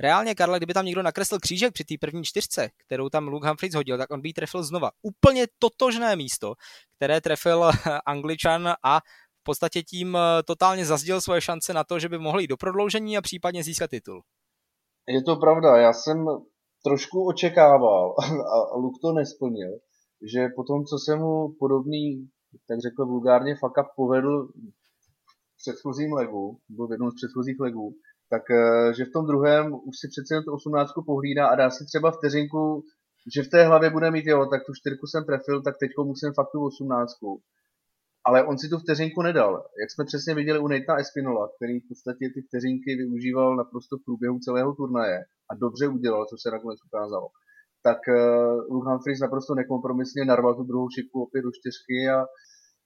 Reálně, 0.00 0.34
Karle, 0.34 0.58
kdyby 0.58 0.74
tam 0.74 0.84
někdo 0.84 1.02
nakreslil 1.02 1.40
křížek 1.40 1.72
při 1.72 1.84
té 1.84 1.94
první 2.00 2.24
čtyřce, 2.24 2.68
kterou 2.86 3.08
tam 3.08 3.28
Luke 3.28 3.48
Humphries 3.48 3.74
hodil, 3.74 3.98
tak 3.98 4.10
on 4.10 4.20
by 4.20 4.28
ji 4.28 4.32
trefil 4.32 4.62
znova. 4.62 4.90
Úplně 5.02 5.46
totožné 5.58 6.16
místo, 6.16 6.54
které 6.96 7.20
trefil 7.20 7.70
Angličan 8.06 8.68
a 8.84 9.00
v 9.40 9.42
podstatě 9.42 9.82
tím 9.82 10.16
eh, 10.16 10.42
totálně 10.42 10.86
zazděl 10.86 11.20
svoje 11.20 11.40
šance 11.40 11.72
na 11.72 11.84
to, 11.84 11.98
že 11.98 12.08
by 12.08 12.18
mohli 12.18 12.42
jít 12.42 12.48
do 12.48 12.56
prodloužení 12.56 13.18
a 13.18 13.22
případně 13.22 13.64
získat 13.64 13.90
titul. 13.90 14.22
Je 15.08 15.22
to 15.22 15.36
pravda, 15.36 15.76
já 15.76 15.92
jsem 15.92 16.26
trošku 16.84 17.28
očekával 17.28 18.14
a 18.72 18.76
Luke 18.76 18.98
to 19.02 19.12
nesplnil, 19.12 19.70
že 20.32 20.48
po 20.56 20.62
tom, 20.64 20.84
co 20.84 20.98
se 20.98 21.16
mu 21.16 21.54
podobný, 21.58 22.28
tak 22.68 22.80
řekl 22.80 23.06
vulgárně, 23.06 23.54
fuck 23.54 23.78
up 23.80 23.86
povedl 23.96 24.46
v 24.46 25.56
předchozím 25.62 26.12
legu, 26.12 26.58
byl 26.68 26.86
v 26.86 26.92
jednom 26.92 27.10
z 27.10 27.14
předchozích 27.14 27.60
legů, 27.60 27.94
tak 28.30 28.50
eh, 28.50 28.94
že 28.96 29.04
v 29.04 29.12
tom 29.12 29.26
druhém 29.26 29.74
už 29.74 29.94
si 30.00 30.08
přece 30.08 30.34
jen 30.34 30.44
tu 30.44 30.52
osmnáctku 30.52 31.04
pohlídá 31.04 31.46
a 31.46 31.54
dá 31.54 31.70
si 31.70 31.84
třeba 31.84 32.10
vteřinku, 32.10 32.84
že 33.34 33.42
v 33.42 33.48
té 33.48 33.64
hlavě 33.64 33.90
bude 33.90 34.10
mít, 34.10 34.26
jo, 34.26 34.46
tak 34.46 34.60
tu 34.66 34.72
čtyřku 34.74 35.06
jsem 35.06 35.24
trefil, 35.24 35.62
tak 35.62 35.74
teď 35.80 35.90
musím 36.04 36.32
fakt 36.32 36.52
tu 36.52 36.64
osmnáctku. 36.64 37.40
Ale 38.26 38.44
on 38.44 38.58
si 38.58 38.68
tu 38.68 38.78
vteřinku 38.78 39.22
nedal. 39.22 39.52
Jak 39.80 39.90
jsme 39.90 40.04
přesně 40.04 40.34
viděli 40.34 40.58
u 40.58 40.68
Natana 40.68 40.98
Espinola, 40.98 41.48
který 41.56 41.80
v 41.80 41.88
podstatě 41.88 42.24
ty 42.34 42.40
vteřinky 42.48 42.90
využíval 42.96 43.56
naprosto 43.56 43.96
v 43.96 44.04
průběhu 44.04 44.38
celého 44.38 44.74
turnaje 44.74 45.18
a 45.50 45.54
dobře 45.54 45.88
udělal, 45.88 46.26
co 46.26 46.36
se 46.38 46.50
nakonec 46.50 46.78
ukázalo. 46.88 47.28
Tak 47.82 47.98
uh, 48.08 48.74
Luke 48.74 48.90
Humphries 48.90 49.20
naprosto 49.20 49.54
nekompromisně 49.54 50.24
narval 50.24 50.54
tu 50.54 50.64
druhou 50.64 50.88
šipku 50.90 51.22
opět 51.22 51.42
do 51.42 51.50
čtyřky 51.58 51.98
a 52.14 52.26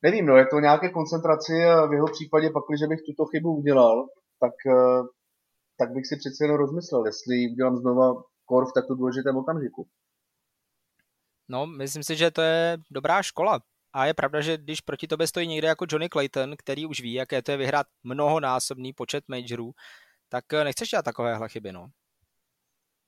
nevím, 0.02 0.26
no, 0.26 0.36
je 0.36 0.46
to 0.46 0.60
nějaké 0.60 0.88
koncentraci 0.88 1.64
a 1.64 1.86
v 1.86 1.92
jeho 1.92 2.08
případě 2.16 2.50
pak, 2.50 2.64
že 2.80 2.86
bych 2.86 3.02
tuto 3.08 3.24
chybu 3.30 3.56
udělal, 3.56 4.06
tak 4.40 4.54
uh, 4.66 5.06
tak 5.78 5.92
bych 5.92 6.06
si 6.06 6.16
přece 6.16 6.44
jenom 6.44 6.56
rozmyslel, 6.56 7.06
jestli 7.06 7.50
udělám 7.52 7.76
znova 7.76 8.22
kor 8.44 8.66
v 8.66 8.72
takto 8.74 8.94
důležitém 8.94 9.36
okamžiku. 9.36 9.88
No, 11.48 11.66
myslím 11.66 12.02
si, 12.02 12.16
že 12.16 12.30
to 12.30 12.42
je 12.42 12.78
dobrá 12.90 13.22
škola. 13.22 13.60
A 13.92 14.06
je 14.06 14.14
pravda, 14.14 14.40
že 14.40 14.56
když 14.56 14.80
proti 14.80 15.06
tobě 15.06 15.26
stojí 15.26 15.46
někde 15.48 15.68
jako 15.68 15.86
Johnny 15.88 16.08
Clayton, 16.08 16.54
který 16.58 16.86
už 16.86 17.00
ví, 17.00 17.12
jaké 17.12 17.42
to 17.42 17.50
je 17.50 17.56
vyhrát 17.56 17.86
mnohonásobný 18.02 18.92
počet 18.92 19.24
majorů, 19.28 19.72
tak 20.28 20.52
eh, 20.52 20.64
nechceš 20.64 20.90
dělat 20.90 21.04
takovéhle 21.04 21.48
chyby, 21.48 21.72
no. 21.72 21.86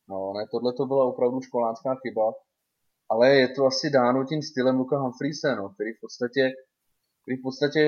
No, 0.08 0.32
ne, 0.32 0.46
tohle 0.50 0.72
to 0.72 0.86
byla 0.86 1.04
opravdu 1.04 1.40
školácká 1.40 1.94
chyba, 1.94 2.32
ale 3.08 3.34
je 3.34 3.48
to 3.48 3.66
asi 3.66 3.90
dáno 3.90 4.24
tím 4.24 4.42
stylem 4.42 4.76
Luka 4.76 4.98
Humphreese, 4.98 5.56
no, 5.56 5.68
který 5.68 5.92
v 5.92 6.00
podstatě, 6.00 6.42
který 7.22 7.36
v 7.36 7.42
podstatě 7.42 7.80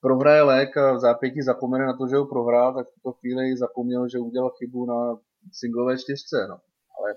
prohraje 0.00 0.42
lék 0.42 0.76
a 0.76 0.92
v 0.92 1.00
zápětí 1.00 1.42
zapomene 1.42 1.86
na 1.86 1.96
to, 1.96 2.08
že 2.08 2.16
ho 2.16 2.26
prohrál, 2.26 2.74
tak 2.74 2.86
v 2.88 2.94
tuto 2.94 3.12
chvíli 3.12 3.56
zapomněl, 3.56 4.08
že 4.08 4.18
udělal 4.18 4.50
chybu 4.50 4.86
na 4.86 5.18
singlové 5.52 5.98
čtyřce. 5.98 6.46
No. 6.48 6.58
Ale 6.98 7.14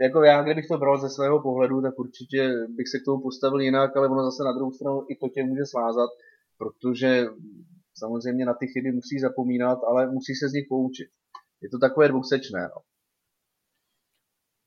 jako 0.00 0.22
já, 0.22 0.42
kdybych 0.42 0.66
to 0.68 0.78
bral 0.78 1.00
ze 1.00 1.08
svého 1.08 1.42
pohledu, 1.42 1.82
tak 1.82 1.98
určitě 1.98 2.66
bych 2.68 2.88
se 2.88 2.98
k 2.98 3.04
tomu 3.04 3.22
postavil 3.22 3.60
jinak, 3.60 3.96
ale 3.96 4.08
ono 4.08 4.24
zase 4.24 4.44
na 4.44 4.52
druhou 4.52 4.72
stranu 4.72 5.04
i 5.08 5.16
to 5.16 5.28
tě 5.28 5.44
může 5.44 5.66
svázat, 5.66 6.10
protože 6.58 7.26
samozřejmě 7.94 8.44
na 8.44 8.54
ty 8.54 8.66
chyby 8.66 8.92
musí 8.92 9.18
zapomínat, 9.18 9.78
ale 9.88 10.10
musí 10.10 10.34
se 10.34 10.48
z 10.48 10.52
nich 10.52 10.66
poučit. 10.68 11.08
Je 11.60 11.68
to 11.68 11.78
takové 11.78 12.08
dvousečné. 12.08 12.62
No 12.62 12.91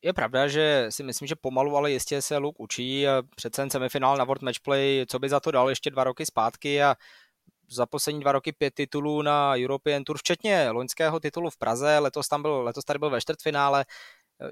je 0.06 0.14
pravda, 0.14 0.48
že 0.48 0.86
si 0.90 1.04
myslím, 1.04 1.28
že 1.28 1.36
pomalu, 1.36 1.78
ale 1.78 1.92
jistě 1.92 2.22
se 2.22 2.38
Luke 2.38 2.58
učí. 2.60 3.06
Přece 3.36 3.62
jen 3.62 3.70
semifinál 3.70 4.18
na 4.18 4.24
World 4.24 4.42
Matchplay, 4.42 5.06
co 5.10 5.20
by 5.20 5.30
za 5.30 5.40
to 5.40 5.52
dal 5.52 5.70
ještě 5.70 5.90
dva 5.90 6.04
roky 6.04 6.26
zpátky 6.26 6.84
a 6.84 6.96
za 7.70 7.86
poslední 7.86 8.22
dva 8.22 8.32
roky 8.32 8.52
pět 8.52 8.74
titulů 8.74 9.22
na 9.22 9.54
European 9.58 10.04
Tour, 10.04 10.18
včetně 10.18 10.70
loňského 10.70 11.20
titulu 11.20 11.50
v 11.50 11.58
Praze, 11.58 12.00
letos, 12.00 12.28
tam 12.28 12.42
byl, 12.42 12.62
letos 12.62 12.86
tady 12.86 13.00
byl 13.00 13.10
ve 13.10 13.22
čtvrtfinále. 13.22 13.86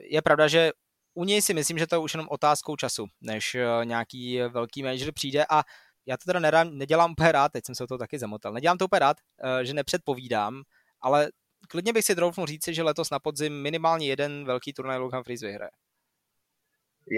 Je 0.01 0.21
pravda, 0.21 0.47
že 0.47 0.71
u 1.13 1.23
něj 1.23 1.41
si 1.41 1.53
myslím, 1.53 1.77
že 1.77 1.87
to 1.87 1.95
je 1.95 1.99
už 1.99 2.13
jenom 2.13 2.27
otázkou 2.29 2.75
času, 2.75 3.05
než 3.21 3.55
eh, 3.55 3.85
nějaký 3.85 4.41
velký 4.41 4.83
manager 4.83 5.11
přijde 5.11 5.45
a 5.49 5.63
já 6.05 6.17
to 6.17 6.25
teda 6.25 6.39
nedám, 6.39 6.77
nedělám 6.77 7.11
úplně 7.11 7.31
rád, 7.31 7.51
teď 7.51 7.65
jsem 7.65 7.75
se 7.75 7.83
o 7.83 7.87
to 7.87 7.97
taky 7.97 8.19
zamotal, 8.19 8.53
nedělám 8.53 8.77
to 8.77 8.85
úplně 8.85 8.99
rád, 8.99 9.17
eh, 9.43 9.65
že 9.65 9.73
nepředpovídám, 9.73 10.61
ale 11.01 11.29
klidně 11.73 11.93
bych 11.93 12.05
si 12.05 12.15
troufnul 12.15 12.47
říci, 12.47 12.73
že 12.73 12.83
letos 12.83 13.09
na 13.09 13.19
podzim 13.19 13.53
minimálně 13.67 14.05
jeden 14.07 14.45
velký 14.45 14.73
turnaj 14.73 14.97
Luke 14.97 15.15
Humphries 15.15 15.41
vyhraje. 15.41 15.71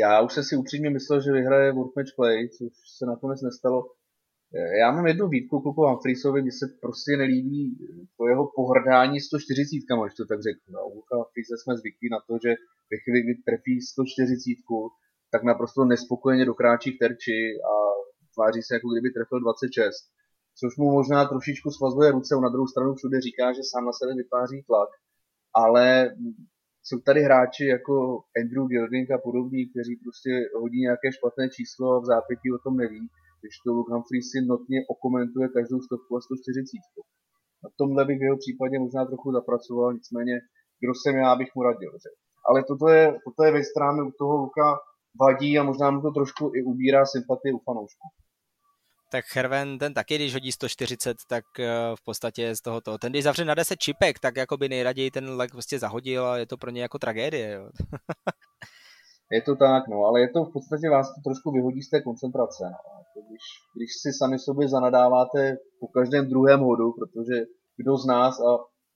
Já 0.02 0.22
už 0.22 0.34
jsem 0.34 0.44
si 0.44 0.56
upřímně 0.56 0.90
myslel, 0.90 1.22
že 1.22 1.32
vyhraje 1.32 1.72
World 1.72 1.96
Match 1.96 2.16
Play, 2.16 2.50
což 2.50 2.74
se 2.98 3.06
nakonec 3.06 3.42
nestalo. 3.42 3.80
Já 4.82 4.92
mám 4.92 5.08
jednu 5.08 5.28
výtku 5.28 5.62
Kuku 5.62 5.82
Humphreysovi, 5.82 6.42
mně 6.42 6.52
se 6.52 6.66
prostě 6.82 7.12
nelíbí 7.18 7.78
to 8.18 8.28
jeho 8.28 8.52
pohrdání 8.56 9.20
140, 9.22 9.76
když 9.76 10.16
to 10.20 10.26
tak 10.26 10.40
řeknu. 10.48 10.72
A 10.80 10.86
u 10.86 11.04
Humphreys 11.12 11.50
jsme 11.64 11.74
zvyklí 11.82 12.08
na 12.12 12.20
to, 12.28 12.34
že 12.44 12.52
ve 12.92 12.98
chvíli, 13.02 13.20
kdy 13.24 13.34
trefí 13.48 13.74
140, 13.82 14.56
tak 15.32 15.44
naprosto 15.44 15.86
nespokojeně 15.86 16.46
dokráčí 16.46 16.90
k 16.92 17.00
terči 17.04 17.38
a 17.72 17.74
tváří 18.36 18.62
se, 18.62 18.72
jako 18.76 18.88
kdyby 18.92 19.10
trefil 19.16 19.40
26. 19.40 20.16
Což 20.60 20.72
mu 20.78 20.88
možná 20.92 21.20
trošičku 21.26 21.70
svazuje 21.72 22.12
ruce, 22.12 22.36
on 22.36 22.44
na 22.44 22.54
druhou 22.54 22.68
stranu 22.68 22.96
všude 22.96 23.18
říká, 23.28 23.46
že 23.54 23.70
sám 23.72 23.86
na 23.86 23.94
sebe 24.00 24.12
vytváří 24.22 24.64
tlak. 24.70 24.90
Ale 25.62 25.86
jsou 26.86 26.98
tady 27.08 27.20
hráči 27.28 27.66
jako 27.76 27.94
Andrew 28.40 28.66
Gilding 28.68 29.12
a 29.12 29.18
podobní, 29.28 29.62
kteří 29.72 29.94
prostě 30.04 30.32
hodí 30.62 30.80
nějaké 30.88 31.08
špatné 31.18 31.46
číslo 31.56 31.86
a 31.92 32.00
v 32.00 32.10
zápětí 32.14 32.48
o 32.52 32.60
tom 32.66 32.74
neví, 32.84 33.04
když 33.42 33.56
to 33.64 33.70
Luke 33.76 33.94
Humphrey 33.94 34.22
si 34.32 34.40
notně 34.54 34.80
okomentuje 34.94 35.46
každou 35.58 35.80
stovku 35.88 36.12
a 36.18 36.22
140. 36.22 36.78
Na 37.64 37.70
tomhle 37.80 38.02
bych 38.06 38.20
v 38.20 38.26
jeho 38.28 38.38
případě 38.44 38.76
možná 38.86 39.02
trochu 39.06 39.28
zapracoval, 39.38 39.94
nicméně 39.94 40.36
kdo 40.82 40.94
jsem 40.96 41.16
já, 41.24 41.30
bych 41.36 41.52
mu 41.56 41.62
radil. 41.70 41.92
Že? 42.04 42.10
Ale 42.48 42.60
toto 42.70 42.88
je, 42.96 43.04
toto 43.26 43.40
je 43.46 43.52
věc, 43.56 43.66
která 43.72 43.90
mi 43.92 44.02
u 44.10 44.12
toho 44.20 44.34
Luka 44.44 44.68
vadí 45.22 45.52
a 45.60 45.68
možná 45.70 45.88
mu 45.92 46.02
to 46.02 46.12
trošku 46.18 46.44
i 46.58 46.60
ubírá 46.72 47.02
sympatii 47.06 47.54
u 47.54 47.60
fanoušků 47.68 48.08
tak 49.16 49.26
Herven 49.36 49.78
ten 49.78 49.94
taky, 49.94 50.16
když 50.16 50.34
hodí 50.34 50.52
140, 50.52 51.18
tak 51.28 51.46
eh, 51.60 51.66
v 51.96 52.04
podstatě 52.04 52.56
z 52.56 52.62
tohoto, 52.62 52.98
ten 52.98 53.12
když 53.12 53.24
zavře 53.24 53.46
na 53.46 53.56
10 53.56 53.80
čipek, 53.80 54.20
tak 54.20 54.36
jako 54.38 54.58
by 54.58 54.70
nejraději 54.70 55.12
ten 55.12 55.30
lek 55.30 55.52
prostě 55.52 55.80
zahodil 55.80 56.26
a 56.26 56.38
je 56.38 56.46
to 56.46 56.58
pro 56.58 56.72
ně 56.72 56.82
jako 56.82 57.00
tragédie. 57.00 57.52
Jo. 57.52 57.70
je 59.32 59.42
to 59.42 59.56
tak, 59.56 59.88
no, 59.88 59.98
ale 60.08 60.22
je 60.22 60.30
to 60.30 60.40
v 60.46 60.54
podstatě 60.54 60.90
vás 60.90 61.08
to 61.16 61.22
trošku 61.30 61.52
vyhodí 61.52 61.82
z 61.82 61.90
té 61.90 62.02
koncentrace. 62.02 62.64
No. 62.64 63.22
Když, 63.28 63.44
když 63.76 63.90
si 64.02 64.10
sami 64.20 64.40
sobě 64.40 64.70
zanadáváte 64.70 65.58
po 65.80 65.88
každém 65.88 66.30
druhém 66.30 66.60
hodu, 66.60 66.88
protože 67.00 67.36
kdo 67.78 67.98
z 67.98 68.06
nás 68.06 68.34
a 68.40 68.52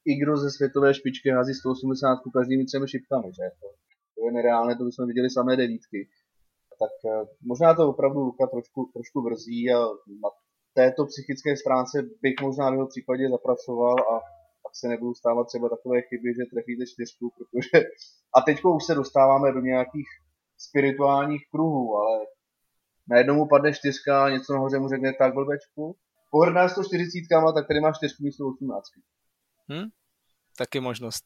i 0.06 0.14
kdo 0.22 0.38
ze 0.38 0.50
světové 0.52 0.94
špičky 0.94 1.30
hází 1.30 1.54
180 1.54 2.20
každými 2.38 2.66
třemi 2.66 2.88
šipkami, 2.88 3.30
že? 3.38 3.46
To, 3.62 3.68
to 4.16 4.20
je 4.26 4.32
nereálné, 4.32 4.76
to 4.76 4.84
bychom 4.84 5.08
viděli 5.08 5.30
samé 5.30 5.58
devítky 5.58 6.00
tak 6.80 6.94
eh, 7.06 7.26
možná 7.42 7.74
to 7.74 7.90
opravdu 7.90 8.20
Luka 8.20 8.48
trošku, 8.48 8.90
trošku 8.94 9.22
vrzí 9.22 9.72
a 9.72 9.80
na 10.24 10.30
této 10.74 11.06
psychické 11.06 11.58
stránce 11.58 11.96
bych 12.22 12.36
možná 12.42 12.70
v 12.70 12.74
jeho 12.74 12.88
případě 12.88 13.30
zapracoval 13.30 13.96
a 14.00 14.14
pak 14.64 14.74
se 14.76 14.88
nebudou 14.88 15.14
stávat 15.14 15.48
třeba 15.48 15.70
takové 15.70 16.02
chyby, 16.02 16.30
že 16.34 16.52
trefíte 16.54 16.86
čtyřku, 16.94 17.26
protože 17.38 17.86
a 18.36 18.42
teď 18.42 18.58
už 18.64 18.86
se 18.86 18.96
dostáváme 18.96 19.52
do 19.52 19.60
nějakých 19.60 20.08
spirituálních 20.58 21.44
kruhů, 21.52 21.98
ale 22.02 22.20
najednou 23.10 23.36
mu 23.36 23.48
padne 23.48 23.74
čtyřka 23.74 24.26
a 24.26 24.30
něco 24.30 24.54
nahoře 24.54 24.80
mu 24.80 24.88
řekne 24.90 25.14
tak 25.20 25.34
blbečku. 25.34 25.96
Pohrdná 26.32 26.70
140, 26.70 27.10
tak 27.56 27.68
tady 27.68 27.80
máš 27.80 27.96
čtyřku 27.98 28.24
místo 28.24 28.48
18. 28.48 28.84
Hmm? 29.70 29.90
Taky 30.58 30.80
možnost. 30.80 31.26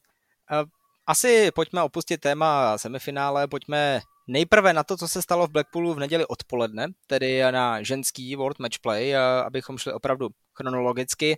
Asi 1.07 1.51
pojďme 1.51 1.83
opustit 1.83 2.21
téma 2.21 2.77
semifinále, 2.77 3.47
pojďme 3.47 4.01
Nejprve 4.27 4.73
na 4.73 4.83
to, 4.83 4.97
co 4.97 5.07
se 5.07 5.21
stalo 5.21 5.47
v 5.47 5.51
Blackpoolu 5.51 5.93
v 5.93 5.99
neděli 5.99 6.25
odpoledne, 6.25 6.87
tedy 7.07 7.41
na 7.51 7.83
ženský 7.83 8.35
World 8.35 8.59
Match 8.59 8.79
Play, 8.79 9.15
abychom 9.45 9.77
šli 9.77 9.93
opravdu 9.93 10.29
chronologicky. 10.57 11.37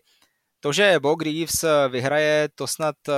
To, 0.60 0.74
že 0.74 1.00
Bo 1.00 1.16
Greaves 1.16 1.66
vyhraje, 1.90 2.50
to 2.56 2.68
snad 2.68 2.96
eh, 3.10 3.14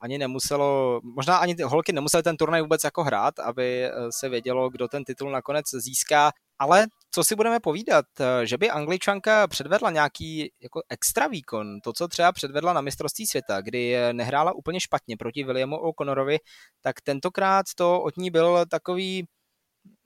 ani 0.00 0.18
nemuselo, 0.18 1.00
možná 1.16 1.36
ani 1.36 1.54
ty 1.54 1.62
holky 1.62 1.92
nemusely 1.92 2.22
ten 2.22 2.36
turnaj 2.36 2.62
vůbec 2.62 2.84
jako 2.84 3.04
hrát, 3.04 3.38
aby 3.38 3.84
eh, 3.84 3.92
se 4.10 4.28
vědělo, 4.28 4.70
kdo 4.70 4.88
ten 4.88 5.04
titul 5.04 5.30
nakonec 5.30 5.66
získá. 5.70 6.32
Ale 6.60 6.86
co 7.10 7.24
si 7.24 7.36
budeme 7.36 7.60
povídat, 7.60 8.06
eh, 8.20 8.46
že 8.46 8.58
by 8.58 8.70
Angličanka 8.70 9.46
předvedla 9.48 9.90
nějaký 9.90 10.52
jako 10.60 10.82
extra 10.88 11.26
výkon, 11.26 11.80
to, 11.80 11.92
co 11.92 12.08
třeba 12.08 12.32
předvedla 12.32 12.72
na 12.72 12.80
mistrovství 12.80 13.26
světa, 13.26 13.60
kdy 13.60 13.96
nehrála 14.12 14.52
úplně 14.52 14.80
špatně 14.80 15.16
proti 15.16 15.44
Williamu 15.44 15.76
O'Connorovi, 15.76 16.38
tak 16.80 17.00
tentokrát 17.00 17.66
to 17.76 18.02
od 18.02 18.16
ní 18.16 18.30
byl 18.30 18.66
takový 18.70 19.26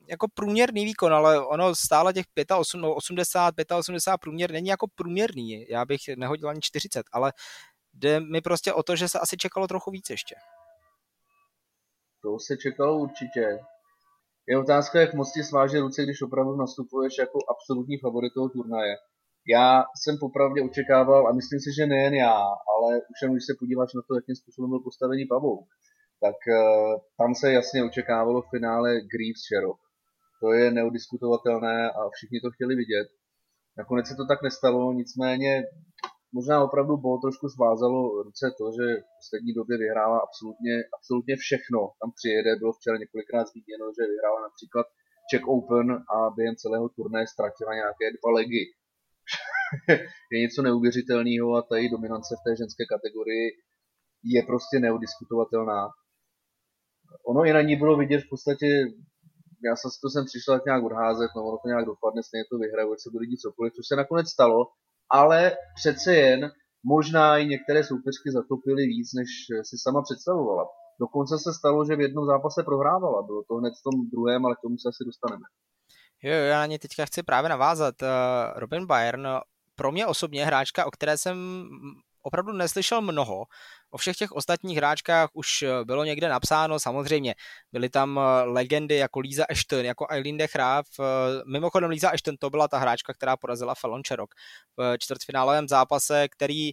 jako 0.09 0.27
průměrný 0.35 0.85
výkon, 0.85 1.15
ale 1.15 1.47
ono 1.47 1.75
stále 1.75 2.13
těch 2.13 2.27
85, 2.95 3.73
80, 3.73 3.79
85 3.79 4.19
průměr 4.21 4.53
není 4.53 4.69
jako 4.69 4.87
průměrný. 4.95 5.67
Já 5.69 5.85
bych 5.85 6.01
nehodil 6.17 6.49
ani 6.49 6.61
40, 6.63 7.07
ale 7.13 7.33
jde 7.95 8.21
mi 8.21 8.41
prostě 8.41 8.73
o 8.73 8.83
to, 8.83 8.97
že 8.97 9.09
se 9.09 9.19
asi 9.19 9.37
čekalo 9.37 9.67
trochu 9.67 9.91
víc 9.91 10.11
ještě. 10.11 10.35
To 12.23 12.39
se 12.39 12.57
čekalo 12.57 12.99
určitě. 12.99 13.59
Je 14.49 14.59
otázka, 14.59 15.01
jak 15.01 15.15
moc 15.15 15.33
ti 15.33 15.43
sváže 15.43 15.81
ruce, 15.81 16.03
když 16.03 16.23
opravdu 16.23 16.57
nastupuješ 16.57 17.19
jako 17.19 17.39
absolutní 17.55 17.99
favorit 17.99 18.33
toho 18.35 18.49
turnaje. 18.49 18.95
Já 19.49 19.85
jsem 20.01 20.19
popravdě 20.21 20.63
očekával, 20.63 21.29
a 21.29 21.33
myslím 21.33 21.61
si, 21.61 21.71
že 21.77 21.87
nejen 21.87 22.15
já, 22.15 22.37
ale 22.73 22.91
už 23.11 23.23
jen 23.23 23.33
když 23.33 23.47
se 23.47 23.55
podíváš 23.59 23.95
na 23.95 24.03
to, 24.09 24.15
jakým 24.15 24.37
způsobem 24.37 24.71
byl 24.71 24.81
postavený 24.81 25.27
Pavou, 25.27 25.67
tak 26.25 26.39
uh, 26.49 27.01
tam 27.19 27.35
se 27.35 27.53
jasně 27.53 27.85
očekávalo 27.85 28.43
v 28.43 28.51
finále 28.55 28.89
Greaves 29.13 29.43
Sherrock. 29.45 29.81
To 30.41 30.53
je 30.53 30.71
neodiskutovatelné 30.71 31.91
a 31.91 32.01
všichni 32.15 32.41
to 32.41 32.51
chtěli 32.51 32.75
vidět. 32.83 33.09
Nakonec 33.79 34.09
se 34.09 34.15
to 34.15 34.27
tak 34.27 34.43
nestalo, 34.43 34.93
nicméně 34.93 35.63
možná 36.37 36.57
opravdu 36.69 36.93
bylo 36.97 37.17
trošku 37.25 37.47
svázalo 37.57 38.23
ruce 38.27 38.47
to, 38.59 38.65
že 38.79 38.87
v 39.01 39.07
poslední 39.21 39.53
době 39.61 39.75
vyhrává 39.85 40.19
absolutně, 40.27 40.75
absolutně 40.97 41.35
všechno. 41.45 41.79
Tam 42.01 42.11
přijede, 42.19 42.51
bylo 42.63 42.73
včera 42.73 42.97
několikrát 43.05 43.45
zmíněno, 43.51 43.85
že 43.97 44.11
vyhrála 44.13 44.41
například 44.49 44.87
Czech 45.31 45.45
Open 45.57 45.89
a 46.15 46.17
během 46.37 46.57
celého 46.63 46.87
turnaje 46.97 47.27
ztratila 47.35 47.73
nějaké 47.81 48.07
dva 48.17 48.31
legy. 48.39 48.65
je 50.33 50.39
něco 50.45 50.61
neuvěřitelného 50.69 51.49
a 51.57 51.63
ta 51.69 51.75
její 51.77 51.89
dominance 51.97 52.33
v 52.37 52.45
té 52.47 52.51
ženské 52.63 52.83
kategorii 52.95 53.47
je 54.35 54.43
prostě 54.51 54.77
neudiskutovatelná. 54.87 55.81
Ono 57.31 57.41
i 57.49 57.53
na 57.53 57.63
ní 57.69 57.77
bylo 57.77 57.97
vidět 58.03 58.21
v 58.25 58.31
podstatě, 58.33 58.67
já 59.69 59.75
jsem 59.77 59.91
to 60.03 60.09
jsem 60.11 60.25
přišel 60.31 60.55
tak 60.55 60.65
nějak 60.69 60.83
odházet, 60.85 61.31
no 61.37 61.41
ono 61.49 61.59
to 61.63 61.69
nějak 61.69 61.85
dopadne, 61.93 62.21
stejně 62.23 62.45
to 62.51 62.57
vyhraje, 62.59 62.87
ať 62.93 63.01
se 63.01 63.11
bude 63.15 63.27
dít 63.27 63.45
cokoliv, 63.47 63.73
což 63.77 63.85
se 63.89 63.97
nakonec 64.03 64.27
stalo, 64.37 64.61
ale 65.11 65.57
přece 65.75 66.15
jen 66.15 66.51
možná 66.85 67.39
i 67.39 67.47
některé 67.47 67.85
soupeřky 67.85 68.31
zatopily 68.33 68.87
víc, 68.87 69.13
než 69.13 69.29
si 69.63 69.77
sama 69.79 70.03
představovala. 70.03 70.65
Dokonce 71.01 71.39
se 71.39 71.55
stalo, 71.59 71.85
že 71.85 71.97
v 71.97 72.01
jednom 72.01 72.27
zápase 72.27 72.63
prohrávala. 72.63 73.23
Bylo 73.23 73.43
to 73.49 73.55
hned 73.55 73.73
v 73.81 73.83
tom 73.83 74.11
druhém, 74.11 74.47
ale 74.47 74.55
k 74.55 74.63
tomu 74.63 74.79
se 74.79 74.89
asi 74.89 75.05
dostaneme. 75.05 75.45
Jo, 76.23 76.33
já 76.33 76.59
na 76.59 76.67
ně 76.67 76.79
teďka 76.79 77.07
chci 77.07 77.23
právě 77.23 77.49
navázat. 77.49 78.03
Eh, 78.03 78.07
Robin 78.57 78.87
Bayern, 78.87 79.29
pro 79.75 79.93
mě 79.93 80.07
osobně 80.07 80.47
hráčka, 80.47 80.87
o 80.87 80.91
které 80.91 81.19
jsem 81.19 81.69
opravdu 82.23 82.53
neslyšel 82.53 83.01
mnoho. 83.01 83.45
O 83.95 83.99
všech 83.99 84.17
těch 84.17 84.33
ostatních 84.33 84.77
hráčkách 84.77 85.31
už 85.33 85.63
eh, 85.63 85.85
bylo 85.85 86.05
někde 86.05 86.29
napsáno, 86.29 86.81
samozřejmě. 86.81 87.35
Byly 87.73 87.89
tam 87.89 88.19
eh, 88.19 88.45
legendy 88.45 88.97
jako 88.97 89.21
Lisa 89.21 89.45
Ashton, 89.51 89.85
jako 89.85 90.07
Eileen 90.11 90.37
de 90.37 90.47
Graaf. 90.53 90.87
Eh, 91.01 91.05
mimochodem 91.47 91.91
Lisa 91.91 92.11
Ashton 92.11 92.37
to 92.37 92.51
byla 92.51 92.69
ta 92.69 92.79
hráčka, 92.79 93.15
která 93.15 93.37
porazila 93.37 93.75
Fallon 93.75 94.03
Cherok 94.09 94.35
v 94.77 94.99
čtvrtfinálovém 94.99 95.69
zápase, 95.69 96.29
který 96.29 96.71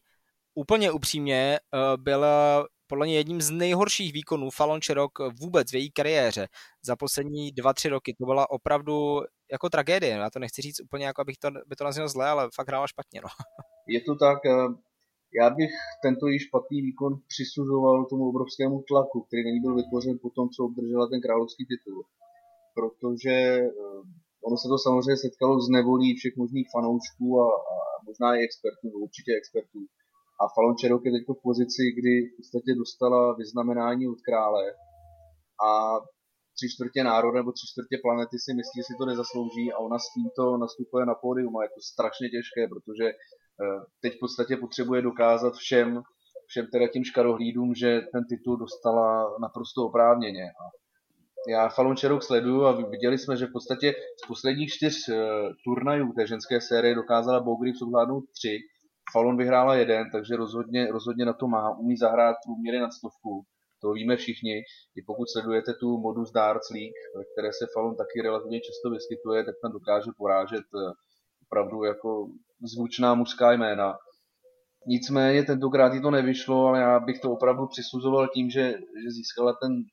úplně 0.55 0.91
upřímně 0.91 1.59
byl 1.97 2.25
podle 2.87 3.05
mě 3.05 3.15
jedním 3.15 3.41
z 3.41 3.49
nejhorších 3.49 4.13
výkonů 4.13 4.49
Fallon 4.49 4.79
Cherok 4.85 5.11
vůbec 5.39 5.71
v 5.71 5.75
její 5.75 5.91
kariéře 5.91 6.47
za 6.81 6.95
poslední 6.95 7.51
dva, 7.51 7.73
tři 7.73 7.89
roky. 7.89 8.15
To 8.19 8.25
byla 8.25 8.49
opravdu 8.49 9.21
jako 9.51 9.69
tragédie. 9.69 10.11
Já 10.11 10.29
to 10.29 10.39
nechci 10.39 10.61
říct 10.61 10.81
úplně, 10.81 11.05
jako 11.05 11.21
abych 11.21 11.37
to, 11.37 11.51
by 11.67 11.75
to 11.75 11.83
nazval 11.83 12.07
zle, 12.07 12.29
ale 12.29 12.49
fakt 12.55 12.67
hrála 12.67 12.87
špatně. 12.87 13.21
No. 13.23 13.29
Je 13.87 14.01
to 14.01 14.15
tak, 14.15 14.37
já 15.39 15.49
bych 15.49 15.73
tento 16.03 16.27
již 16.27 16.41
špatný 16.47 16.81
výkon 16.81 17.11
přisuzoval 17.31 18.05
tomu 18.05 18.23
obrovskému 18.29 18.83
tlaku, 18.87 19.17
který 19.21 19.43
není 19.43 19.59
byl 19.59 19.75
vytvořen 19.75 20.15
po 20.21 20.29
tom, 20.29 20.49
co 20.49 20.59
obdržela 20.65 21.07
ten 21.07 21.21
královský 21.21 21.63
titul. 21.71 21.99
Protože 22.77 23.31
eh, 23.31 24.01
ono 24.47 24.57
se 24.61 24.67
to 24.73 24.77
samozřejmě 24.85 25.17
setkalo 25.25 25.53
s 25.61 25.67
nevolí 25.77 26.09
všech 26.15 26.35
možných 26.41 26.67
fanoušků 26.75 27.27
a, 27.45 27.47
a 27.71 27.75
možná 28.07 28.27
i 28.35 28.43
expertů, 28.47 28.87
určitě 29.07 29.31
expertů. 29.35 29.81
A 30.41 30.43
Fallon 30.53 30.75
Cherok 30.79 31.05
je 31.05 31.11
teď 31.11 31.23
v 31.27 31.43
pozici, 31.49 31.83
kdy 31.99 32.13
v 32.27 32.33
podstatě 32.37 32.71
dostala 32.81 33.19
vyznamenání 33.41 34.03
od 34.13 34.19
krále 34.27 34.63
a 35.67 35.69
tři 36.55 36.67
čtvrtě 36.73 36.99
národa 37.03 37.37
nebo 37.37 37.51
tři 37.51 37.65
čtvrtě 37.71 37.95
planety 38.05 38.35
si 38.45 38.51
myslí, 38.59 38.75
že 38.79 38.87
si 38.87 38.93
to 38.99 39.05
nezaslouží 39.11 39.65
a 39.71 39.77
ona 39.87 39.97
s 39.99 40.07
tímto 40.15 40.43
nastupuje 40.63 41.03
na 41.05 41.15
pódium 41.23 41.53
a 41.57 41.63
je 41.63 41.69
to 41.75 41.81
strašně 41.93 42.27
těžké, 42.35 42.61
protože 42.73 43.05
teď 44.01 44.15
v 44.15 44.19
podstatě 44.19 44.57
potřebuje 44.57 45.01
dokázat 45.01 45.53
všem, 45.55 46.01
všem 46.47 46.67
teda 46.71 46.87
tím 46.87 47.03
škarohlídům, 47.03 47.75
že 47.75 48.01
ten 48.13 48.23
titul 48.29 48.57
dostala 48.57 49.37
naprosto 49.41 49.85
oprávněně. 49.85 50.43
A 50.43 50.63
já 51.49 51.69
Fallon 51.69 51.95
Cherok 51.95 52.23
sleduju 52.23 52.65
a 52.65 52.71
viděli 52.89 53.17
jsme, 53.17 53.37
že 53.37 53.45
v 53.45 53.51
podstatě 53.51 53.93
z 54.23 54.27
posledních 54.27 54.69
čtyř 54.69 55.09
uh, 55.09 55.15
turnajů 55.65 56.13
té 56.13 56.27
ženské 56.27 56.61
série 56.61 56.95
dokázala 56.95 57.39
Bogry 57.39 57.73
zvládnout 57.73 58.23
tři. 58.37 58.59
Fallon 59.13 59.37
vyhrála 59.37 59.75
jeden, 59.75 60.09
takže 60.11 60.35
rozhodně, 60.35 60.91
rozhodně 60.91 61.25
na 61.25 61.33
to 61.33 61.47
má. 61.47 61.77
Umí 61.77 61.97
zahrát 61.97 62.35
průměry 62.45 62.79
nad 62.79 62.93
stovku. 62.93 63.43
To 63.81 63.91
víme 63.91 64.17
všichni. 64.17 64.55
I 64.95 65.01
pokud 65.07 65.29
sledujete 65.29 65.73
tu 65.73 65.97
Modus 65.97 66.31
Darts 66.31 66.69
League, 66.69 67.01
které 67.33 67.53
se 67.53 67.65
Fallon 67.73 67.95
taky 67.95 68.21
relativně 68.21 68.59
často 68.59 68.89
vyskytuje, 68.89 69.43
tak 69.43 69.55
tam 69.61 69.71
dokáže 69.71 70.11
porážet 70.17 70.65
uh, 70.73 70.91
opravdu 71.51 71.83
jako 71.83 72.27
zvučná 72.61 73.15
mužská 73.15 73.51
jména. 73.51 73.97
Nicméně 74.87 75.43
tentokrát 75.43 75.93
jí 75.93 76.01
to 76.01 76.11
nevyšlo, 76.11 76.65
ale 76.65 76.79
já 76.79 76.99
bych 76.99 77.19
to 77.19 77.31
opravdu 77.31 77.67
přisuzoval 77.67 78.27
tím, 78.27 78.49
že, 78.49 78.71
že 79.03 79.11
získala 79.11 79.53
ten 79.53 79.83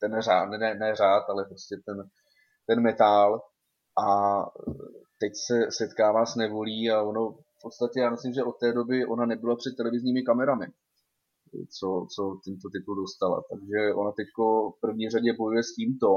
ten 0.00 0.20
řád, 0.20 0.50
ne, 0.50 0.74
ne 0.74 0.94
řád, 0.94 1.24
ale 1.28 1.44
prostě 1.44 1.76
ten, 1.86 2.08
ten 2.66 2.80
metál 2.80 3.40
a 4.06 4.06
teď 5.20 5.32
se 5.46 5.66
setkává 5.70 6.26
s 6.26 6.36
nevolí 6.36 6.90
a 6.90 7.02
ono 7.02 7.30
v 7.30 7.62
podstatě 7.62 8.00
já 8.00 8.10
myslím, 8.10 8.32
že 8.32 8.44
od 8.44 8.58
té 8.58 8.72
doby 8.72 9.06
ona 9.06 9.26
nebyla 9.26 9.56
před 9.56 9.76
televizními 9.76 10.22
kamerami, 10.22 10.66
co, 11.78 12.06
co 12.14 12.22
tento 12.44 12.68
titul 12.72 12.94
dostala. 12.96 13.42
Takže 13.50 13.94
ona 13.94 14.12
teď 14.12 14.26
v 14.76 14.80
první 14.80 15.10
řadě 15.10 15.32
bojuje 15.38 15.62
s 15.62 15.74
tímto 15.74 16.08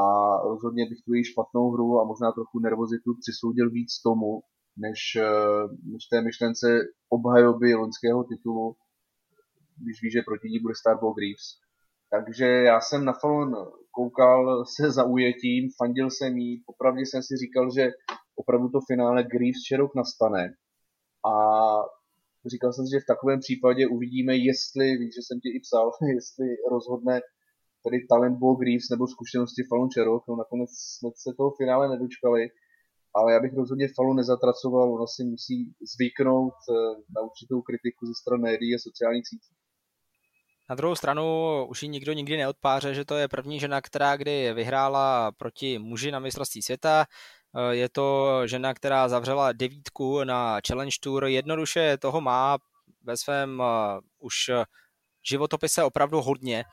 a 0.00 0.02
rozhodně 0.48 0.86
bych 0.88 1.02
tu 1.04 1.14
její 1.14 1.24
špatnou 1.24 1.70
hru 1.70 2.00
a 2.00 2.04
možná 2.04 2.32
trochu 2.32 2.58
nervozitu 2.58 3.10
přisoudil 3.20 3.70
víc 3.70 4.02
tomu, 4.02 4.40
než, 4.76 4.98
než 5.92 6.02
té 6.10 6.22
myšlence 6.22 6.66
obhajoby 7.08 7.74
loňského 7.74 8.24
titulu, 8.24 8.76
když 9.82 10.02
ví, 10.02 10.10
že 10.10 10.22
proti 10.22 10.48
ní 10.48 10.58
bude 10.58 10.74
stát 10.74 11.00
Bo 11.00 11.12
Greaves. 11.12 11.46
Takže 12.10 12.46
já 12.46 12.80
jsem 12.80 13.04
na 13.04 13.12
Fallon 13.12 13.54
koukal 13.90 14.64
se 14.64 14.90
zaujetím, 14.90 15.70
fandil 15.78 16.10
jsem 16.10 16.36
jí, 16.36 16.62
popravdě 16.66 17.02
jsem 17.06 17.22
si 17.22 17.36
říkal, 17.36 17.70
že 17.76 17.90
opravdu 18.36 18.68
to 18.68 18.78
finále 18.90 19.22
Greaves 19.22 19.66
Cherok 19.68 19.94
nastane. 19.94 20.54
A 21.30 21.34
říkal 22.46 22.72
jsem 22.72 22.86
si, 22.86 22.90
že 22.94 23.04
v 23.04 23.10
takovém 23.12 23.40
případě 23.40 23.88
uvidíme, 23.88 24.36
jestli, 24.36 24.96
víš, 24.96 25.14
že 25.14 25.22
jsem 25.26 25.40
ti 25.40 25.48
i 25.56 25.60
psal, 25.60 25.90
jestli 26.14 26.46
rozhodne 26.70 27.20
tedy 27.84 28.06
talent 28.10 28.38
Bo 28.38 28.54
Greaves 28.60 28.88
nebo 28.90 29.04
zkušenosti 29.06 29.62
Fallon 29.68 29.88
Cherok. 29.94 30.22
No 30.28 30.36
nakonec 30.36 30.70
jsme 30.70 31.10
se 31.22 31.30
toho 31.38 31.50
finále 31.60 31.88
nedočkali, 31.88 32.42
ale 33.16 33.32
já 33.32 33.40
bych 33.40 33.54
rozhodně 33.54 33.88
Fallon 33.96 34.16
nezatracoval, 34.16 34.94
ona 34.94 35.06
si 35.06 35.24
musí 35.24 35.56
zvyknout 35.94 36.58
eh, 36.70 36.74
na 37.14 37.20
určitou 37.28 37.62
kritiku 37.62 38.06
ze 38.06 38.14
strany 38.20 38.42
médií 38.42 38.74
a 38.74 38.84
sociálních 38.88 39.28
sítí. 39.28 39.52
Na 40.70 40.74
druhou 40.74 40.94
stranu 40.94 41.24
už 41.68 41.82
ji 41.82 41.88
nikdo 41.88 42.12
nikdy 42.12 42.36
neodpáře, 42.36 42.94
že 42.94 43.04
to 43.04 43.14
je 43.16 43.28
první 43.28 43.60
žena, 43.60 43.80
která 43.80 44.16
kdy 44.16 44.52
vyhrála 44.52 45.32
proti 45.32 45.78
muži 45.78 46.10
na 46.10 46.18
mistrovství 46.18 46.62
světa. 46.62 47.04
Eh, 47.56 47.74
je 47.74 47.88
to 47.88 48.40
žena, 48.46 48.74
která 48.74 49.08
zavřela 49.08 49.52
devítku 49.52 50.24
na 50.24 50.60
Challenge 50.68 50.96
Tour. 51.00 51.24
Jednoduše 51.24 51.98
toho 51.98 52.20
má 52.20 52.58
ve 53.02 53.16
svém 53.16 53.60
uh, 53.60 53.66
už 54.18 54.34
životopise 55.28 55.84
opravdu 55.84 56.20
hodně. 56.20 56.64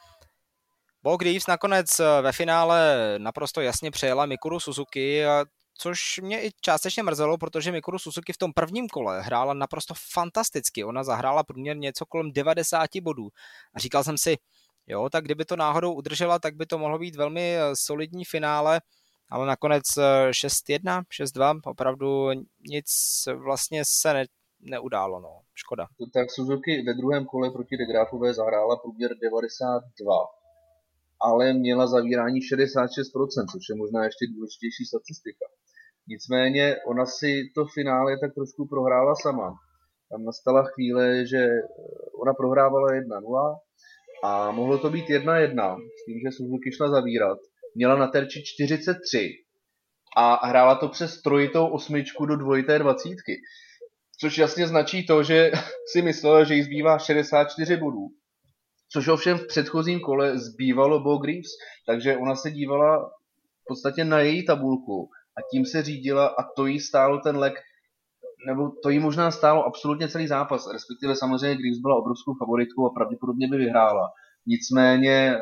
Bo 1.04 1.18
Greaves 1.18 1.48
nakonec 1.48 2.00
ve 2.22 2.32
finále 2.32 2.96
naprosto 3.18 3.62
jasně 3.62 3.92
přejela 3.92 4.26
Mikuru 4.26 4.60
Suzuki, 4.60 5.24
což 5.78 6.20
mě 6.24 6.46
i 6.46 6.52
částečně 6.62 7.04
mrzelo, 7.04 7.38
protože 7.38 7.72
Mikuru 7.72 8.00
Suzuki 8.00 8.34
v 8.34 8.38
tom 8.38 8.54
prvním 8.54 8.88
kole 8.88 9.22
hrála 9.22 9.54
naprosto 9.54 9.94
fantasticky. 10.14 10.84
Ona 10.84 11.04
zahrála 11.04 11.44
průměr 11.44 11.78
něco 11.78 12.06
kolem 12.06 12.32
90 12.32 12.90
bodů. 13.02 13.30
A 13.74 13.80
říkal 13.80 14.04
jsem 14.04 14.18
si, 14.18 14.38
jo, 14.88 15.10
tak 15.10 15.24
kdyby 15.24 15.46
to 15.46 15.56
náhodou 15.56 15.94
udržela, 15.94 16.40
tak 16.40 16.56
by 16.56 16.66
to 16.66 16.78
mohlo 16.78 17.00
být 17.00 17.16
velmi 17.16 17.56
eh, 17.56 17.76
solidní 17.76 18.26
finále, 18.26 18.82
ale 19.30 19.48
nakonec 19.48 19.84
6-1, 20.32 21.00
eh, 21.00 21.24
6-2, 21.24 21.60
opravdu 21.66 22.30
nic 22.70 22.88
vlastně 23.36 23.84
se 23.86 24.14
ne, 24.14 24.26
neudálo, 24.60 25.20
no, 25.20 25.42
škoda. 25.56 25.88
Tak 26.14 26.32
Suzuki 26.32 26.82
ve 26.82 26.94
druhém 26.94 27.26
kole 27.26 27.52
proti 27.52 27.78
De 27.78 27.86
Grafové 27.86 28.34
zahrála 28.34 28.76
průměr 28.76 29.12
92, 29.18 30.14
ale 31.24 31.54
měla 31.54 31.88
zavírání 31.88 32.40
66%, 32.40 33.52
což 33.52 33.64
je 33.70 33.76
možná 33.76 34.06
ještě 34.06 34.26
důležitější 34.34 34.84
statistika. 34.92 35.46
Nicméně 36.08 36.76
ona 36.88 37.06
si 37.06 37.32
to 37.56 37.66
finále 37.74 38.18
tak 38.22 38.34
trošku 38.34 38.68
prohrála 38.68 39.16
sama. 39.16 39.50
Tam 40.12 40.24
nastala 40.24 40.64
chvíle, 40.64 41.26
že 41.26 41.48
ona 42.22 42.34
prohrávala 42.34 42.88
1-0 42.88 43.60
a 44.24 44.52
mohlo 44.52 44.78
to 44.78 44.90
být 44.90 45.06
1-1 45.06 45.78
s 45.78 46.06
tím, 46.06 46.20
že 46.20 46.32
Suzuki 46.38 46.72
šla 46.72 46.90
zavírat. 46.90 47.38
Měla 47.76 47.96
na 47.96 48.08
terči 48.08 48.44
43 48.46 49.30
a 50.18 50.48
hrála 50.48 50.76
to 50.76 50.90
přes 50.90 51.22
trojitou 51.22 51.68
osmičku 51.68 52.26
do 52.26 52.36
dvojité 52.36 52.80
dvacítky. 52.80 53.42
Což 54.20 54.38
jasně 54.38 54.68
značí 54.68 55.06
to, 55.06 55.24
že 55.24 55.52
si 55.92 56.02
myslela, 56.02 56.44
že 56.44 56.56
jí 56.56 56.64
zbývá 56.64 56.98
64 56.98 57.78
bodů. 57.78 58.08
Což 58.94 59.08
ovšem 59.08 59.38
v 59.38 59.48
předchozím 59.48 60.00
kole 60.00 60.38
zbývalo 60.38 61.00
Bo 61.00 61.18
Greaves, 61.18 61.52
takže 61.86 62.18
ona 62.18 62.36
se 62.36 62.52
dívala 62.52 63.10
v 63.64 63.68
podstatě 63.68 64.06
na 64.06 64.20
její 64.20 64.46
tabulku 64.46 65.10
a 65.38 65.40
tím 65.52 65.66
se 65.66 65.84
řídila 65.84 66.28
a 66.28 66.44
to 66.56 66.66
jí 66.66 66.80
stálo 66.80 67.20
ten 67.20 67.38
lek, 67.38 67.54
nebo 68.48 68.72
to 68.84 68.90
jí 68.90 69.00
možná 69.00 69.32
stálo 69.32 69.66
absolutně 69.66 70.08
celý 70.08 70.28
zápas, 70.28 70.70
respektive 70.74 71.16
samozřejmě 71.16 71.56
Greaves 71.56 71.80
byla 71.80 71.96
obrovskou 71.96 72.34
favoritkou 72.34 72.86
a 72.86 72.94
pravděpodobně 72.94 73.48
by 73.48 73.58
vyhrála. 73.58 74.10
Nicméně 74.46 75.36
eh, 75.36 75.42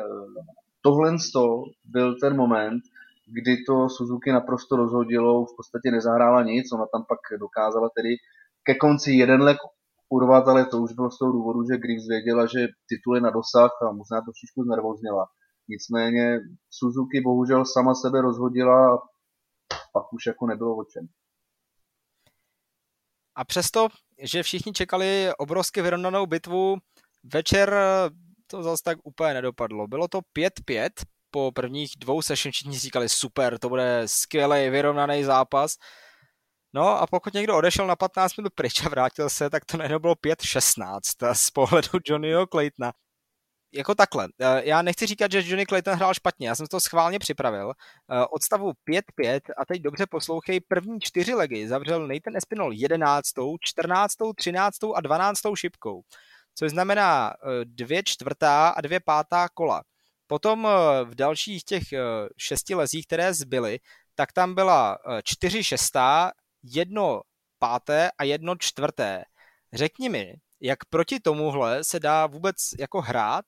tohle 0.82 1.16
byl 1.84 2.16
ten 2.20 2.36
moment, 2.36 2.82
kdy 3.26 3.56
to 3.66 3.88
Suzuki 3.88 4.32
naprosto 4.32 4.76
rozhodilo, 4.76 5.44
v 5.44 5.56
podstatě 5.56 5.90
nezahrála 5.90 6.42
nic, 6.42 6.72
ona 6.72 6.86
tam 6.92 7.04
pak 7.08 7.40
dokázala 7.40 7.88
tedy 7.96 8.16
ke 8.62 8.74
konci 8.74 9.12
jeden 9.12 9.42
lek 9.42 9.58
urvat, 10.10 10.48
ale 10.48 10.66
to 10.66 10.76
už 10.82 10.92
bylo 10.92 11.10
z 11.10 11.18
toho 11.18 11.32
důvodu, 11.32 11.60
že 11.62 11.78
Greaves 11.82 12.08
věděla, 12.08 12.46
že 12.46 12.60
titul 12.88 13.14
je 13.16 13.20
na 13.20 13.30
dosah 13.30 13.70
a 13.82 13.92
možná 13.92 14.20
to 14.20 14.24
trošičku 14.24 14.62
znervozněla. 14.62 15.24
Nicméně 15.68 16.38
Suzuki 16.70 17.20
bohužel 17.20 17.64
sama 17.64 17.94
sebe 17.94 18.20
rozhodila 18.20 18.98
pak 19.92 20.12
už 20.12 20.26
jako 20.26 20.46
nebylo 20.46 20.76
o 20.76 20.84
čem. 20.84 21.06
A 23.34 23.44
přesto, 23.44 23.88
že 24.22 24.42
všichni 24.42 24.72
čekali 24.72 25.30
obrovsky 25.38 25.82
vyrovnanou 25.82 26.26
bitvu, 26.26 26.76
večer 27.24 27.76
to 28.46 28.62
zase 28.62 28.82
tak 28.82 28.98
úplně 29.04 29.34
nedopadlo. 29.34 29.86
Bylo 29.86 30.08
to 30.08 30.20
5-5 30.38 30.90
po 31.30 31.52
prvních 31.52 31.92
dvou 31.98 32.22
session, 32.22 32.52
všichni 32.52 32.78
říkali 32.78 33.08
super, 33.08 33.58
to 33.58 33.68
bude 33.68 34.02
skvělý 34.06 34.70
vyrovnaný 34.70 35.24
zápas. 35.24 35.76
No 36.72 36.88
a 36.88 37.06
pokud 37.06 37.34
někdo 37.34 37.56
odešel 37.56 37.86
na 37.86 37.96
15 37.96 38.36
minut 38.36 38.52
pryč 38.54 38.86
a 38.86 38.88
vrátil 38.88 39.30
se, 39.30 39.50
tak 39.50 39.64
to 39.64 39.76
najednou 39.76 39.98
bylo 39.98 40.14
5-16 40.14 41.34
z 41.34 41.50
pohledu 41.50 41.88
Johnnyho 42.06 42.46
Claytona 42.46 42.92
jako 43.72 43.94
takhle, 43.94 44.28
eh, 44.40 44.62
já 44.64 44.82
nechci 44.82 45.06
říkat, 45.06 45.32
že 45.32 45.42
Johnny 45.42 45.66
Clayton 45.66 45.94
hrál 45.94 46.14
špatně, 46.14 46.48
já 46.48 46.54
jsem 46.54 46.66
to 46.66 46.80
schválně 46.80 47.18
připravil. 47.18 47.72
Eh, 47.72 48.24
Odstavu 48.30 48.72
5-5 48.84 49.42
a 49.56 49.64
teď 49.64 49.82
dobře 49.82 50.06
poslouchej, 50.06 50.60
první 50.60 51.00
čtyři 51.00 51.34
legy 51.34 51.68
zavřel 51.68 52.08
Nathan 52.08 52.36
Espinol 52.36 52.72
11., 52.72 53.58
14., 53.60 54.32
13. 54.36 54.94
a 54.94 55.00
12. 55.00 55.56
šipkou, 55.56 56.02
což 56.54 56.70
znamená 56.70 57.32
eh, 57.34 57.64
dvě 57.64 58.02
čtvrtá 58.02 58.68
a 58.68 58.80
dvě 58.80 59.00
pátá 59.00 59.48
kola. 59.48 59.82
Potom 60.26 60.68
v 61.04 61.14
dalších 61.14 61.64
těch 61.64 61.82
šesti 62.38 62.74
lezích, 62.74 63.06
které 63.06 63.34
zbyly, 63.34 63.78
tak 64.14 64.32
tam 64.32 64.54
byla 64.54 64.98
čtyři 65.24 65.64
šestá, 65.64 66.32
jedno 66.62 67.20
páté 67.58 68.10
a 68.18 68.24
jedno 68.24 68.54
čtvrté. 68.56 69.24
Řekni 69.72 70.08
mi, 70.08 70.34
jak 70.60 70.78
proti 70.90 71.20
tomuhle 71.20 71.84
se 71.84 72.00
dá 72.00 72.26
vůbec 72.26 72.56
jako 72.78 73.00
hrát, 73.00 73.44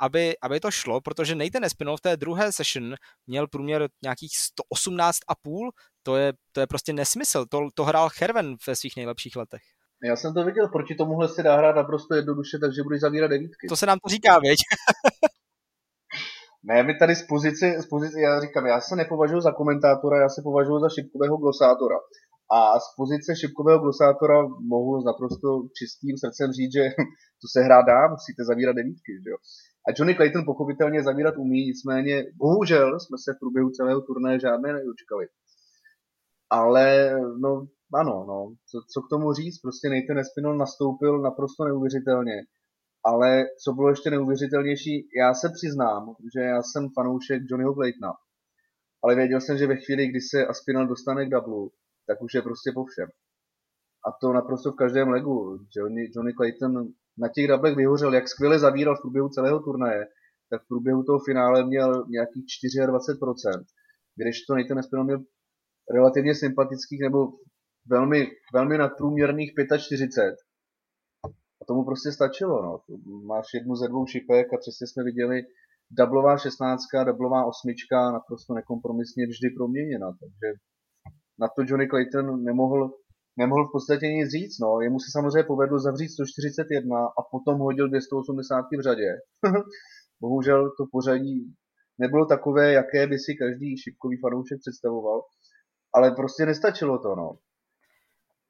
aby, 0.00 0.34
aby 0.42 0.60
to 0.60 0.70
šlo, 0.70 1.00
protože 1.00 1.34
Nathan 1.34 1.64
Espinol 1.64 1.96
v 1.96 2.00
té 2.00 2.16
druhé 2.16 2.52
session 2.52 2.94
měl 3.26 3.48
průměr 3.48 3.88
nějakých 4.02 4.30
118,5, 4.74 5.70
to 6.02 6.16
je, 6.16 6.32
to 6.52 6.60
je 6.60 6.66
prostě 6.66 6.92
nesmysl, 6.92 7.46
to, 7.46 7.68
to 7.74 7.84
hrál 7.84 8.08
Herven 8.20 8.56
ve 8.66 8.76
svých 8.76 8.96
nejlepších 8.96 9.36
letech. 9.36 9.62
Já 10.04 10.16
jsem 10.16 10.34
to 10.34 10.44
viděl, 10.44 10.68
proti 10.68 10.94
tomuhle 10.94 11.28
se 11.28 11.42
dá 11.42 11.56
hrát 11.56 11.76
naprosto 11.76 12.14
jednoduše, 12.14 12.58
takže 12.58 12.82
budeš 12.82 13.00
zavírat 13.00 13.30
devítky. 13.30 13.66
To 13.68 13.76
se 13.76 13.86
nám 13.86 13.98
to 13.98 14.08
říká, 14.08 14.38
věď? 14.38 14.58
ne, 16.62 16.82
my 16.82 16.94
tady 16.98 17.14
z 17.14 17.26
pozice, 17.26 17.82
z 17.82 17.86
pozice, 17.86 18.20
já 18.20 18.40
říkám, 18.40 18.66
já 18.66 18.80
se 18.80 18.96
nepovažuji 18.96 19.40
za 19.40 19.52
komentátora, 19.52 20.20
já 20.20 20.28
se 20.28 20.42
považuji 20.42 20.80
za 20.80 20.88
šipkového 20.88 21.36
glosátora. 21.36 21.96
A 22.52 22.80
z 22.80 22.86
pozice 22.96 23.36
šipkového 23.36 23.78
glosátora 23.78 24.38
mohu 24.72 25.04
naprosto 25.04 25.48
čistým 25.78 26.16
srdcem 26.18 26.52
říct, 26.52 26.72
že 26.78 26.84
to 27.40 27.46
se 27.52 27.60
hrá 27.66 27.82
dá, 27.82 28.00
musíte 28.08 28.44
zavírat 28.44 28.76
devítky. 28.76 29.12
Že 29.24 29.30
jo? 29.30 29.38
A 29.86 29.88
Johnny 29.96 30.14
Clayton 30.14 30.44
pochopitelně 30.44 31.02
zavírat 31.02 31.34
umí, 31.36 31.60
nicméně 31.70 32.24
bohužel 32.36 33.00
jsme 33.00 33.16
se 33.24 33.30
v 33.32 33.40
průběhu 33.40 33.70
celého 33.70 34.00
turnaje 34.00 34.40
žádné 34.40 34.68
nedočkali. 34.72 35.26
Ale 36.50 37.14
no, 37.44 37.66
ano, 37.94 38.24
no, 38.28 38.38
co, 38.70 38.76
co 38.92 38.98
k 39.02 39.10
tomu 39.10 39.32
říct, 39.32 39.58
prostě 39.58 39.88
Nathan 39.88 40.18
Espinol 40.18 40.56
nastoupil 40.56 41.22
naprosto 41.22 41.64
neuvěřitelně 41.64 42.36
ale 43.04 43.44
co 43.64 43.72
bylo 43.72 43.88
ještě 43.90 44.10
neuvěřitelnější, 44.10 45.08
já 45.20 45.34
se 45.34 45.48
přiznám, 45.54 46.14
že 46.34 46.40
já 46.40 46.62
jsem 46.62 46.88
fanoušek 46.94 47.42
Johnnyho 47.50 47.74
Claytona, 47.74 48.12
ale 49.02 49.14
věděl 49.14 49.40
jsem, 49.40 49.58
že 49.58 49.66
ve 49.66 49.76
chvíli, 49.76 50.06
kdy 50.06 50.20
se 50.20 50.46
Aspinal 50.46 50.86
dostane 50.86 51.26
k 51.26 51.30
dublu, 51.30 51.72
tak 52.06 52.22
už 52.22 52.34
je 52.34 52.42
prostě 52.42 52.70
po 52.74 52.84
všem. 52.84 53.08
A 54.06 54.08
to 54.20 54.32
naprosto 54.32 54.72
v 54.72 54.76
každém 54.76 55.08
legu. 55.08 55.58
Johnny, 55.76 56.10
Johnny 56.14 56.32
Clayton 56.34 56.72
na 57.18 57.28
těch 57.28 57.48
dublech 57.48 57.76
vyhořel, 57.76 58.14
jak 58.14 58.28
skvěle 58.28 58.58
zavíral 58.58 58.96
v 58.96 59.00
průběhu 59.00 59.28
celého 59.28 59.60
turnaje, 59.60 60.06
tak 60.50 60.62
v 60.62 60.68
průběhu 60.68 61.02
toho 61.02 61.18
finále 61.28 61.66
měl 61.66 62.06
nějakých 62.08 62.44
24%, 62.44 63.64
když 64.16 64.42
to 64.46 64.54
Nathan 64.54 64.78
Aspinall 64.78 65.04
měl 65.04 65.20
relativně 65.94 66.34
sympatických 66.34 67.00
nebo 67.00 67.18
velmi, 67.86 68.26
velmi 68.52 68.78
nadprůměrných 68.78 69.52
45. 69.78 70.34
A 71.62 71.64
tomu 71.68 71.84
prostě 71.84 72.12
stačilo. 72.12 72.62
No. 72.62 72.78
Máš 73.26 73.46
jednu 73.54 73.76
ze 73.76 73.88
dvou 73.88 74.06
šipek 74.06 74.52
a 74.52 74.56
přesně 74.60 74.86
jsme 74.86 75.04
viděli 75.04 75.42
dublová 75.90 76.38
16, 76.38 76.80
dublová 77.06 77.44
osmička 77.44 78.12
naprosto 78.12 78.54
nekompromisně 78.54 79.26
vždy 79.26 79.50
proměněna. 79.56 80.06
Takže 80.20 80.48
na 81.38 81.48
to 81.48 81.62
Johnny 81.66 81.88
Clayton 81.88 82.44
nemohl, 82.44 82.90
nemohl 83.36 83.68
v 83.68 83.72
podstatě 83.72 84.06
nic 84.06 84.30
říct. 84.30 84.58
No. 84.58 84.80
Jemu 84.80 84.98
se 85.00 85.10
samozřejmě 85.12 85.44
povedlo 85.44 85.78
zavřít 85.80 86.08
141 86.08 87.06
a 87.06 87.22
potom 87.30 87.58
hodil 87.58 87.88
280 87.88 88.64
v 88.78 88.82
řadě. 88.82 89.08
Bohužel 90.20 90.70
to 90.78 90.84
pořadí 90.92 91.54
nebylo 91.98 92.26
takové, 92.26 92.72
jaké 92.72 93.06
by 93.06 93.18
si 93.18 93.34
každý 93.34 93.76
šipkový 93.78 94.16
fanoušek 94.20 94.58
představoval, 94.60 95.22
ale 95.94 96.10
prostě 96.10 96.46
nestačilo 96.46 96.98
to. 96.98 97.14
No. 97.14 97.30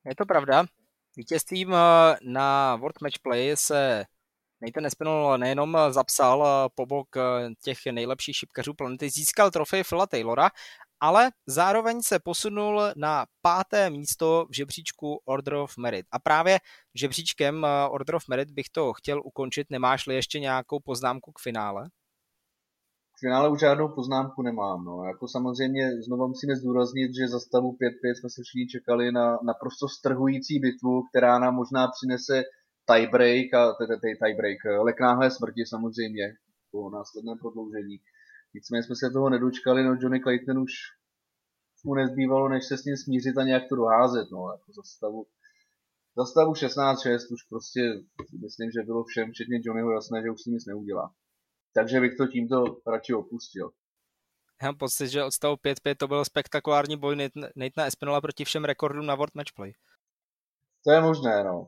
Je 0.07 0.15
to 0.17 0.27
pravda. 0.27 0.65
Vítězstvím 1.17 1.75
eh, 1.75 2.17
na 2.23 2.77
World 2.77 3.01
Match 3.03 3.19
Play 3.23 3.57
se 3.57 4.05
Nathan 4.63 4.87
Espinol 4.87 5.39
nejenom 5.39 5.79
zapsal 5.91 6.47
eh, 6.47 6.69
po 6.75 6.87
bok 6.87 7.17
eh, 7.17 7.21
těch 7.63 7.79
nejlepších 7.93 8.37
šipkařů 8.37 8.75
planety, 8.75 9.11
získal 9.11 9.51
trofej 9.51 9.85
Phila 9.85 10.07
Taylora, 10.07 10.51
ale 11.01 11.31
zároveň 11.47 12.03
se 12.03 12.19
posunul 12.19 12.83
na 12.97 13.27
páté 13.43 13.91
místo 13.91 14.47
v 14.51 14.57
žebříčku 14.57 15.21
Order 15.25 15.55
of 15.55 15.77
Merit. 15.79 16.07
A 16.13 16.19
právě 16.19 16.59
žebříčkem 16.95 17.67
Order 17.91 18.15
of 18.15 18.29
Merit 18.29 18.51
bych 18.51 18.69
to 18.73 18.93
chtěl 18.93 19.23
ukončit. 19.25 19.67
Nemáš-li 19.71 20.15
ještě 20.15 20.41
nějakou 20.41 20.81
poznámku 20.81 21.33
k 21.33 21.39
finále? 21.43 21.89
K 23.17 23.21
finále 23.21 23.49
už 23.49 23.61
žádnou 23.61 23.89
poznámku 23.89 24.43
nemám. 24.43 24.85
No. 24.85 25.05
Jako 25.05 25.29
samozřejmě 25.29 26.03
znovu 26.03 26.29
musíme 26.29 26.57
zdůraznit, 26.57 27.11
že 27.15 27.29
za 27.29 27.41
stavu 27.41 27.73
5-5 27.73 27.77
jsme 28.21 28.31
se 28.31 28.43
všichni 28.43 28.67
čekali 28.67 29.13
na 29.13 29.39
naprosto 29.47 29.89
strhující 29.89 30.59
bitvu, 30.61 31.03
která 31.11 31.39
nám 31.39 31.55
možná 31.55 31.89
přinese 31.89 32.43
tiebreak, 32.87 33.55
a 33.55 33.73
tedy 33.73 33.95
tiebreak, 34.25 34.59
leknáhlé 34.83 35.31
smrti 35.31 35.63
samozřejmě, 35.67 36.35
po 36.71 36.91
následném 36.91 37.39
prodloužení. 37.39 37.99
Nicméně 38.55 38.83
jsme 38.83 38.97
se 38.97 39.11
toho 39.11 39.31
nedočkali, 39.31 39.85
no 39.85 39.97
Johnny 40.01 40.21
Clayton 40.21 40.59
už 40.59 40.73
mu 41.85 41.95
nezbývalo, 41.95 42.49
než 42.49 42.65
se 42.65 42.79
s 42.79 42.85
ním 42.85 42.97
smířit 42.97 43.39
a 43.39 43.43
nějak 43.43 43.63
to 43.69 43.77
doházet, 43.77 44.27
no, 44.33 44.41
jako 44.53 44.73
za 44.73 44.83
stavu, 44.83 45.27
za 46.17 46.25
stavu 46.25 46.53
16-6 46.53 47.19
už 47.35 47.43
prostě 47.49 47.81
myslím, 48.43 48.71
že 48.71 48.87
bylo 48.87 49.05
všem, 49.05 49.31
včetně 49.31 49.61
Johnnyho 49.63 49.93
jasné, 49.93 50.23
že 50.23 50.31
už 50.31 50.43
si 50.43 50.51
nic 50.51 50.67
neudělá. 50.67 51.15
Takže 51.75 52.01
bych 52.01 52.17
to 52.17 52.27
tímto 52.27 52.65
radši 52.87 53.15
opustil. 53.15 53.71
Já 54.63 54.69
mám 54.69 54.77
pocit, 54.77 55.09
že 55.09 55.25
od 55.25 55.31
stavu 55.31 55.55
5-5 55.55 55.95
to 55.99 56.09
byl 56.09 56.25
spektakulární 56.25 56.97
boj 56.97 57.17
Nathana 57.57 57.87
Espinola 57.87 58.21
proti 58.21 58.45
všem 58.45 58.65
rekordům 58.65 59.07
na 59.07 59.15
World 59.15 59.35
Matchplay. 59.35 59.73
To 60.85 60.93
je 60.93 61.01
možné, 61.01 61.45
no. 61.45 61.67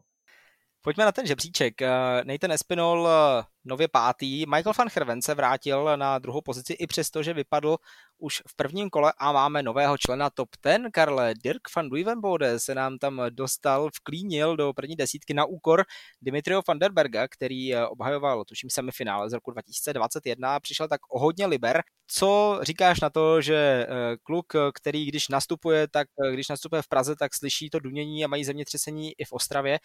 Pojďme 0.83 1.05
na 1.05 1.13
ten 1.13 1.27
žebříček. 1.27 1.83
Eh, 1.83 2.25
Nathan 2.25 2.53
Espinol 2.53 3.09
eh, 3.09 3.45
nově 3.67 3.89
pátý. 3.89 4.47
Michael 4.47 4.73
van 4.79 4.89
Herven 4.95 5.23
se 5.23 5.35
vrátil 5.35 5.97
na 5.97 6.19
druhou 6.19 6.41
pozici 6.41 6.73
i 6.73 6.87
přesto, 6.87 7.23
že 7.23 7.35
vypadl 7.35 7.77
už 8.19 8.43
v 8.49 8.57
prvním 8.57 8.91
kole 8.91 9.13
a 9.19 9.33
máme 9.33 9.63
nového 9.63 9.99
člena 9.99 10.31
top 10.31 10.49
10, 10.65 10.83
Karle. 10.93 11.35
Dirk 11.43 11.63
van 11.77 11.89
Duivenbode 11.89 12.59
se 12.61 12.75
nám 12.75 12.99
tam 12.99 13.23
dostal, 13.31 13.89
vklínil 13.89 14.57
do 14.57 14.73
první 14.73 14.97
desítky 14.97 15.35
na 15.35 15.45
úkor 15.45 15.85
Dimitrio 16.23 16.63
van 16.69 16.79
der 16.79 16.93
Berga, 16.93 17.29
který 17.29 17.75
eh, 17.75 17.87
obhajoval, 17.87 18.45
tuším, 18.45 18.71
semifinále 18.71 19.31
z 19.31 19.33
roku 19.33 19.51
2021 19.51 20.55
a 20.55 20.61
přišel 20.61 20.89
tak 20.89 21.01
o 21.11 21.21
hodně 21.21 21.47
liber. 21.47 21.83
Co 22.07 22.59
říkáš 22.63 23.01
na 23.01 23.11
to, 23.11 23.41
že 23.41 23.57
eh, 23.57 24.17
kluk, 24.23 24.53
který 24.75 25.07
když 25.07 25.29
nastupuje, 25.29 25.89
tak 25.89 26.09
eh, 26.25 26.33
když 26.33 26.49
nastupuje 26.49 26.83
v 26.83 26.89
Praze, 26.89 27.17
tak 27.17 27.35
slyší 27.35 27.71
to 27.71 27.79
dunění 27.79 28.25
a 28.25 28.29
mají 28.29 28.45
zemětřesení 28.45 29.13
i 29.19 29.25
v 29.25 29.33
Ostravě, 29.33 29.79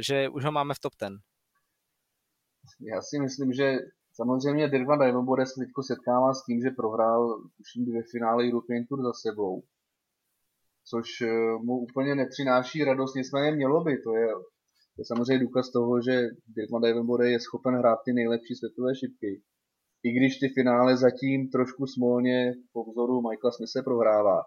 že 0.00 0.28
už 0.28 0.44
ho 0.44 0.52
máme 0.52 0.74
v 0.74 0.78
top 0.78 0.92
10? 1.00 1.33
Já 2.80 3.02
si 3.02 3.18
myslím, 3.20 3.52
že 3.52 3.78
samozřejmě 4.12 4.68
Dirk 4.68 4.88
van 4.88 4.98
Dijvenbode 4.98 5.46
se 5.46 5.54
teď 5.58 5.68
setkává 5.86 6.34
s 6.34 6.44
tím, 6.44 6.60
že 6.60 6.76
prohrál 6.80 7.22
tuším 7.56 7.84
dvě 7.84 8.02
finále 8.12 8.44
European 8.48 8.84
Tour 8.88 9.02
za 9.02 9.12
sebou, 9.24 9.62
což 10.90 11.08
eh, 11.20 11.28
mu 11.66 11.74
úplně 11.86 12.14
nepřináší 12.14 12.84
radost, 12.84 13.14
nicméně 13.14 13.56
mělo 13.56 13.84
by, 13.84 13.92
to 14.06 14.14
je, 14.14 14.28
to 14.94 14.98
je 15.00 15.04
samozřejmě 15.04 15.44
důkaz 15.46 15.70
toho, 15.70 16.02
že 16.02 16.14
Dirk 16.56 16.70
van 16.70 17.20
je 17.22 17.40
schopen 17.40 17.74
hrát 17.74 17.98
ty 18.04 18.12
nejlepší 18.12 18.54
světové 18.54 18.94
šipky. 18.94 19.42
I 20.06 20.08
když 20.12 20.38
ty 20.38 20.48
finále 20.48 20.96
zatím 20.96 21.48
trošku 21.48 21.86
smolně 21.86 22.54
po 22.72 22.80
vzoru 22.84 23.22
Michaela 23.22 23.52
Smise 23.52 23.82
prohrává. 23.82 24.38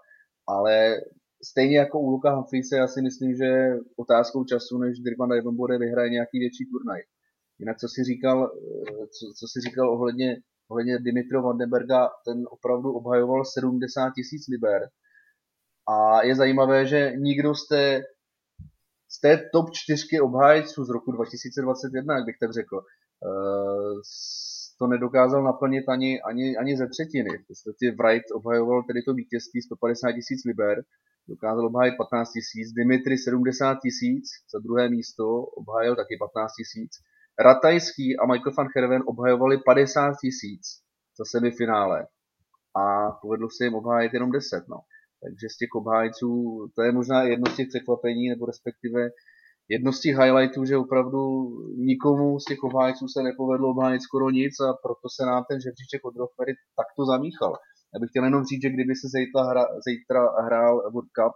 Ale 0.47 0.95
stejně 1.43 1.77
jako 1.77 1.99
u 1.99 2.09
Luka 2.09 2.35
Humphreys, 2.35 2.71
já 2.71 2.87
si 2.87 3.01
myslím, 3.01 3.35
že 3.35 3.49
otázkou 3.95 4.43
času, 4.43 4.77
než 4.77 4.99
Dirk 4.99 5.17
van 5.19 5.29
Dijvenbode 5.29 5.77
vyhraje 5.77 6.09
nějaký 6.09 6.39
větší 6.39 6.65
turnaj. 6.71 7.01
Jinak 7.59 7.77
co 7.77 7.87
si 7.87 8.03
říkal, 8.03 8.51
eh, 8.51 9.07
co, 9.07 9.25
co 9.39 9.47
si 9.47 9.59
říkal 9.69 9.89
ohledně, 9.89 10.37
ohledně 10.67 10.99
Dimitro 10.99 11.41
Vandenberga, 11.41 12.09
ten 12.25 12.45
opravdu 12.49 12.93
obhajoval 12.93 13.45
70 13.45 14.11
tisíc 14.15 14.47
liber. 14.47 14.89
A 15.89 16.23
je 16.23 16.35
zajímavé, 16.35 16.85
že 16.85 17.13
nikdo 17.17 17.55
z 17.55 17.67
té, 17.67 18.03
z 19.09 19.21
té 19.21 19.49
top 19.53 19.71
čtyřky 19.71 20.21
obhájců 20.21 20.83
z 20.83 20.89
roku 20.89 21.11
2021, 21.11 22.15
jak 22.15 22.25
bych 22.25 22.39
tak 22.39 22.53
řekl, 22.53 22.81
eh, 23.25 24.01
to 24.79 24.87
nedokázal 24.87 25.43
naplnit 25.43 25.89
ani, 25.89 26.21
ani, 26.21 26.57
ani 26.57 26.77
ze 26.77 26.87
třetiny. 26.87 27.29
V 27.29 27.47
podstatě 27.47 27.85
Wright 27.91 28.31
obhajoval 28.33 28.83
tedy 28.83 29.01
to 29.01 29.13
vítězství 29.13 29.61
150 29.61 30.11
tisíc 30.11 30.45
liber, 30.45 30.83
dokázal 31.27 31.65
obhájit 31.65 31.95
15 31.97 32.31
tisíc, 32.31 32.71
Dimitri 32.71 33.17
70 33.17 33.77
tisíc, 33.83 34.25
za 34.53 34.59
druhé 34.59 34.89
místo 34.89 35.25
obhájil 35.41 35.95
taky 35.95 36.17
15 36.19 36.53
tisíc 36.53 36.91
Ratajský 37.39 38.17
a 38.17 38.25
Michael 38.25 38.53
van 38.57 38.67
Herven 38.75 39.03
obhajovali 39.05 39.57
50 39.65 40.13
tisíc 40.21 40.61
za 41.17 41.25
semifinále 41.25 42.07
a 42.75 43.11
povedlo 43.21 43.47
se 43.49 43.63
jim 43.63 43.75
obhájit 43.75 44.13
jenom 44.13 44.31
10. 44.31 44.63
No. 44.69 44.77
Takže 45.23 45.47
z 45.53 45.57
těch 45.57 45.71
obhájců, 45.75 46.29
to 46.75 46.81
je 46.81 46.91
možná 46.91 47.23
jedno 47.23 47.51
z 47.51 47.55
těch 47.55 47.67
překvapení, 47.67 48.29
nebo 48.29 48.45
respektive 48.45 49.09
jedno 49.69 49.93
z 49.93 49.99
těch 50.01 50.15
highlightů, 50.17 50.65
že 50.65 50.77
opravdu 50.77 51.21
nikomu 51.77 52.39
z 52.39 52.45
těch 52.45 52.63
obhájců 52.63 53.07
se 53.07 53.23
nepovedlo 53.23 53.69
obhájit 53.69 54.01
skoro 54.01 54.29
nic 54.29 54.53
a 54.59 54.73
proto 54.83 55.07
se 55.15 55.25
nám 55.25 55.43
ten 55.49 55.61
žebříček 55.61 56.05
od 56.05 56.15
Rothberry 56.15 56.53
takto 56.79 57.05
zamíchal. 57.05 57.53
Já 57.93 57.99
bych 57.99 58.09
chtěl 58.09 58.23
jenom 58.23 58.43
říct, 58.45 58.61
že 58.61 58.69
kdyby 58.69 58.93
se 58.95 59.07
zítra, 59.15 59.43
hra, 59.49 59.63
zítra 59.87 60.21
hrál 60.45 60.75
World 60.93 61.11
Cup, 61.17 61.35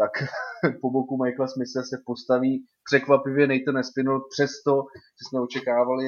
tak 0.00 0.12
po 0.82 0.90
boku 0.90 1.24
Michaela 1.24 1.48
Smitha 1.48 1.82
se 1.82 1.96
postaví 2.06 2.52
překvapivě 2.84 3.46
Nathan 3.46 3.78
Espinol 3.78 4.20
přesto, 4.34 4.72
že 5.16 5.22
jsme 5.28 5.40
očekávali 5.40 6.06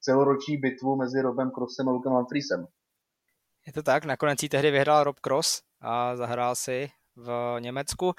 celoroční 0.00 0.56
bitvu 0.56 0.96
mezi 0.96 1.20
Robem 1.22 1.50
Crossem 1.50 1.88
a 1.88 1.92
Lukem 1.92 2.12
Humphreysem. 2.12 2.66
Je 3.66 3.72
to 3.72 3.82
tak, 3.82 4.04
nakonec 4.04 4.42
ji 4.42 4.48
tehdy 4.48 4.70
vyhrál 4.70 5.04
Rob 5.04 5.20
Cross 5.20 5.62
a 5.80 6.16
zahrál 6.16 6.54
si 6.54 6.88
v 7.16 7.56
Německu. 7.58 8.12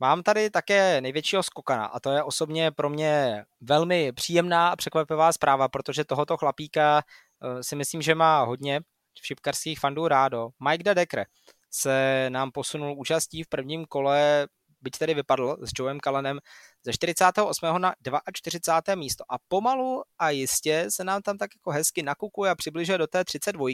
Mám 0.00 0.22
tady 0.22 0.50
také 0.50 1.00
největšího 1.00 1.42
skokana 1.42 1.84
a 1.86 2.00
to 2.00 2.10
je 2.10 2.22
osobně 2.22 2.70
pro 2.70 2.90
mě 2.90 3.44
velmi 3.60 4.12
příjemná 4.12 4.68
a 4.68 4.76
překvapivá 4.76 5.32
zpráva, 5.32 5.68
protože 5.68 6.04
tohoto 6.04 6.36
chlapíka 6.36 7.02
eh, 7.02 7.62
si 7.62 7.76
myslím, 7.76 8.02
že 8.02 8.14
má 8.14 8.42
hodně 8.42 8.80
šipkarských 9.22 9.80
fandů 9.80 10.08
rádo. 10.08 10.48
Mike 10.68 10.84
de 10.84 10.94
Decker 10.94 11.26
se 11.70 12.26
nám 12.28 12.50
posunul 12.52 12.94
účastí 12.98 13.42
v 13.42 13.48
prvním 13.48 13.84
kole, 13.84 14.48
byť 14.82 14.98
tedy 14.98 15.14
vypadl 15.14 15.56
s 15.64 15.70
Joeem 15.78 16.00
Kalanem 16.00 16.38
ze 16.84 16.92
48. 16.92 17.80
na 17.80 17.94
42. 18.32 18.94
místo 18.94 19.24
a 19.28 19.36
pomalu 19.48 20.02
a 20.18 20.30
jistě 20.30 20.86
se 20.88 21.04
nám 21.04 21.22
tam 21.22 21.38
tak 21.38 21.50
jako 21.56 21.70
hezky 21.70 22.02
nakukuje 22.02 22.50
a 22.50 22.54
přibližuje 22.54 22.98
do 22.98 23.06
té 23.06 23.24
32, 23.24 23.68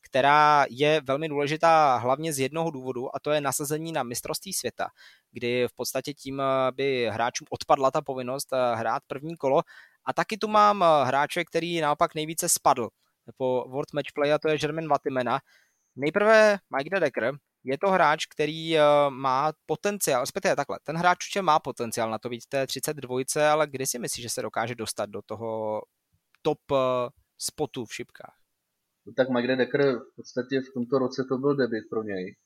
která 0.00 0.66
je 0.70 1.00
velmi 1.04 1.28
důležitá 1.28 1.96
hlavně 1.96 2.32
z 2.32 2.38
jednoho 2.38 2.70
důvodu 2.70 3.16
a 3.16 3.20
to 3.22 3.30
je 3.30 3.40
nasazení 3.40 3.92
na 3.92 4.02
mistrovství 4.02 4.52
světa, 4.52 4.86
kdy 5.32 5.68
v 5.68 5.72
podstatě 5.74 6.14
tím 6.14 6.42
by 6.74 7.10
hráčům 7.12 7.46
odpadla 7.50 7.90
ta 7.90 8.02
povinnost 8.02 8.48
hrát 8.74 9.02
první 9.06 9.36
kolo 9.36 9.62
a 10.04 10.12
taky 10.12 10.36
tu 10.36 10.48
mám 10.48 10.84
hráče, 11.04 11.44
který 11.44 11.80
naopak 11.80 12.14
nejvíce 12.14 12.48
spadl 12.48 12.88
po 13.36 13.64
World 13.68 13.92
Match 13.92 14.12
Play 14.14 14.32
a 14.32 14.38
to 14.38 14.48
je 14.48 14.58
German 14.58 14.88
Vatimena, 14.88 15.40
Nejprve 15.96 16.58
Mike 16.76 17.00
Decker, 17.00 17.34
je 17.64 17.78
to 17.78 17.90
hráč, 17.90 18.26
který 18.26 18.76
uh, 18.76 18.80
má 19.10 19.52
potenciál, 19.66 20.20
respektive 20.20 20.56
takhle, 20.56 20.78
ten 20.84 20.96
hráč 20.96 21.16
určitě 21.16 21.42
má 21.42 21.58
potenciál 21.58 22.10
na 22.10 22.18
to 22.18 22.28
být 22.28 22.46
té 22.48 22.66
32, 22.66 23.16
ale 23.52 23.66
kdy 23.66 23.86
si 23.86 23.98
myslíš, 23.98 24.22
že 24.22 24.28
se 24.28 24.42
dokáže 24.42 24.74
dostat 24.74 25.10
do 25.10 25.22
toho 25.22 25.80
top 26.42 26.58
uh, 26.70 26.78
spotu 27.38 27.84
v 27.84 27.94
šipkách? 27.94 28.34
No 29.06 29.12
tak 29.16 29.28
Decker 29.56 29.98
v 29.98 30.16
podstatě 30.16 30.60
v 30.60 30.74
tomto 30.74 30.98
roce 30.98 31.24
to 31.28 31.38
byl 31.38 31.56
debit 31.56 31.84
pro 31.90 32.02
něj. 32.02 32.36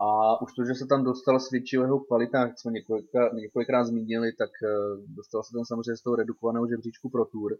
A 0.00 0.40
už 0.42 0.52
to, 0.52 0.64
že 0.64 0.74
se 0.74 0.86
tam 0.86 1.04
dostal, 1.04 1.40
svědčí 1.40 1.78
o 1.78 1.82
jeho 1.82 2.00
kvalitách, 2.00 2.58
jsme 2.58 2.72
několikrát, 2.72 3.32
několikrát 3.32 3.84
zmínili, 3.84 4.32
tak 4.32 4.50
uh, 4.62 5.00
dostal 5.16 5.42
se 5.42 5.52
tam 5.52 5.64
samozřejmě 5.64 5.96
z 5.96 6.02
toho 6.02 6.16
redukovaného 6.16 6.68
žebříčku 6.68 7.10
pro 7.10 7.24
Tour, 7.24 7.56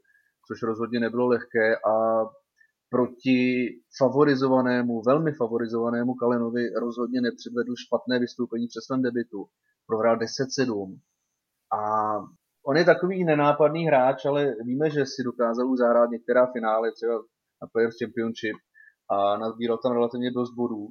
což 0.48 0.62
rozhodně 0.62 1.00
nebylo 1.00 1.26
lehké 1.26 1.76
a 1.76 1.92
proti 2.91 3.68
favorizovanému, 3.99 5.03
velmi 5.07 5.32
favorizovanému 5.32 6.14
Kalenovi 6.14 6.70
rozhodně 6.70 7.20
nepředvedl 7.20 7.72
špatné 7.76 8.18
vystoupení 8.18 8.66
přes 8.66 8.84
svém 8.84 9.03
debitu. 9.03 9.47
Prohrál 9.87 10.16
10-7. 10.16 10.99
A 11.78 11.80
on 12.66 12.76
je 12.76 12.84
takový 12.84 13.24
nenápadný 13.24 13.87
hráč, 13.87 14.24
ale 14.24 14.55
víme, 14.64 14.91
že 14.91 15.07
si 15.07 15.22
dokázal 15.24 15.70
už 15.70 15.78
zahrát 15.78 16.11
některá 16.11 16.47
finále, 16.53 16.93
třeba 16.93 17.14
na 17.62 17.68
Players 17.72 17.97
Championship 17.99 18.57
a 19.11 19.39
nazbíral 19.39 19.78
tam 19.78 19.93
relativně 19.93 20.30
dost 20.30 20.55
bodů 20.55 20.89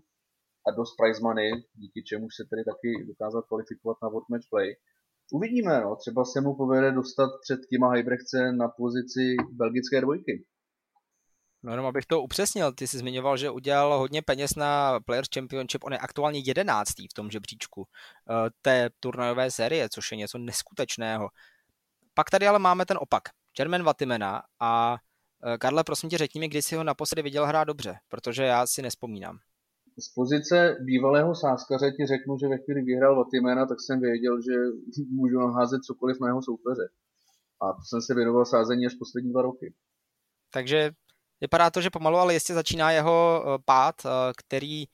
a 0.67 0.71
dost 0.71 0.95
prize 0.95 1.21
money, 1.23 1.51
díky 1.73 2.03
čemu 2.03 2.27
se 2.29 2.43
tedy 2.49 2.63
taky 2.63 3.05
dokázal 3.07 3.41
kvalifikovat 3.41 3.97
na 4.03 4.09
World 4.09 4.29
Match 4.29 4.49
Play. 4.49 4.75
Uvidíme, 5.33 5.81
no, 5.81 5.95
třeba 5.95 6.25
se 6.25 6.41
mu 6.41 6.55
povede 6.55 6.91
dostat 6.91 7.29
před 7.41 7.59
Kima 7.69 7.91
Heibrechtse 7.91 8.51
na 8.51 8.67
pozici 8.67 9.35
belgické 9.51 10.01
dvojky. 10.01 10.45
No 11.65 11.71
jenom 11.71 11.85
abych 11.85 12.05
to 12.05 12.21
upřesnil, 12.21 12.71
ty 12.71 12.87
jsi 12.87 12.97
zmiňoval, 12.97 13.37
že 13.37 13.49
udělal 13.49 13.97
hodně 13.97 14.21
peněz 14.21 14.55
na 14.55 14.99
Players 14.99 15.27
Championship, 15.33 15.83
on 15.83 15.93
je 15.93 15.99
aktuálně 15.99 16.39
jedenáctý 16.45 17.07
v 17.07 17.13
tom 17.13 17.31
žebříčku 17.31 17.81
uh, 17.81 17.87
té 18.61 18.89
turnajové 18.99 19.51
série, 19.51 19.89
což 19.89 20.11
je 20.11 20.17
něco 20.17 20.37
neskutečného. 20.37 21.29
Pak 22.13 22.29
tady 22.29 22.47
ale 22.47 22.59
máme 22.59 22.85
ten 22.85 22.97
opak, 23.01 23.23
German 23.57 23.83
Vatimena 23.83 24.41
a 24.59 24.91
uh, 24.91 25.57
Karle, 25.57 25.83
prosím 25.83 26.09
tě, 26.09 26.17
řekni 26.17 26.39
mi, 26.39 26.47
kdy 26.47 26.61
jsi 26.61 26.75
ho 26.75 26.83
naposledy 26.83 27.21
viděl 27.21 27.45
hrát 27.45 27.63
dobře, 27.63 27.95
protože 28.09 28.43
já 28.43 28.67
si 28.67 28.81
nespomínám. 28.81 29.37
Z 29.99 30.13
pozice 30.13 30.77
bývalého 30.81 31.35
sáskaře 31.35 31.91
ti 31.91 32.05
řeknu, 32.05 32.37
že 32.41 32.47
ve 32.47 32.57
chvíli 32.57 32.81
vyhrál 32.81 33.15
Vatimena, 33.15 33.65
tak 33.65 33.77
jsem 33.81 33.99
věděl, 33.99 34.41
že 34.41 34.53
můžu 35.11 35.39
naházet 35.39 35.83
cokoliv 35.83 36.17
na 36.21 36.27
jeho 36.27 36.41
soupeře. 36.41 36.89
A 37.61 37.73
to 37.73 37.81
jsem 37.89 38.01
se 38.01 38.15
věnoval 38.15 38.45
sázení 38.45 38.85
až 38.85 38.93
poslední 38.93 39.31
dva 39.31 39.41
roky. 39.41 39.73
Takže 40.53 40.91
Vypadá 41.41 41.69
to, 41.69 41.81
že 41.81 41.89
pomalu, 41.89 42.17
ale 42.17 42.33
jistě 42.33 42.53
začíná 42.53 42.91
jeho 42.91 43.43
eh, 43.45 43.61
pád, 43.65 43.95
eh, 44.05 44.09
který, 44.37 44.85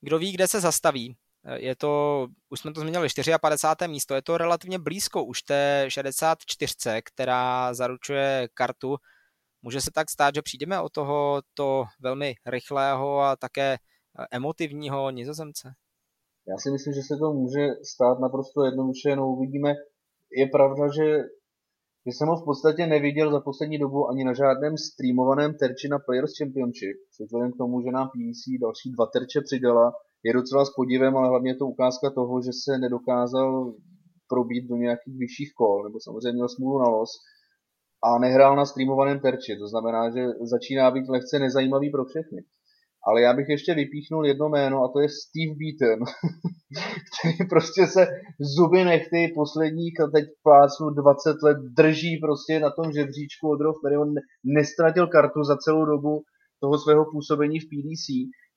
kdo 0.00 0.18
ví, 0.18 0.32
kde 0.32 0.48
se 0.48 0.60
zastaví. 0.60 1.16
Eh, 1.44 1.60
je 1.60 1.76
to, 1.76 2.26
už 2.48 2.60
jsme 2.60 2.72
to 2.72 2.80
zmínili, 2.80 3.08
54. 3.40 3.88
místo, 3.88 4.14
je 4.14 4.22
to 4.22 4.38
relativně 4.38 4.78
blízko 4.78 5.24
už 5.24 5.42
té 5.42 5.86
64, 5.88 7.02
která 7.04 7.74
zaručuje 7.74 8.48
kartu. 8.54 8.96
Může 9.62 9.80
se 9.80 9.90
tak 9.94 10.10
stát, 10.10 10.34
že 10.34 10.42
přijdeme 10.42 10.80
o 10.80 10.88
toho 10.88 11.42
to 11.54 11.84
velmi 12.00 12.34
rychlého 12.46 13.20
a 13.20 13.36
také 13.36 13.76
emotivního 14.30 15.10
nizozemce? 15.10 15.72
Já 16.48 16.56
si 16.58 16.70
myslím, 16.70 16.94
že 16.94 17.02
se 17.02 17.16
to 17.16 17.32
může 17.32 17.66
stát 17.82 18.18
naprosto 18.18 18.64
jednoduše, 18.64 19.16
no 19.16 19.28
uvidíme. 19.28 19.74
Je 20.32 20.46
pravda, 20.46 20.84
že 20.96 21.18
že 22.06 22.10
jsem 22.12 22.28
ho 22.28 22.36
v 22.36 22.44
podstatě 22.44 22.86
neviděl 22.86 23.32
za 23.32 23.40
poslední 23.40 23.78
dobu 23.78 24.08
ani 24.10 24.24
na 24.24 24.34
žádném 24.34 24.74
streamovaném 24.76 25.54
terči 25.54 25.88
na 25.88 25.98
Players 25.98 26.32
Championship, 26.38 26.96
což 27.14 27.24
vzhledem 27.26 27.52
k 27.52 27.60
tomu, 27.62 27.74
že 27.82 27.90
nám 27.96 28.08
PVC 28.08 28.42
další 28.64 28.88
dva 28.94 29.06
terče 29.14 29.40
přidala, 29.48 29.86
je 30.24 30.32
docela 30.32 30.64
s 30.64 30.72
podívem, 30.78 31.16
ale 31.16 31.28
hlavně 31.28 31.50
je 31.50 31.56
to 31.56 31.66
ukázka 31.66 32.06
toho, 32.10 32.34
že 32.46 32.52
se 32.64 32.78
nedokázal 32.78 33.74
probít 34.32 34.64
do 34.70 34.76
nějakých 34.76 35.16
vyšších 35.18 35.52
kol, 35.60 35.84
nebo 35.84 35.96
samozřejmě 36.00 36.32
měl 36.32 36.48
smůlu 36.48 36.78
na 36.78 36.88
los 36.96 37.12
a 38.08 38.18
nehrál 38.18 38.56
na 38.56 38.64
streamovaném 38.64 39.20
terči. 39.20 39.56
To 39.62 39.66
znamená, 39.68 40.10
že 40.14 40.22
začíná 40.54 40.90
být 40.90 41.08
lehce 41.08 41.38
nezajímavý 41.38 41.90
pro 41.90 42.04
všechny. 42.04 42.40
Ale 43.06 43.22
já 43.22 43.32
bych 43.32 43.48
ještě 43.48 43.74
vypíchnul 43.74 44.26
jedno 44.26 44.48
jméno 44.48 44.84
a 44.84 44.88
to 44.92 45.00
je 45.00 45.08
Steve 45.08 45.54
Beaton, 45.60 46.04
který 47.08 47.48
prostě 47.48 47.86
se 47.86 48.06
zuby 48.40 48.84
nechty 48.84 49.32
posledních, 49.34 49.94
teď 50.14 50.24
plácnu 50.42 50.90
20 50.90 51.42
let, 51.42 51.58
drží 51.76 52.16
prostě 52.16 52.60
na 52.60 52.70
tom 52.70 52.92
žebříčku 52.92 53.50
od 53.50 53.60
který 53.78 53.96
on 53.96 54.14
nestratil 54.44 55.06
kartu 55.06 55.44
za 55.44 55.56
celou 55.56 55.84
dobu 55.84 56.22
toho 56.60 56.78
svého 56.78 57.04
působení 57.04 57.60
v 57.60 57.68
PDC. 57.70 58.06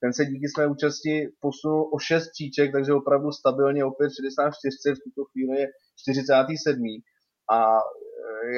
Ten 0.02 0.14
se 0.14 0.26
díky 0.26 0.48
své 0.50 0.68
účasti 0.68 1.28
posunul 1.40 1.90
o 1.94 2.00
6 2.00 2.30
příček, 2.30 2.72
takže 2.72 2.94
opravdu 2.94 3.32
stabilně 3.32 3.86
opět 3.86 4.10
64, 4.10 4.96
v 4.96 5.04
tuto 5.04 5.26
chvíli 5.32 5.60
je 5.62 5.68
47. 5.96 6.78
A 7.52 7.80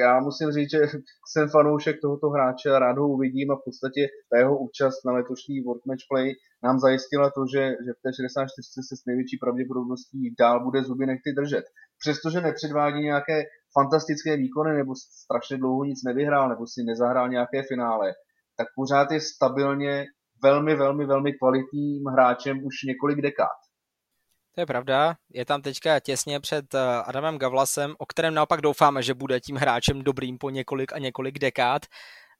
já 0.00 0.20
musím 0.20 0.52
říct, 0.52 0.70
že 0.70 0.78
jsem 1.32 1.48
fanoušek 1.48 2.00
tohoto 2.00 2.28
hráče 2.28 2.70
a 2.70 2.78
rád 2.78 2.98
ho 2.98 3.08
uvidím 3.08 3.50
a 3.50 3.56
v 3.56 3.64
podstatě 3.64 4.00
ta 4.30 4.38
jeho 4.38 4.58
účast 4.58 5.04
na 5.04 5.12
letošní 5.12 5.60
World 5.60 5.86
Match 5.86 6.06
Play 6.10 6.34
nám 6.62 6.78
zajistila 6.78 7.30
to, 7.30 7.40
že, 7.54 7.62
že 7.84 7.92
v 7.92 8.02
té 8.02 8.10
64 8.14 8.82
se 8.88 8.96
s 8.96 9.04
největší 9.06 9.36
pravděpodobností 9.40 10.34
dál 10.38 10.64
bude 10.64 10.82
zuby 10.82 11.06
nechty 11.06 11.32
držet. 11.32 11.64
Přestože 11.98 12.40
nepředvádí 12.40 13.00
nějaké 13.02 13.42
fantastické 13.78 14.36
výkony 14.36 14.76
nebo 14.76 14.94
strašně 15.24 15.56
dlouho 15.58 15.84
nic 15.84 16.02
nevyhrál 16.04 16.48
nebo 16.48 16.66
si 16.66 16.82
nezahrál 16.82 17.28
nějaké 17.28 17.62
finále, 17.62 18.14
tak 18.58 18.66
pořád 18.76 19.10
je 19.10 19.20
stabilně 19.20 20.04
velmi, 20.42 20.76
velmi, 20.76 21.06
velmi 21.06 21.32
kvalitním 21.32 22.04
hráčem 22.06 22.64
už 22.64 22.74
několik 22.82 23.20
dekád. 23.22 23.65
To 24.56 24.60
je 24.62 24.66
pravda, 24.66 25.16
je 25.32 25.44
tam 25.44 25.62
teďka 25.62 26.00
těsně 26.00 26.40
před 26.40 26.74
eh, 26.74 26.78
Adamem 27.04 27.38
Gavlasem, 27.38 27.94
o 27.98 28.06
kterém 28.06 28.34
naopak 28.34 28.60
doufáme, 28.60 29.02
že 29.02 29.14
bude 29.14 29.40
tím 29.40 29.56
hráčem 29.56 30.02
dobrým 30.02 30.38
po 30.38 30.50
několik 30.50 30.92
a 30.92 30.98
několik 30.98 31.38
dekád, 31.38 31.82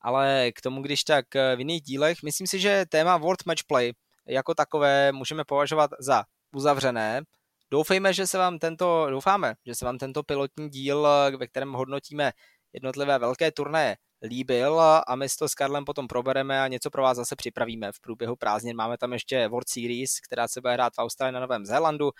ale 0.00 0.52
k 0.52 0.60
tomu, 0.60 0.82
když 0.82 1.04
tak 1.04 1.36
eh, 1.36 1.56
v 1.56 1.58
jiných 1.58 1.82
dílech, 1.82 2.22
myslím 2.24 2.46
si, 2.46 2.60
že 2.60 2.84
téma 2.88 3.16
World 3.16 3.46
Match 3.46 3.64
Play 3.66 3.92
jako 4.26 4.54
takové 4.54 5.12
můžeme 5.12 5.44
považovat 5.44 5.90
za 6.00 6.24
uzavřené. 6.54 7.22
Doufejme, 7.70 8.12
že 8.12 8.26
se 8.26 8.38
vám 8.38 8.58
tento, 8.58 9.06
doufáme, 9.10 9.54
že 9.66 9.74
se 9.74 9.84
vám 9.84 9.98
tento 9.98 10.22
pilotní 10.22 10.68
díl, 10.68 11.06
eh, 11.06 11.36
ve 11.36 11.46
kterém 11.46 11.72
hodnotíme 11.72 12.32
jednotlivé 12.72 13.18
velké 13.18 13.52
turnaje, 13.52 13.96
líbil 14.26 14.80
a 14.80 15.16
my 15.16 15.26
to 15.38 15.48
s 15.48 15.54
Karlem 15.54 15.84
potom 15.84 16.08
probereme 16.08 16.62
a 16.62 16.68
něco 16.68 16.90
pro 16.90 17.02
vás 17.02 17.16
zase 17.16 17.36
připravíme 17.36 17.92
v 17.92 18.00
průběhu 18.00 18.36
prázdnin. 18.36 18.76
Máme 18.76 18.98
tam 18.98 19.12
ještě 19.12 19.48
World 19.48 19.68
Series, 19.68 20.20
která 20.20 20.48
se 20.48 20.60
bude 20.60 20.72
hrát 20.72 20.92
v 20.94 20.98
Austrálii 20.98 21.34
na 21.34 21.40
Novém 21.40 21.66
Zélandu. 21.66 22.10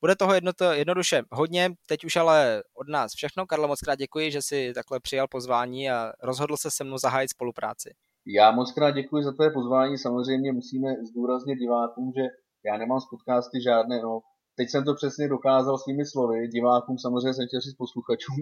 Bude 0.00 0.16
toho 0.16 0.34
jedno, 0.34 0.52
jednoduše 0.72 1.22
hodně, 1.30 1.70
teď 1.86 2.04
už 2.04 2.16
ale 2.16 2.62
od 2.74 2.88
nás 2.88 3.12
všechno. 3.14 3.46
Karlo, 3.46 3.68
moc 3.68 3.80
krát 3.80 3.94
děkuji, 3.94 4.30
že 4.30 4.42
si 4.42 4.72
takhle 4.74 5.00
přijal 5.00 5.28
pozvání 5.28 5.90
a 5.90 6.12
rozhodl 6.22 6.56
se 6.56 6.70
se 6.70 6.84
mnou 6.84 6.98
zahájit 6.98 7.30
spolupráci. 7.30 7.94
Já 8.26 8.50
moc 8.50 8.72
krát 8.72 8.90
děkuji 8.90 9.24
za 9.24 9.32
tvé 9.32 9.50
pozvání. 9.50 9.98
Samozřejmě 9.98 10.52
musíme 10.52 10.88
zdůraznit 11.10 11.56
divákům, 11.56 12.12
že 12.16 12.22
já 12.64 12.76
nemám 12.76 13.00
z 13.00 13.06
podcasty 13.10 13.62
žádné 13.62 14.02
no, 14.02 14.20
teď 14.60 14.68
jsem 14.70 14.84
to 14.84 14.94
přesně 14.94 15.28
dokázal 15.28 15.78
svými 15.78 16.04
slovy, 16.06 16.48
divákům 16.48 16.96
samozřejmě 16.98 17.34
jsem 17.34 17.46
chtěl 17.48 17.60
říct 17.60 17.80
posluchačům. 17.84 18.38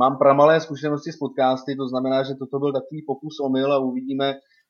Mám 0.00 0.18
pramalé 0.18 0.60
zkušenosti 0.60 1.10
s 1.12 1.18
podcasty, 1.24 1.76
to 1.76 1.86
znamená, 1.88 2.22
že 2.22 2.34
toto 2.34 2.58
byl 2.58 2.72
takový 2.72 3.00
pokus 3.12 3.34
omyl 3.48 3.72
a 3.72 3.78
uvidíme, 3.78 4.26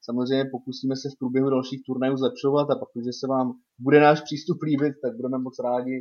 samozřejmě 0.08 0.44
pokusíme 0.56 0.94
se 0.96 1.08
v 1.10 1.18
průběhu 1.18 1.50
dalších 1.50 1.82
turnajů 1.86 2.16
zlepšovat 2.16 2.66
a 2.70 2.76
pokud 2.82 3.02
se 3.20 3.26
vám 3.26 3.46
bude 3.78 4.00
náš 4.00 4.18
přístup 4.26 4.58
líbit, 4.62 4.94
tak 5.02 5.12
budeme 5.16 5.38
moc 5.46 5.56
rádi, 5.68 5.96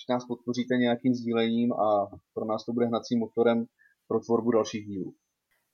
že 0.00 0.12
nás 0.14 0.24
podpoříte 0.30 0.74
nějakým 0.76 1.14
sdílením 1.14 1.72
a 1.72 1.86
pro 2.34 2.44
nás 2.44 2.64
to 2.64 2.72
bude 2.72 2.86
hnacím 2.86 3.18
motorem 3.18 3.58
pro 4.08 4.18
tvorbu 4.20 4.50
dalších 4.50 4.86
dílů. 4.86 5.10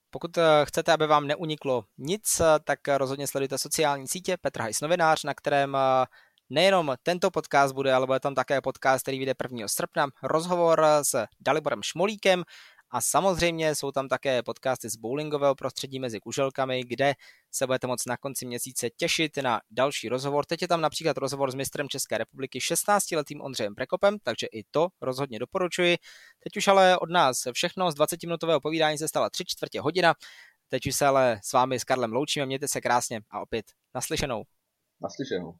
Pokud 0.09 0.37
eh, 0.37 0.43
chcete, 0.63 0.93
aby 0.93 1.07
vám 1.07 1.27
neuniklo 1.27 1.83
nic, 1.97 2.25
eh, 2.39 2.45
tak 2.63 2.79
rozhodně 2.97 3.27
sledujte 3.27 3.57
sociální 3.57 4.07
sítě 4.07 4.37
Petra 4.41 4.63
Hajs 4.63 4.81
novinář, 4.81 5.23
na 5.23 5.33
kterém 5.33 5.75
eh, 5.75 6.05
Nejenom 6.53 6.95
tento 7.03 7.31
podcast 7.31 7.73
bude, 7.73 7.93
ale 7.93 8.05
bude 8.05 8.19
tam 8.19 8.35
také 8.35 8.61
podcast, 8.61 9.01
který 9.01 9.17
vyjde 9.17 9.33
1. 9.43 9.67
srpna, 9.67 10.07
rozhovor 10.23 10.85
s 11.01 11.25
Daliborem 11.39 11.83
Šmolíkem 11.83 12.43
a 12.89 13.01
samozřejmě 13.01 13.75
jsou 13.75 13.91
tam 13.91 14.07
také 14.07 14.43
podcasty 14.43 14.89
z 14.89 14.95
bowlingového 14.95 15.55
prostředí 15.55 15.99
mezi 15.99 16.19
kuželkami, 16.19 16.83
kde 16.83 17.13
se 17.51 17.65
budete 17.65 17.87
moct 17.87 18.07
na 18.07 18.17
konci 18.17 18.45
měsíce 18.45 18.89
těšit 18.89 19.37
na 19.37 19.61
další 19.71 20.09
rozhovor. 20.09 20.45
Teď 20.45 20.61
je 20.61 20.67
tam 20.67 20.81
například 20.81 21.17
rozhovor 21.17 21.51
s 21.51 21.55
mistrem 21.55 21.89
České 21.89 22.17
republiky 22.17 22.59
16-letým 22.59 23.41
Ondřejem 23.41 23.75
Prekopem, 23.75 24.17
takže 24.23 24.47
i 24.47 24.63
to 24.71 24.87
rozhodně 25.01 25.39
doporučuji. 25.39 25.97
Teď 26.39 26.57
už 26.57 26.67
ale 26.67 26.97
od 26.97 27.09
nás 27.09 27.47
všechno 27.53 27.91
z 27.91 27.95
20-minutového 27.95 28.59
povídání 28.61 28.97
se 28.97 29.07
stala 29.07 29.29
3 29.29 29.43
čtvrtě 29.47 29.81
hodina. 29.81 30.13
Teď 30.69 30.87
už 30.87 30.95
se 30.95 31.05
ale 31.05 31.39
s 31.43 31.53
vámi 31.53 31.79
s 31.79 31.83
Karlem 31.83 32.13
loučíme, 32.13 32.45
mějte 32.45 32.67
se 32.67 32.81
krásně 32.81 33.21
a 33.31 33.41
opět 33.41 33.65
naslyšenou. 33.95 34.43
Naslyšenou. 35.01 35.55